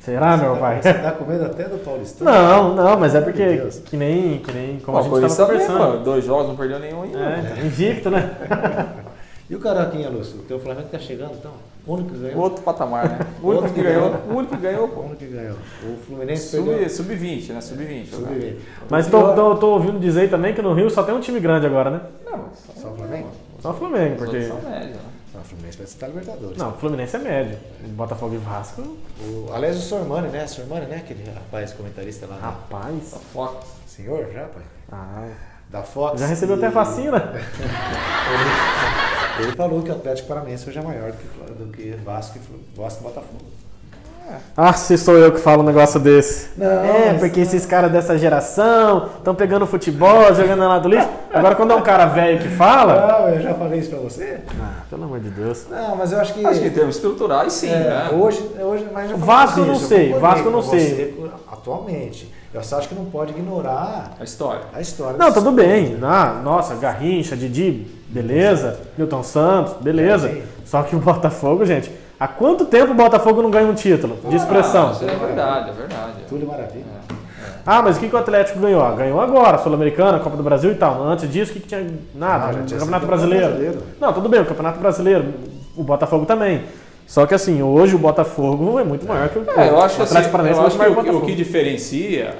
Será, 0.00 0.36
meu 0.38 0.56
pai? 0.56 0.80
Você 0.80 0.94
tá 0.94 1.10
com 1.12 1.24
medo 1.26 1.44
até 1.44 1.64
do 1.64 1.76
Paulistão? 1.84 2.24
Não, 2.26 2.74
não, 2.74 2.98
mas 2.98 3.14
é 3.14 3.20
porque 3.20 3.44
Deus. 3.44 3.80
que 3.80 3.96
nem, 3.96 4.38
que 4.38 4.50
nem 4.52 4.80
como 4.80 4.96
Pô, 4.96 5.16
a 5.16 5.20
gente 5.20 5.30
estava 5.30 5.52
conversando. 5.52 6.02
Dois 6.04 6.24
jogos, 6.24 6.48
não 6.48 6.56
perdeu 6.56 6.78
nenhum 6.78 7.02
ainda. 7.02 7.18
É, 7.18 7.62
invicto, 7.66 8.08
né? 8.08 8.30
E 9.50 9.54
o 9.56 9.60
Caraquinha, 9.60 10.10
Lúcio? 10.10 10.40
O 10.40 10.42
teu 10.42 10.60
Flamengo 10.60 10.88
tá 10.90 10.98
chegando, 10.98 11.32
então? 11.34 11.52
O 11.86 11.94
único 11.94 12.10
que 12.10 12.18
ganhou? 12.18 12.42
Outro 12.42 12.62
patamar, 12.62 13.08
né? 13.08 13.18
O 13.42 13.46
único 13.48 13.64
Outro 13.64 13.68
que 13.70 13.74
que 13.80 13.82
ganhou, 13.82 14.10
o 14.28 14.34
único 14.36 14.56
que 14.56 14.62
ganhou, 14.62 14.84
O 14.84 14.88
pô. 14.88 15.00
único 15.00 15.16
que 15.16 15.26
ganhou. 15.26 15.56
O 15.84 15.96
Fluminense 16.06 16.50
perdeu. 16.56 16.88
Sub- 16.90 17.08
Sub-20, 17.08 17.48
né? 17.54 17.60
Sub-20. 17.62 18.06
Sub-20. 18.10 18.56
Mas 18.90 19.06
tô, 19.06 19.32
tô, 19.34 19.54
tô 19.56 19.68
ouvindo 19.70 19.98
dizer 19.98 20.28
também 20.28 20.52
que 20.54 20.60
no 20.60 20.74
Rio 20.74 20.90
só 20.90 21.02
tem 21.02 21.14
um 21.14 21.20
time 21.20 21.40
grande 21.40 21.64
agora, 21.66 21.90
né? 21.90 22.00
Não, 22.26 22.50
Só 22.76 22.88
o 22.90 22.94
Flamengo? 22.96 23.28
Só 23.60 23.70
o 23.70 23.74
Flamengo, 23.74 24.14
os 24.16 24.20
porque. 24.20 24.36
outros 24.36 24.62
são 24.62 24.70
médios, 24.70 24.96
né? 24.96 25.02
O 25.34 25.44
Fluminense 25.48 25.78
vai 25.78 25.86
citar 25.86 26.08
Libertadores. 26.10 26.58
Não, 26.58 26.68
o 26.68 26.72
Fluminense 26.72 27.16
é 27.16 27.18
médio. 27.20 27.58
O 27.84 27.88
Botafogo 27.88 28.34
e 28.34 28.38
Vasco. 28.38 28.82
O, 29.22 29.48
aliás, 29.54 29.76
o 29.78 29.80
Sormani, 29.80 30.28
né? 30.28 30.46
Sormani, 30.46 30.86
né? 30.86 30.96
Aquele 30.96 31.24
rapaz 31.30 31.72
comentarista 31.72 32.26
lá. 32.26 32.34
né? 32.36 32.40
Rapaz. 32.42 33.10
Da 33.12 33.18
Fox. 33.32 33.66
Senhor, 33.86 34.26
já, 34.32 34.42
pai? 34.44 34.62
Ah, 34.92 35.28
Da 35.70 35.82
Fox. 35.82 36.20
já 36.20 36.26
recebeu 36.26 36.56
e- 36.56 36.58
até 36.58 36.68
vacina. 36.68 37.32
Ele 39.38 39.52
falou 39.52 39.82
que 39.82 39.90
o 39.90 39.94
Atlético 39.94 40.28
Paranaense 40.28 40.68
hoje 40.68 40.78
é 40.78 40.82
maior 40.82 41.12
do 41.12 41.16
que, 41.16 41.52
do 41.64 41.72
que 41.72 41.90
Vasco 42.04 42.38
e 42.38 42.78
Vasco 42.80 43.00
e 43.00 43.02
Botafogo. 43.04 43.58
Ah, 44.54 44.74
se 44.74 44.98
sou 44.98 45.16
eu 45.16 45.32
que 45.32 45.38
falo 45.40 45.62
um 45.62 45.66
negócio 45.66 45.98
desse. 45.98 46.50
Não, 46.58 46.66
é, 46.84 47.14
porque 47.14 47.40
esses 47.40 47.64
caras 47.64 47.90
dessa 47.90 48.18
geração 48.18 49.08
estão 49.16 49.34
pegando 49.34 49.66
futebol, 49.66 50.34
jogando 50.34 50.68
lá 50.68 50.78
do 50.78 50.86
lixo. 50.90 51.08
Agora, 51.32 51.54
quando 51.54 51.70
é 51.70 51.74
um 51.74 51.80
cara 51.80 52.04
velho 52.04 52.38
que 52.38 52.48
fala. 52.50 53.06
Não, 53.06 53.28
eu 53.30 53.40
já 53.40 53.54
falei 53.54 53.78
isso 53.80 53.88
pra 53.88 54.00
você. 54.00 54.40
Ah, 54.60 54.82
pelo 54.90 55.04
amor 55.04 55.20
de 55.20 55.30
Deus. 55.30 55.64
Não, 55.70 55.96
mas 55.96 56.12
eu 56.12 56.20
acho 56.20 56.34
que. 56.34 56.44
Acho 56.44 56.60
que 56.60 56.66
em 56.66 56.70
termos 56.72 56.96
estruturais, 56.96 57.54
sim, 57.54 57.70
É, 57.70 57.78
né? 57.78 58.10
hoje, 58.12 58.46
hoje, 58.60 58.86
mas 58.92 59.08
já 59.08 59.16
O 59.16 59.18
falamos 59.18 59.26
Vasco 59.26 59.60
eu 59.60 59.64
não 59.66 59.74
isso, 59.74 59.86
sei, 59.86 60.12
Vasco 60.12 60.46
eu 60.48 60.52
não 60.52 60.62
sei. 60.62 61.30
atualmente. 61.50 62.34
Eu 62.52 62.62
só 62.62 62.78
acho 62.78 62.88
que 62.88 62.94
não 62.94 63.04
pode 63.04 63.32
ignorar 63.32 64.12
A 64.18 64.24
história. 64.24 64.62
a 64.72 64.80
história. 64.80 65.18
Não, 65.18 65.32
tudo 65.32 65.52
bem. 65.52 65.90
né? 65.90 65.98
Ah, 66.02 66.40
nossa, 66.42 66.74
Garrincha, 66.76 67.36
Didi, 67.36 67.86
beleza. 68.08 68.78
Milton 68.96 69.22
Santos, 69.22 69.74
beleza. 69.80 70.28
Sim. 70.28 70.42
Só 70.64 70.82
que 70.82 70.96
o 70.96 70.98
Botafogo, 70.98 71.64
gente, 71.64 71.90
Há 72.20 72.26
quanto 72.26 72.64
tempo 72.64 72.90
o 72.90 72.94
Botafogo 72.96 73.40
não 73.40 73.48
ganha 73.48 73.68
um 73.68 73.74
título 73.74 74.16
de 74.28 74.34
expressão? 74.34 74.88
Ah, 74.88 74.90
isso 74.92 75.04
é 75.04 75.14
verdade, 75.14 75.70
é 75.70 75.72
verdade. 75.72 76.12
Túlio 76.28 76.48
Maravilha. 76.48 76.84
Ah, 77.64 77.80
mas 77.80 77.96
o 77.96 78.00
que, 78.00 78.08
que 78.08 78.14
o 78.16 78.18
Atlético 78.18 78.58
ganhou? 78.58 78.82
Ah, 78.84 78.90
Ganhou 78.90 79.20
agora, 79.20 79.56
Sul-Americana, 79.58 80.18
Copa 80.18 80.36
do 80.36 80.42
Brasil 80.42 80.72
e 80.72 80.74
tal. 80.74 81.00
Antes 81.06 81.30
disso, 81.30 81.52
o 81.52 81.54
que, 81.54 81.60
que 81.60 81.68
tinha? 81.68 81.86
Nada. 82.16 82.46
Ah, 82.46 82.54
Campeonato 82.54 83.06
Brasileiro. 83.06 83.46
Brasileiro. 83.46 83.82
Não, 84.00 84.12
tudo 84.12 84.28
bem, 84.28 84.40
o 84.40 84.44
Campeonato 84.46 84.80
Brasileiro, 84.80 85.26
o 85.76 85.84
Botafogo 85.84 86.26
também. 86.26 86.64
Só 87.08 87.26
que 87.26 87.32
assim, 87.34 87.62
hoje 87.62 87.94
o 87.96 87.98
Botafogo 87.98 88.78
é 88.78 88.84
muito 88.84 89.08
maior 89.08 89.30
que 89.30 89.38
o, 89.38 89.46
É, 89.56 89.70
eu 89.70 89.80
acho 89.80 89.94
que, 89.96 90.00
o 90.02 90.04
assim, 90.04 90.12
Atlético 90.12 90.30
Paranaense 90.32 90.58
eu 90.60 90.64
é 90.64 90.66
acho 90.68 90.78
que 90.78 90.84
o, 91.00 91.02
que 91.04 91.10
o 91.10 91.20
que 91.22 91.34
diferencia 91.34 92.34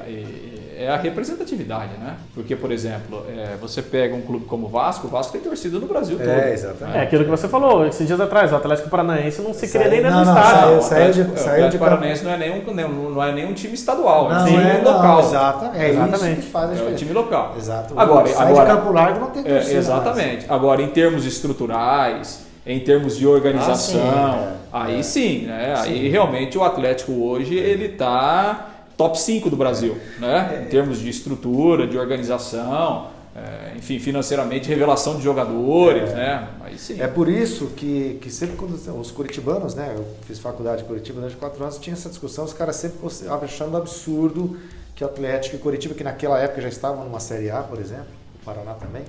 é 0.80 0.88
a 0.90 0.96
representatividade, 0.96 1.92
né? 1.98 2.16
Porque, 2.34 2.54
por 2.54 2.70
exemplo, 2.70 3.24
é, 3.34 3.56
você 3.60 3.80
pega 3.80 4.14
um 4.14 4.20
clube 4.20 4.44
como 4.44 4.66
o 4.66 4.68
Vasco, 4.70 5.06
o 5.06 5.10
Vasco 5.10 5.32
tem 5.32 5.40
torcida 5.40 5.78
no 5.78 5.86
Brasil 5.86 6.18
todo. 6.18 6.28
É, 6.28 6.52
exatamente. 6.52 6.98
É 6.98 7.02
aquilo 7.02 7.24
que 7.24 7.30
você 7.30 7.48
falou 7.48 7.86
esses 7.86 8.06
dias 8.06 8.20
atrás, 8.20 8.52
o 8.52 8.56
Atlético 8.56 8.90
Paranaense 8.90 9.40
não 9.40 9.52
se 9.54 9.66
queria 9.66 9.88
nem 9.88 10.02
dentro 10.02 10.16
não, 10.18 10.24
do 10.24 10.30
não, 10.30 10.38
estádio. 10.38 10.82
saiu- 10.82 11.12
de- 11.14 11.20
Atlético, 11.22 11.32
o 11.34 11.36
saiu 11.38 11.50
Atlético 11.54 11.70
de 11.72 11.78
Paranaense 11.90 12.24
não 12.24 12.30
é 12.32 12.36
nenhum, 12.36 12.62
não, 12.74 13.10
não 13.10 13.22
é 13.24 13.32
nenhum 13.32 13.54
time 13.54 13.72
estadual, 13.74 14.30
é 14.30 14.34
um 14.34 14.38
Não, 14.38 14.44
time 14.46 14.62
é, 14.62 14.82
não, 14.84 14.92
local. 14.92 15.20
exato. 15.20 15.64
É 15.76 15.90
isso 15.90 16.00
Exatamente. 16.02 16.40
que 16.42 16.46
faz 16.50 16.64
a 16.64 16.68
É 16.68 16.70
o 16.70 16.76
diferença. 16.76 16.98
time 16.98 17.12
local. 17.14 17.54
Exato. 17.56 17.94
Agora, 17.98 18.26
Sai 18.28 18.46
agora 18.50 18.70
de 18.70 18.76
Campo 18.76 18.92
Largo 18.92 19.20
não 19.20 19.30
tem 19.30 19.42
é, 19.46 19.54
torcida. 19.54 19.78
exatamente. 19.78 20.46
Agora, 20.48 20.82
em 20.82 20.88
termos 20.88 21.24
estruturais, 21.26 22.46
em 22.68 22.78
termos 22.80 23.16
de 23.16 23.26
organização, 23.26 24.00
Ah, 24.00 24.32
sim, 24.36 24.48
é. 24.48 24.56
aí 24.72 25.00
É. 25.00 25.02
sim, 25.02 25.38
né? 25.46 25.74
Aí 25.78 26.08
realmente 26.08 26.56
o 26.58 26.62
Atlético 26.62 27.12
hoje 27.12 27.54
ele 27.56 27.88
tá 27.88 28.68
top 28.96 29.18
5 29.18 29.48
do 29.48 29.56
Brasil, 29.56 29.96
né? 30.18 30.64
Em 30.66 30.68
termos 30.68 30.98
de 31.00 31.08
estrutura, 31.08 31.86
de 31.86 31.96
organização, 31.96 33.06
é, 33.34 33.76
enfim, 33.76 33.98
financeiramente, 33.98 34.68
revelação 34.68 35.16
de 35.16 35.22
jogadores, 35.22 36.12
né? 36.12 36.46
Aí 36.60 36.76
sim. 36.78 37.00
É 37.00 37.06
por 37.06 37.28
isso 37.28 37.68
que, 37.76 38.18
que 38.20 38.30
sempre 38.30 38.56
quando 38.56 38.74
os 39.00 39.10
curitibanos, 39.10 39.74
né? 39.74 39.94
Eu 39.96 40.04
fiz 40.26 40.38
faculdade 40.38 40.82
de 40.82 40.88
Curitiba 40.88 41.20
durante 41.20 41.36
quatro 41.36 41.62
anos, 41.62 41.78
tinha 41.78 41.94
essa 41.94 42.08
discussão, 42.10 42.44
os 42.44 42.52
caras 42.52 42.76
sempre 42.76 42.98
achando 43.42 43.76
absurdo 43.76 44.58
que 44.94 45.02
o 45.04 45.06
Atlético 45.06 45.56
e 45.56 45.58
Curitiba, 45.60 45.94
que 45.94 46.04
naquela 46.04 46.38
época 46.38 46.60
já 46.60 46.68
estavam 46.68 47.04
numa 47.04 47.20
Série 47.20 47.50
A, 47.50 47.62
por 47.62 47.78
exemplo, 47.78 48.06
o 48.42 48.44
Paraná 48.44 48.74
também, 48.74 49.04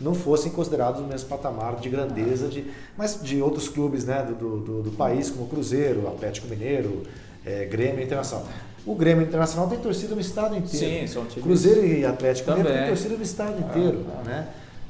não 0.00 0.14
fossem 0.14 0.52
considerados 0.52 1.00
no 1.00 1.08
mesmo 1.08 1.28
patamar 1.28 1.76
de 1.76 1.88
grandeza, 1.88 2.48
de, 2.48 2.64
mas 2.96 3.18
de 3.22 3.40
outros 3.40 3.68
clubes 3.68 4.04
né, 4.04 4.22
do, 4.22 4.58
do, 4.60 4.82
do- 4.82 4.90
país, 4.92 5.30
como 5.30 5.44
o 5.44 5.48
Cruzeiro, 5.48 6.06
Atlético 6.06 6.46
Mineiro, 6.48 7.02
eh, 7.44 7.64
Grêmio 7.64 8.02
Internacional. 8.02 8.46
O 8.84 8.94
Grêmio 8.94 9.24
Internacional 9.26 9.68
tem 9.68 9.78
torcida 9.78 10.14
no 10.14 10.20
estado 10.20 10.54
inteiro. 10.56 11.00
Sim, 11.00 11.06
são 11.06 11.24
times- 11.26 11.42
Cruzeiro 11.44 11.84
e 11.86 12.04
Atlético 12.04 12.50
Mineiro 12.50 12.68
tem 12.78 12.86
torcida 12.88 13.16
no 13.16 13.22
estado 13.22 13.58
inteiro. 13.58 14.04
né? 14.24 14.46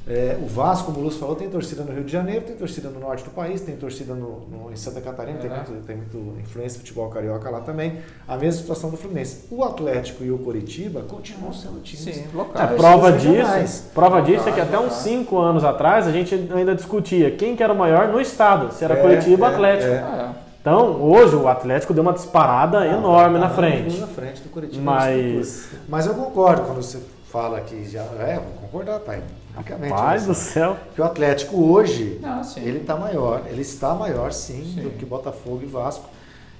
É, 0.09 0.37
o 0.41 0.45
Vasco, 0.47 0.85
como 0.85 0.99
o 0.99 1.03
Lúcio 1.03 1.19
falou, 1.19 1.35
tem 1.35 1.49
torcida 1.49 1.83
no 1.83 1.91
Rio 1.93 2.03
de 2.05 2.11
Janeiro, 2.11 2.45
tem 2.45 2.55
torcida 2.55 2.87
no 2.87 2.97
norte 2.99 3.25
do 3.25 3.29
país, 3.31 3.59
tem 3.59 3.75
torcida 3.75 4.13
no, 4.13 4.39
no- 4.49 4.71
em 4.71 4.75
Santa 4.77 5.01
Catarina, 5.01 5.37
tem, 5.37 5.51
É. 5.51 5.53
muito, 5.55 5.71
tem 5.85 5.97
muito 5.97 6.17
influência 6.39 6.77
do 6.79 6.81
futebol 6.83 7.09
carioca 7.09 7.49
lá 7.49 7.59
também. 7.59 7.97
A 8.25 8.37
mesma 8.37 8.61
situação 8.61 8.89
do 8.89 8.95
Fluminense. 8.95 9.43
O 9.51 9.65
Atlético 9.65 10.23
e 10.23 10.31
o 10.31 10.37
Coritiba 10.37 11.01
continuam 11.01 11.51
sendo 11.51 11.81
times. 11.81 12.03
Sim, 12.15 12.23
É, 12.33 12.37
local. 12.37 12.67
prova 12.77 13.11
disso, 13.11 13.27
regionais. 13.33 13.89
prova 13.93 14.21
disso 14.21 14.47
é 14.47 14.51
que 14.53 14.61
até 14.61 14.77
uns 14.77 14.83
local. 14.83 14.97
5 14.97 15.37
anos 15.39 15.63
atrás 15.65 16.07
a 16.07 16.11
gente 16.13 16.33
ainda 16.55 16.73
discutia 16.73 17.29
quem 17.31 17.55
que 17.57 17.61
era 17.61 17.73
o 17.73 17.77
maior 17.77 18.07
no 18.07 18.21
estado, 18.21 18.73
se 18.73 18.85
era 18.85 18.93
É, 18.93 19.01
Curitiba 19.01 19.45
ou 19.47 19.51
é, 19.51 19.55
Atlético. 19.55 19.91
é. 19.91 19.95
É. 19.95 20.47
Então, 20.61 21.01
hoje 21.01 21.35
o 21.35 21.47
Atlético 21.47 21.93
deu 21.93 22.01
uma 22.03 22.11
disparada 22.13 22.85
enorme 22.85 23.39
na 23.39 23.45
Ah, 23.47 23.49
frente. 23.49 23.99
Na 23.99 24.07
frente 24.07 24.41
do 24.41 24.49
Coritiba. 24.49 24.81
Mas, 24.83 25.69
Mas 25.87 26.05
eu 26.05 26.13
concordo 26.13 26.63
quando 26.63 26.81
você 26.81 26.97
fala 27.37 27.61
que 27.61 27.85
já. 27.87 28.01
É, 28.19 28.35
vou 28.35 28.53
concordar, 28.61 28.99
tá? 28.99 29.15
Unicamente. 29.55 29.89
paz 29.93 30.23
olha 30.23 30.33
do 30.33 30.35
céu. 30.35 30.77
Que 30.95 31.01
o 31.01 31.03
Atlético 31.03 31.71
hoje, 31.71 32.19
sim. 32.43 32.61
ele 32.61 32.79
está 32.79 32.95
maior, 32.95 33.43
ele 33.49 33.61
está 33.61 33.93
maior 33.93 34.31
sim, 34.31 34.73
Sim. 34.73 34.81
do 34.81 34.89
que 34.91 35.05
Botafogo 35.05 35.59
e 35.63 35.65
Vasco. 35.65 36.05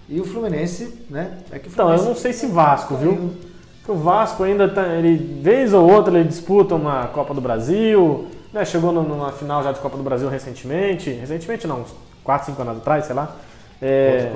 E 0.09 0.19
o 0.21 0.25
Fluminense, 0.25 1.05
né? 1.09 1.37
É 1.51 1.59
que 1.59 1.67
o 1.67 1.71
Então, 1.71 1.89
eu 1.89 1.97
Fluminense 1.97 2.07
não 2.07 2.15
sei 2.15 2.33
se 2.33 2.47
Vasco, 2.47 2.95
viu? 2.95 3.31
Porque 3.79 3.91
o 3.91 3.95
Vasco 3.95 4.43
ainda 4.43 4.67
tá, 4.69 4.85
ele 4.87 5.17
vez 5.41 5.73
ou 5.73 5.89
outra 5.91 6.17
ele 6.17 6.27
disputa 6.27 6.75
uma 6.75 7.07
Copa 7.07 7.33
do 7.33 7.41
Brasil, 7.41 8.27
né? 8.53 8.63
Chegou 8.65 8.91
no- 8.91 9.03
numa 9.03 9.31
final 9.31 9.63
já 9.63 9.71
de 9.71 9.79
Copa 9.79 9.97
do 9.97 10.03
Brasil 10.03 10.29
recentemente, 10.29 11.09
recentemente 11.11 11.65
não, 11.67 11.81
uns 11.81 11.93
4, 12.23 12.47
5 12.47 12.61
anos 12.61 12.77
atrás, 12.77 13.05
sei 13.05 13.15
lá. 13.15 13.35
É, 13.79 14.31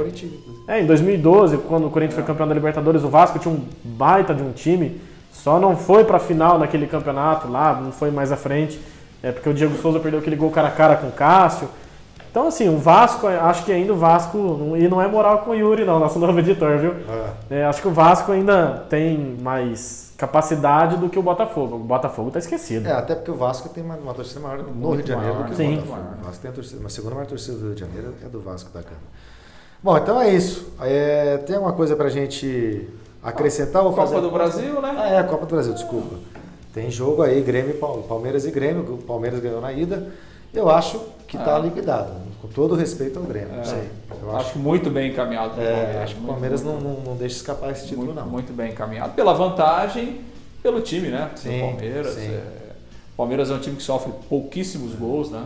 é, 0.67 0.81
em 0.81 0.85
2012, 0.85 1.57
quando 1.59 1.87
o 1.87 1.89
Corinthians 1.89 2.15
foi 2.15 2.23
campeão 2.23 2.47
da 2.47 2.53
Libertadores, 2.53 3.03
o 3.03 3.09
Vasco 3.09 3.39
tinha 3.39 3.51
um 3.53 3.63
baita 3.83 4.35
de 4.35 4.43
um 4.43 4.51
time, 4.51 5.01
só 5.31 5.59
não 5.59 5.75
foi 5.75 6.03
pra 6.03 6.19
final 6.19 6.59
naquele 6.59 6.85
campeonato 6.87 7.49
lá, 7.49 7.73
não 7.73 7.91
foi 7.91 8.11
mais 8.11 8.31
à 8.31 8.37
frente, 8.37 8.79
é 9.23 9.31
porque 9.31 9.49
o 9.49 9.53
Diego 9.53 9.75
Souza 9.77 9.99
perdeu 9.99 10.19
aquele 10.19 10.35
gol 10.35 10.51
cara 10.51 10.67
a 10.67 10.71
cara 10.71 10.95
com 10.95 11.07
o 11.07 11.11
Cássio. 11.11 11.67
Então, 12.29 12.47
assim, 12.47 12.69
o 12.69 12.77
Vasco, 12.77 13.27
acho 13.27 13.65
que 13.65 13.73
ainda 13.73 13.91
o 13.91 13.97
Vasco, 13.97 14.37
e 14.77 14.87
não 14.87 15.01
é 15.01 15.07
moral 15.07 15.39
com 15.39 15.51
o 15.51 15.55
Yuri, 15.55 15.83
não, 15.83 15.99
nosso 15.99 16.17
novo 16.19 16.39
editor, 16.39 16.77
viu? 16.77 16.93
Ah, 17.09 17.33
É, 17.49 17.65
acho 17.65 17.81
que 17.81 17.87
o 17.87 17.91
Vasco 17.91 18.31
ainda 18.31 18.85
tem 18.89 19.37
mais 19.41 20.13
capacidade 20.17 20.95
do 20.97 21.09
que 21.09 21.19
o 21.19 21.23
Botafogo. 21.23 21.75
O 21.75 21.79
Botafogo 21.79 22.31
tá 22.31 22.39
esquecido. 22.39 22.87
É, 22.87 22.93
até 22.93 23.15
porque 23.15 23.31
o 23.31 23.35
Vasco 23.35 23.67
tem 23.69 23.83
uma, 23.83 23.95
uma 23.95 24.13
torcida 24.13 24.39
maior 24.39 24.59
no 24.59 24.71
Muito 24.71 24.95
Rio 24.95 25.03
de 25.03 25.09
Janeiro 25.09 25.33
maior, 25.33 25.47
do 25.47 25.49
que 25.49 25.57
sim. 25.57 25.73
o 25.73 25.81
Botafogo. 25.81 26.07
O 26.21 26.25
Vasco 26.25 26.41
tem 26.41 26.51
a 26.51 26.53
torcida, 26.53 26.79
uma 26.79 26.89
segunda 26.89 27.15
maior 27.15 27.27
torcida 27.27 27.57
do 27.57 27.65
Rio 27.65 27.75
de 27.75 27.81
Janeiro 27.81 28.13
é 28.23 28.29
do 28.29 28.39
Vasco 28.39 28.69
da 28.71 28.81
Gama. 28.81 28.95
Bom, 29.83 29.97
então 29.97 30.21
é 30.21 30.29
isso. 30.29 30.71
É, 30.79 31.37
tem 31.37 31.55
alguma 31.55 31.73
coisa 31.73 31.95
pra 31.95 32.07
gente 32.07 32.87
acrescentar 33.23 33.83
ou 33.83 33.89
Copa 33.91 34.01
fazer? 34.07 34.21
do 34.21 34.31
Brasil, 34.31 34.81
né? 34.81 34.95
Ah, 34.97 35.09
é, 35.09 35.17
a 35.19 35.23
Copa 35.23 35.45
do 35.45 35.53
Brasil, 35.55 35.73
desculpa. 35.73 36.15
Tem 36.73 36.89
jogo 36.89 37.21
aí, 37.21 37.41
Grêmio, 37.41 37.71
e 37.71 37.77
Pal- 37.77 37.97
Palmeiras 38.03 38.45
e 38.45 38.51
Grêmio. 38.51 38.93
O 38.93 38.97
Palmeiras 38.99 39.39
ganhou 39.39 39.59
na 39.61 39.71
ida. 39.73 40.07
Eu 40.53 40.69
acho 40.69 40.99
que 41.27 41.37
está 41.37 41.57
É. 41.57 41.61
liquidado, 41.61 42.11
com 42.41 42.47
todo 42.47 42.75
respeito 42.75 43.19
ao 43.19 43.25
Grêmio. 43.25 43.55
Não 43.55 43.63
sei. 43.65 43.89
Eu 44.21 44.29
Acho 44.35 44.49
acho, 44.49 44.59
muito 44.59 44.89
bem 44.89 45.11
encaminhado. 45.11 45.59
é, 45.61 45.65
Palmeiras. 45.73 45.95
acho 46.03 46.15
que 46.15 46.21
o 46.21 46.27
Palmeiras 46.27 46.63
não, 46.63 46.73
muito, 46.73 46.83
não, 46.99 47.05
não 47.11 47.15
deixa 47.17 47.35
escapar 47.37 47.71
esse 47.71 47.87
título, 47.87 48.05
muito, 48.07 48.19
não. 48.19 48.27
muito 48.27 48.53
bem 48.53 48.71
encaminhado. 48.71 49.13
Pela 49.13 49.33
vantagem, 49.33 50.21
pelo 50.61 50.81
time, 50.81 51.07
né? 51.09 51.29
Sim, 51.35 51.57
do 51.57 51.65
Palmeiras. 51.71 52.07
sim. 52.15 52.27
é, 52.33 52.43
o 53.13 53.17
Palmeiras 53.17 53.49
é 53.49 53.53
um 53.53 53.59
time 53.59 53.75
que 53.77 53.83
sofre 53.83 54.11
pouquíssimos 54.29 54.93
gols, 54.95 55.29
né? 55.29 55.45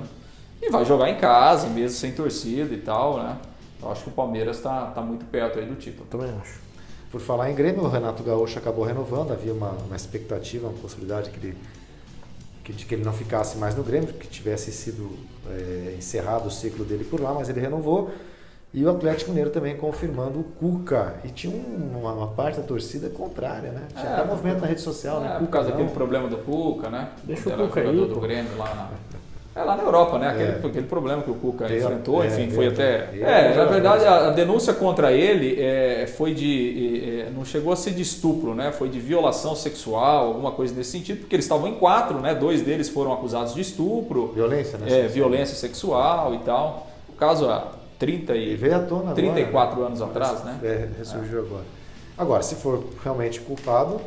E 0.62 0.70
vai 0.72 0.86
jogar 0.86 1.10
em 1.10 1.18
casa, 1.18 1.68
mesmo 1.68 1.98
sem 1.98 2.12
torcida 2.14 2.74
e 2.74 2.78
tal, 2.78 3.18
né? 3.18 3.36
Eu 3.82 3.92
acho 3.92 4.04
que 4.04 4.10
o 4.10 4.14
Palmeiras 4.14 4.58
está 4.58 4.86
tá 4.88 5.02
muito 5.02 5.26
perto 5.26 5.60
aí 5.60 5.66
do 5.66 5.76
título. 5.76 6.08
Também 6.10 6.30
acho. 6.42 6.65
Por 7.16 7.22
falar 7.22 7.50
em 7.50 7.56
Grêmio, 7.56 7.82
o 7.82 7.88
Renato 7.88 8.22
Gaúcho 8.24 8.60
acabou 8.60 8.84
renovando, 8.84 9.32
havia 9.32 9.54
uma, 9.54 9.70
uma 9.70 9.96
expectativa, 9.96 10.68
uma 10.68 10.78
possibilidade 10.78 11.30
que 11.30 11.38
ele, 11.38 11.58
que, 12.62 12.74
de 12.74 12.84
que 12.86 12.94
ele 12.94 13.06
não 13.06 13.14
ficasse 13.14 13.58
mais 13.58 13.74
no 13.74 13.84
Grêmio, 13.84 14.12
que 14.12 14.28
tivesse 14.28 14.70
sido 14.74 15.12
é, 15.50 15.96
encerrado 15.98 16.48
o 16.48 16.52
ciclo 16.52 16.84
dele 16.84 17.06
por 17.06 17.22
lá, 17.22 17.34
mas 17.34 17.48
ele 17.48 17.62
renovou. 17.62 18.12
E 18.74 18.84
o 18.84 18.90
Atlético 18.90 19.30
Mineiro 19.30 19.50
também 19.50 19.78
confirmando 19.78 20.42
o 20.42 20.44
Cuca. 20.44 21.16
E 21.24 21.30
tinha 21.30 21.56
um- 21.56 22.00
uma, 22.02 22.12
uma 22.12 22.28
parte 22.28 22.58
da 22.60 22.64
torcida 22.64 23.08
contrária, 23.10 23.72
né? 23.72 23.84
Tinha 23.96 24.10
É, 24.10 24.14
até 24.16 24.26
movimento 24.26 24.60
na 24.60 24.68
rede 24.68 24.82
social, 24.82 25.22
né? 25.22 25.28
É, 25.28 25.32
por 25.36 25.40
Cuca 25.40 25.52
causa 25.54 25.70
não. 25.70 25.78
daquele 25.78 25.94
problema 25.96 26.28
do 26.28 26.38
Cuca, 26.40 26.90
né? 26.90 27.12
Deixa 27.24 27.48
o 27.48 27.58
Cuca 27.70 27.80
aí, 27.80 27.96
do. 27.96 28.20
Grêmio 28.20 28.58
lá 28.58 28.76
na. 28.76 29.15
É 29.56 29.64
lá 29.64 29.78
na 29.78 29.84
Europa, 29.84 30.20
né? 30.20 30.30
Aquele, 30.30 30.52
É. 30.52 30.56
aquele 30.56 30.86
problema 30.86 31.22
que 31.24 31.32
o 31.32 31.36
Cuca 31.36 31.74
enfrentou, 31.74 32.22
é, 32.22 32.28
enfim, 32.28 32.52
foi 32.52 32.68
até. 32.68 33.10
É, 33.22 33.56
na 33.56 33.64
verdade, 33.64 34.04
a, 34.04 34.28
a 34.28 34.30
denúncia 34.32 34.74
contra 34.74 35.14
ele 35.14 35.62
é, 35.62 36.06
foi 36.08 36.34
de. 36.34 37.22
é, 37.22 37.30
não 37.34 37.46
chegou 37.46 37.72
a 37.72 37.76
ser 37.78 37.92
de 37.92 38.02
estupro, 38.02 38.54
né? 38.54 38.74
Foi 38.74 38.90
de 38.90 39.00
violação 39.00 39.56
sexual, 39.56 40.28
alguma 40.28 40.52
coisa 40.52 40.76
nesse 40.76 40.92
sentido, 40.92 41.20
porque 41.22 41.38
eles 41.38 41.46
estavam 41.46 41.70
em 41.70 41.76
quatro, 41.76 42.20
né? 42.20 42.36
Dois 42.36 42.62
deles 42.64 42.90
foram 42.90 43.14
acusados 43.14 43.54
de 43.54 43.62
estupro, 43.62 44.28
Violência, 44.34 44.78
né? 44.78 45.06
é, 45.06 45.08
violência 45.08 45.56
sexual 45.56 46.36
e 46.36 46.40
tal. 46.40 46.88
O 47.08 47.14
caso 47.14 47.50
há 47.50 47.72
30 47.98 48.36
E 48.36 48.52
e. 48.52 48.56
veio 48.58 48.76
à 48.76 48.80
tona 48.80 49.02
agora. 49.12 49.16
34 49.16 49.80
né? 49.80 49.86
anos 49.88 50.02
atrás, 50.02 50.44
né? 50.44 50.60
É, 50.64 50.88
ressurgiu 50.98 51.40
agora. 51.40 51.64
Agora, 52.18 52.44
se 52.44 52.56
for 52.56 52.84
realmente 53.02 53.40
culpado, 53.40 54.02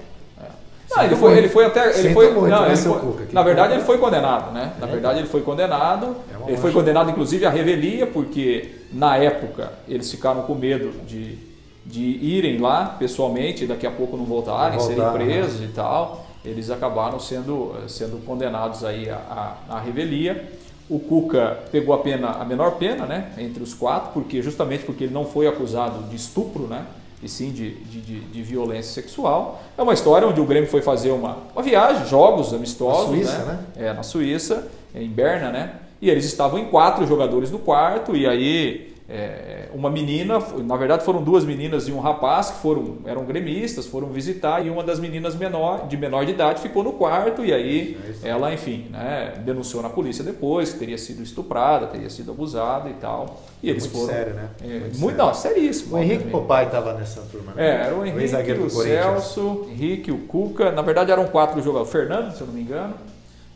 Não, 0.99 1.05
ele 1.07 1.17
foi, 1.17 1.39
ele 1.39 1.49
foi 1.49 1.65
até. 1.65 1.99
Ele 1.99 2.13
foi, 2.15 2.33
muito, 2.33 2.49
não, 2.49 2.67
ele 2.67 2.77
foi- 2.77 2.99
Cuca, 2.99 3.27
na 3.33 3.43
verdade, 3.43 3.73
ele 3.75 3.83
foi 3.83 3.99
condenado, 3.99 4.53
né? 4.53 4.73
Na 4.81 4.87
É. 4.87 4.91
verdade, 4.91 5.19
ele 5.21 5.29
foi 5.29 5.43
condenado. 5.43 6.17
É 6.47 6.49
ele 6.49 6.57
foi 6.57 6.73
condenado, 6.73 7.11
inclusive, 7.11 7.45
à 7.47 7.51
revelia, 7.51 8.07
porque 8.07 8.69
na 8.93 9.17
época 9.17 9.73
eles 9.89 10.11
ficaram 10.11 10.43
com 10.43 10.55
medo 10.55 10.91
de, 11.07 11.37
de 11.85 12.01
irem 12.03 12.59
lá 12.59 12.97
pessoalmente 12.99 13.65
e 13.65 13.67
daqui 13.67 13.87
a 13.87 13.91
pouco 13.91 14.17
não 14.17 14.25
voltarem, 14.25 14.79
serem 14.81 15.11
presos 15.13 15.63
e 15.63 15.69
tal. 15.69 16.27
Eles 16.45 16.71
acabaram 16.71 17.19
sendo, 17.21 17.75
sendo 17.89 18.25
condenados 18.25 18.85
aí 18.85 19.11
à, 19.11 19.57
à, 19.69 19.77
à 19.77 19.81
revelia. 19.81 20.53
O 20.89 20.99
Cuca 20.99 21.59
pegou 21.71 21.95
a 21.95 21.99
pena, 21.99 22.29
a 22.31 22.45
menor 22.47 22.73
pena, 22.77 23.05
né? 23.05 23.33
Entre 23.37 23.63
os 23.63 23.75
quatro, 23.75 24.11
porque 24.15 24.41
justamente 24.41 24.85
porque 24.85 25.05
ele 25.05 25.13
não 25.13 25.27
foi 25.27 25.47
acusado 25.47 26.05
de 26.09 26.17
estupro, 26.17 26.63
né? 26.67 26.83
E 27.22 27.28
sim 27.28 27.50
de, 27.50 27.74
de, 27.74 28.00
de- 28.21 28.42
violência 28.42 28.92
sexual. 29.02 29.62
É 29.77 29.83
uma 29.83 29.92
história 29.92 30.27
onde 30.27 30.40
o 30.40 30.44
Grêmio 30.44 30.69
foi 30.71 30.81
fazer 30.83 31.10
uma, 31.10 31.38
uma 31.54 31.62
viagem, 31.62 32.06
jogos 32.06 32.54
amistosos, 32.54 33.10
Na 33.10 33.16
Suíça, 33.16 33.44
né? 33.44 33.58
É, 33.77 33.92
na 33.92 34.02
Suíça, 34.02 34.69
em 34.94 35.08
Berna, 35.08 35.50
né? 35.50 35.73
E 36.00 36.08
eles 36.08 36.25
estavam 36.25 36.58
em 36.58 36.66
quatro 36.66 37.06
jogadores 37.06 37.50
no 37.50 37.58
quarto, 37.58 38.14
e 38.16 38.27
aí 38.27 38.88
é, 39.11 39.69
uma 39.73 39.88
menina, 39.88 40.38
na 40.65 40.77
verdade 40.77 41.02
foram 41.02 41.23
duas 41.23 41.42
meninas 41.42 41.88
e 41.88 41.92
um 41.92 41.98
rapaz 41.98 42.50
que 42.50 42.59
foram 42.61 42.98
eram 43.06 43.25
gremistas, 43.25 43.87
foram 43.87 44.09
visitar 44.09 44.65
e 44.65 44.69
uma 44.69 44.83
das 44.85 45.00
meninas 45.00 45.35
menor, 45.35 45.87
de 45.88 45.96
menor 45.96 46.27
de 46.27 46.33
idade 46.33 46.61
ficou 46.61 46.85
no 46.85 46.92
quarto 46.92 47.42
e 47.42 47.52
aí 47.52 47.98
ela, 48.23 48.52
enfim, 48.52 48.87
né, 48.90 49.33
denunciou 49.44 49.83
na 49.83 49.88
polícia 49.88 50.23
depois 50.23 50.75
que 50.75 50.79
teria 50.79 50.98
sido 50.98 51.23
estuprada, 51.23 51.87
teria 51.87 52.11
sido 52.11 52.33
abusada 52.33 52.90
e 52.90 52.94
tal. 52.94 53.42
E 53.63 53.71
eles 53.71 53.85
Muito 53.85 53.96
foram 53.96 54.15
sério, 54.15 54.35
né? 54.35 54.48
é, 54.63 54.67
Muito 54.67 54.98
muito, 54.98 55.17
sério. 55.17 55.17
não, 55.17 55.35
seríssimo. 55.35 55.94
O 55.96 55.98
Henrique 55.98 56.15
obviamente. 56.25 56.33
Popai 56.42 56.65
estava 56.67 56.92
nessa 56.92 57.21
turma, 57.23 57.52
né? 57.54 57.67
É, 57.67 57.87
era 57.87 57.94
o 57.96 58.04
Henrique, 58.04 58.27
o 58.52 58.71
Corinthians. 58.71 58.73
Celso, 58.75 59.67
Henrique, 59.71 60.13
o 60.13 60.19
Cuca. 60.27 60.71
Na 60.71 60.83
verdade 60.83 61.11
eram 61.11 61.27
quatro 61.27 61.61
jogadores. 61.63 61.88
O 61.88 61.92
Fernando, 61.92 62.35
se 62.35 62.40
eu 62.42 62.46
não 62.46 62.54
me 62.54 62.61
engano. 62.61 62.94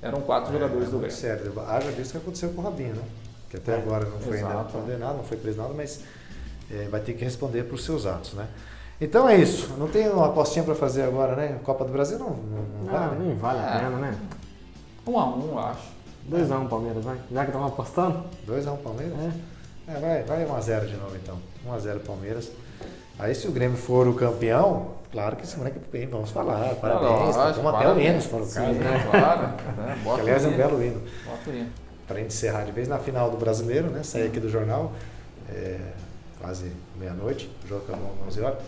Eram 0.01 0.21
quatro 0.23 0.53
jogadores 0.53 0.87
do 0.89 0.99
muito 0.99 1.15
Grêmio. 1.15 1.17
sério. 1.17 1.53
Haja 1.69 1.91
visto 1.93 2.09
o 2.09 2.13
que 2.13 2.17
aconteceu 2.19 2.49
com 2.51 2.61
o 2.61 2.65
Robinho, 2.65 2.95
né? 2.95 3.03
Que 3.53 3.59
até 3.59 3.77
agora 3.77 4.07
não 4.07 4.19
foi 4.19 4.39
ainda 4.39 4.49
exato. 4.51 4.73
condenado, 4.73 5.17
não 5.19 5.25
foi 5.25 5.37
preso 5.37 5.59
nada, 5.61 5.75
mas 5.75 6.01
é, 6.71 6.89
vai 6.91 7.01
ter 7.03 7.13
que 7.13 7.23
responder 7.23 7.65
por 7.65 7.79
seus 7.79 8.07
atos, 8.07 8.33
né? 8.33 8.49
Então 8.99 9.29
é 9.29 9.37
isso. 9.37 9.71
Não 9.79 9.89
tem 9.89 10.09
uma 10.09 10.27
apostinha 10.29 10.65
para 10.65 10.75
fazer 10.75 11.03
agora, 11.03 11.37
né? 11.37 11.59
Copa 11.63 11.85
do 11.85 11.93
Brasil 11.93 12.19
não, 12.19 12.31
não, 12.31 12.63
não 12.87 12.97
Ah, 12.97 13.09
vale. 13.09 13.21
nem 13.23 13.37
vale 13.37 13.59
a 13.59 13.63
É. 13.63 13.79
pena, 13.81 13.97
né? 13.99 14.19
Um 15.07 15.19
a 15.19 15.27
um, 15.37 15.49
eu 15.51 15.59
acho. 15.59 15.93
2x1 16.31 16.67
Palmeiras, 16.69 17.05
vai. 17.05 17.19
Já 17.31 17.41
que 17.45 17.51
estamos 17.51 17.69
apostando. 17.73 18.25
2x1 18.49 18.77
Palmeiras? 18.79 19.13
É. 19.19 19.93
É, 19.93 20.01
vai, 20.01 20.23
vai 20.23 20.47
1x0 20.47 20.87
de 20.87 20.97
novo 20.97 21.15
então. 21.17 21.37
1x0 21.69 21.99
Palmeiras. 22.07 22.51
Aí 23.19 23.35
se 23.35 23.47
o 23.49 23.53
Grêmio 23.53 23.77
for 23.77 24.09
o 24.09 24.15
campeão, 24.15 24.93
claro 25.13 25.37
que 25.37 25.47
semana 25.47 25.71
que 25.71 25.79
vem 25.91 26.07
vamos 26.07 26.31
falar. 26.31 26.75
Parabéns. 26.77 27.37
Lógico, 27.37 27.49
Estamos 27.51 27.59
até 27.59 27.67
o 27.67 27.73
parabéns. 27.83 28.09
hino, 28.11 28.23
se 28.23 28.29
for 28.29 28.37
o 28.41 28.45
caso. 28.45 28.55
Sim, 28.55 28.73
né? 28.79 29.09
claro. 29.11 29.43
né? 29.77 29.99
Bota 30.05 30.21
aliás, 30.23 30.45
é 30.45 30.49
o 30.49 30.51
um 30.53 30.57
belo 30.57 30.83
hino. 30.83 31.03
Bota 31.27 31.51
o 31.51 31.55
hino. 31.55 31.71
Para 32.13 32.21
encerrar 32.21 32.65
de 32.65 32.73
vez 32.73 32.87
na 32.89 32.99
final 32.99 33.31
do 33.31 33.39
brasileiro, 33.39 33.89
né? 33.89 34.03
Saí 34.03 34.27
aqui 34.27 34.39
do 34.39 34.51
jornal, 34.51 34.93
é, 35.49 35.79
quase 36.41 36.71
meia-noite, 37.01 37.51
o 37.65 37.69
jogo 37.69 37.85
acabou 37.89 38.13
às 38.27 38.29
11 38.37 38.41
horas. 38.43 38.59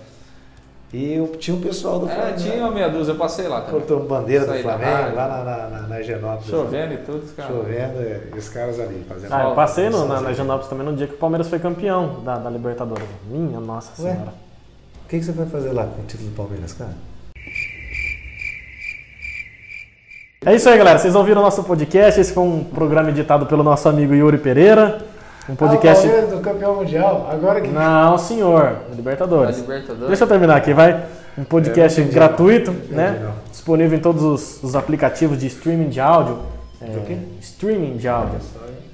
E 0.93 1.15
eu, 1.15 1.27
tinha 1.39 1.55
um 1.57 1.61
pessoal 1.61 1.99
do 1.99 2.09
É, 2.09 2.15
Flamengo. 2.15 2.39
tinha 2.39 2.55
né? 2.57 2.63
uma 2.63 2.71
meia 2.71 2.89
dúzia, 2.89 3.13
eu 3.13 3.17
passei 3.17 3.49
lá 3.49 3.63
também. 3.63 3.81
Cortou 3.81 4.07
bandeira 4.07 4.45
do 4.47 4.53
Saí 4.53 4.63
Flamengo 4.63 5.17
lá 5.17 5.29
na, 5.29 5.45
na, 5.45 5.69
na, 5.69 5.89
na 5.89 6.01
Higienópolis. 6.01 6.47
Chovendo 6.49 6.95
e 6.95 6.99
tudo, 6.99 7.35
cara. 7.37 7.49
Chovendo, 7.53 7.99
é, 8.01 8.29
e 8.35 8.39
os 8.39 8.49
caras 8.49 8.81
ali 8.81 9.05
fazendo. 9.07 9.33
Ah, 9.33 9.49
eu 9.49 9.55
passei 9.55 9.91
no, 9.91 9.91
na, 9.91 9.99
Sozinho. 10.07 10.23
na 10.23 10.31
Higienópolis 10.31 10.69
também 10.71 10.87
no 10.87 10.97
dia 10.97 11.07
que 11.07 11.15
o 11.15 11.19
Palmeiras 11.19 11.49
foi 11.49 11.59
campeão 11.59 12.23
da, 12.23 12.39
da 12.39 12.49
Libertadores. 12.49 13.05
Minha 13.29 13.61
nossa 13.61 13.91
Ué? 14.03 14.13
senhora. 14.13 14.33
O 15.05 15.09
que, 15.09 15.19
que 15.19 15.25
você 15.25 15.33
vai 15.33 15.47
fazer 15.47 15.73
lá 15.73 15.85
com 15.85 16.01
o 16.01 16.05
título 16.07 16.31
do 16.31 16.37
Palmeiras, 16.37 16.73
cara? 16.73 16.93
É 20.47 20.55
isso 20.55 20.69
aí, 20.69 20.77
galera. 20.77 20.99
Vocês 20.99 21.15
ouviram 21.15 21.41
o 21.41 21.45
nosso 21.45 21.65
podcast. 21.65 22.21
Esse 22.21 22.33
foi 22.33 22.43
um 22.45 22.65
programa 22.65 23.09
editado 23.11 23.47
pelo 23.47 23.63
nosso 23.63 23.89
amigo 23.89 24.15
Yuri 24.15 24.39
Pereira. 24.39 24.99
Um 25.49 25.55
podcast. 25.55 26.07
Ah, 26.07 26.27
do 26.35 26.41
campeão 26.41 26.77
mundial. 26.77 27.29
Agora 27.31 27.61
que. 27.61 27.69
Não, 27.69 28.19
senhor. 28.19 28.77
Libertadores. 28.95 29.59
Libertadores. 29.59 30.09
Deixa 30.09 30.25
eu 30.25 30.29
terminar 30.29 30.57
aqui, 30.57 30.73
vai. 30.75 31.05
Um 31.37 31.45
podcast 31.45 31.99
É, 31.99 32.03
entendi, 32.03 32.15
gratuito, 32.15 32.73
né? 32.91 33.21
não. 33.23 33.33
Disponível 33.51 33.99
em 33.99 34.01
todos 34.01 34.23
os, 34.23 34.63
os 34.63 34.77
aplicativos 34.77 35.39
de 35.39 35.47
streaming 35.47 35.89
de 35.89 36.01
áudio. 36.01 36.39
É? 36.81 37.17
Streaming 37.41 37.97
de 37.97 38.07
áudio. 38.07 38.39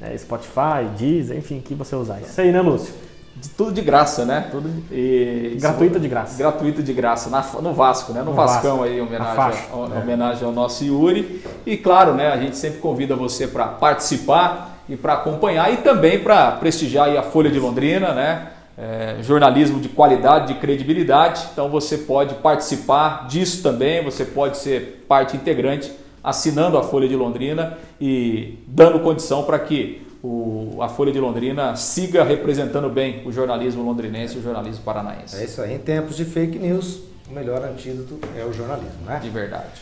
É, 0.01 0.16
Spotify, 0.16 0.86
Deezer, 0.96 1.36
enfim, 1.36 1.61
que 1.61 1.74
você 1.74 1.94
usar. 1.96 2.20
Isso 2.20 2.40
aí, 2.40 2.51
né, 2.51 2.61
Lúcio? 2.61 2.94
De- 3.37 3.49
tudo 3.51 3.72
de 3.72 3.81
graça, 3.81 4.24
né? 4.24 4.49
Tudo 4.51 4.68
e, 4.93 5.57
Gratuito 5.61 5.99
de 5.99 6.09
graça. 6.09 6.37
Gratuito 6.37 6.83
de 6.83 6.93
graça, 6.93 7.31
na- 7.31 7.45
no 7.62 7.72
Vasco, 7.72 8.12
né? 8.12 8.20
No, 8.20 8.26
No 8.26 8.33
Vascão 8.33 8.78
Vasco. 8.78 8.85
aí, 8.85 8.95
em 8.97 9.01
Na 9.01 9.07
homenagem, 9.07 9.37
faixa. 9.37 9.64
ao, 9.72 9.85
É. 9.95 9.99
homenagem 9.99 10.45
ao 10.45 10.53
nosso 10.53 10.85
Yuri. 10.85 11.43
E 11.64 11.76
claro, 11.76 12.12
né? 12.14 12.28
A 12.28 12.37
gente 12.37 12.57
sempre 12.57 12.81
convida 12.81 13.14
você 13.16 13.47
para 13.47 13.66
participar 13.66 14.78
e 14.89 14.97
para 14.97 15.14
acompanhar 15.14 15.72
e 15.72 15.78
também 15.78 16.18
para 16.18 16.51
prestigiar 16.53 17.09
a 17.16 17.22
Folha 17.22 17.51
de 17.51 17.59
Londrina, 17.59 18.12
né? 18.12 18.49
É, 18.76 19.16
jornalismo 19.22 19.78
de 19.78 19.89
qualidade, 19.91 20.55
de 20.55 20.61
credibilidade. 20.61 21.47
Então 21.53 21.68
você 21.68 21.99
pode 21.99 22.35
participar 22.37 23.26
disso 23.28 23.62
também, 23.62 24.03
você 24.03 24.24
pode 24.24 24.57
ser 24.57 25.05
parte 25.09 25.37
integrante 25.37 25.93
assinando 26.24 26.76
a 26.78 26.83
Folha 26.83 27.07
de 27.09 27.14
Londrina 27.16 27.76
e 28.01 28.59
dando 28.66 29.01
condição 29.01 29.43
para 29.45 29.59
que 29.59 30.07
o- 30.23 30.79
a 30.83 30.89
Folha 30.89 31.12
de 31.12 31.18
Londrina 31.21 31.75
siga 31.77 32.23
representando 32.25 32.89
bem 32.91 33.23
o 33.27 33.33
jornalismo 33.33 33.83
londrinense 33.83 34.37
e 34.37 34.39
o 34.39 34.43
jornalismo 34.43 34.83
paranaense. 34.85 35.37
É 35.37 35.45
isso 35.45 35.61
aí. 35.62 35.75
Em 35.75 35.79
tempos 35.79 36.16
de 36.16 36.25
fake 36.25 36.59
news, 36.59 37.01
o 37.31 37.33
melhor 37.35 37.62
antídoto 37.64 38.18
é 38.39 38.45
o 38.45 38.53
jornalismo, 38.53 39.05
né? 39.07 39.18
De 39.23 39.31
verdade. 39.31 39.81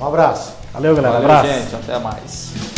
Um 0.00 0.06
abraço. 0.06 0.54
Valeu, 0.72 0.94
galera. 0.94 1.14
Valeu, 1.20 1.30
Abraço. 1.36 1.60
gente. 1.60 1.74
Até 1.74 1.98
mais. 1.98 2.77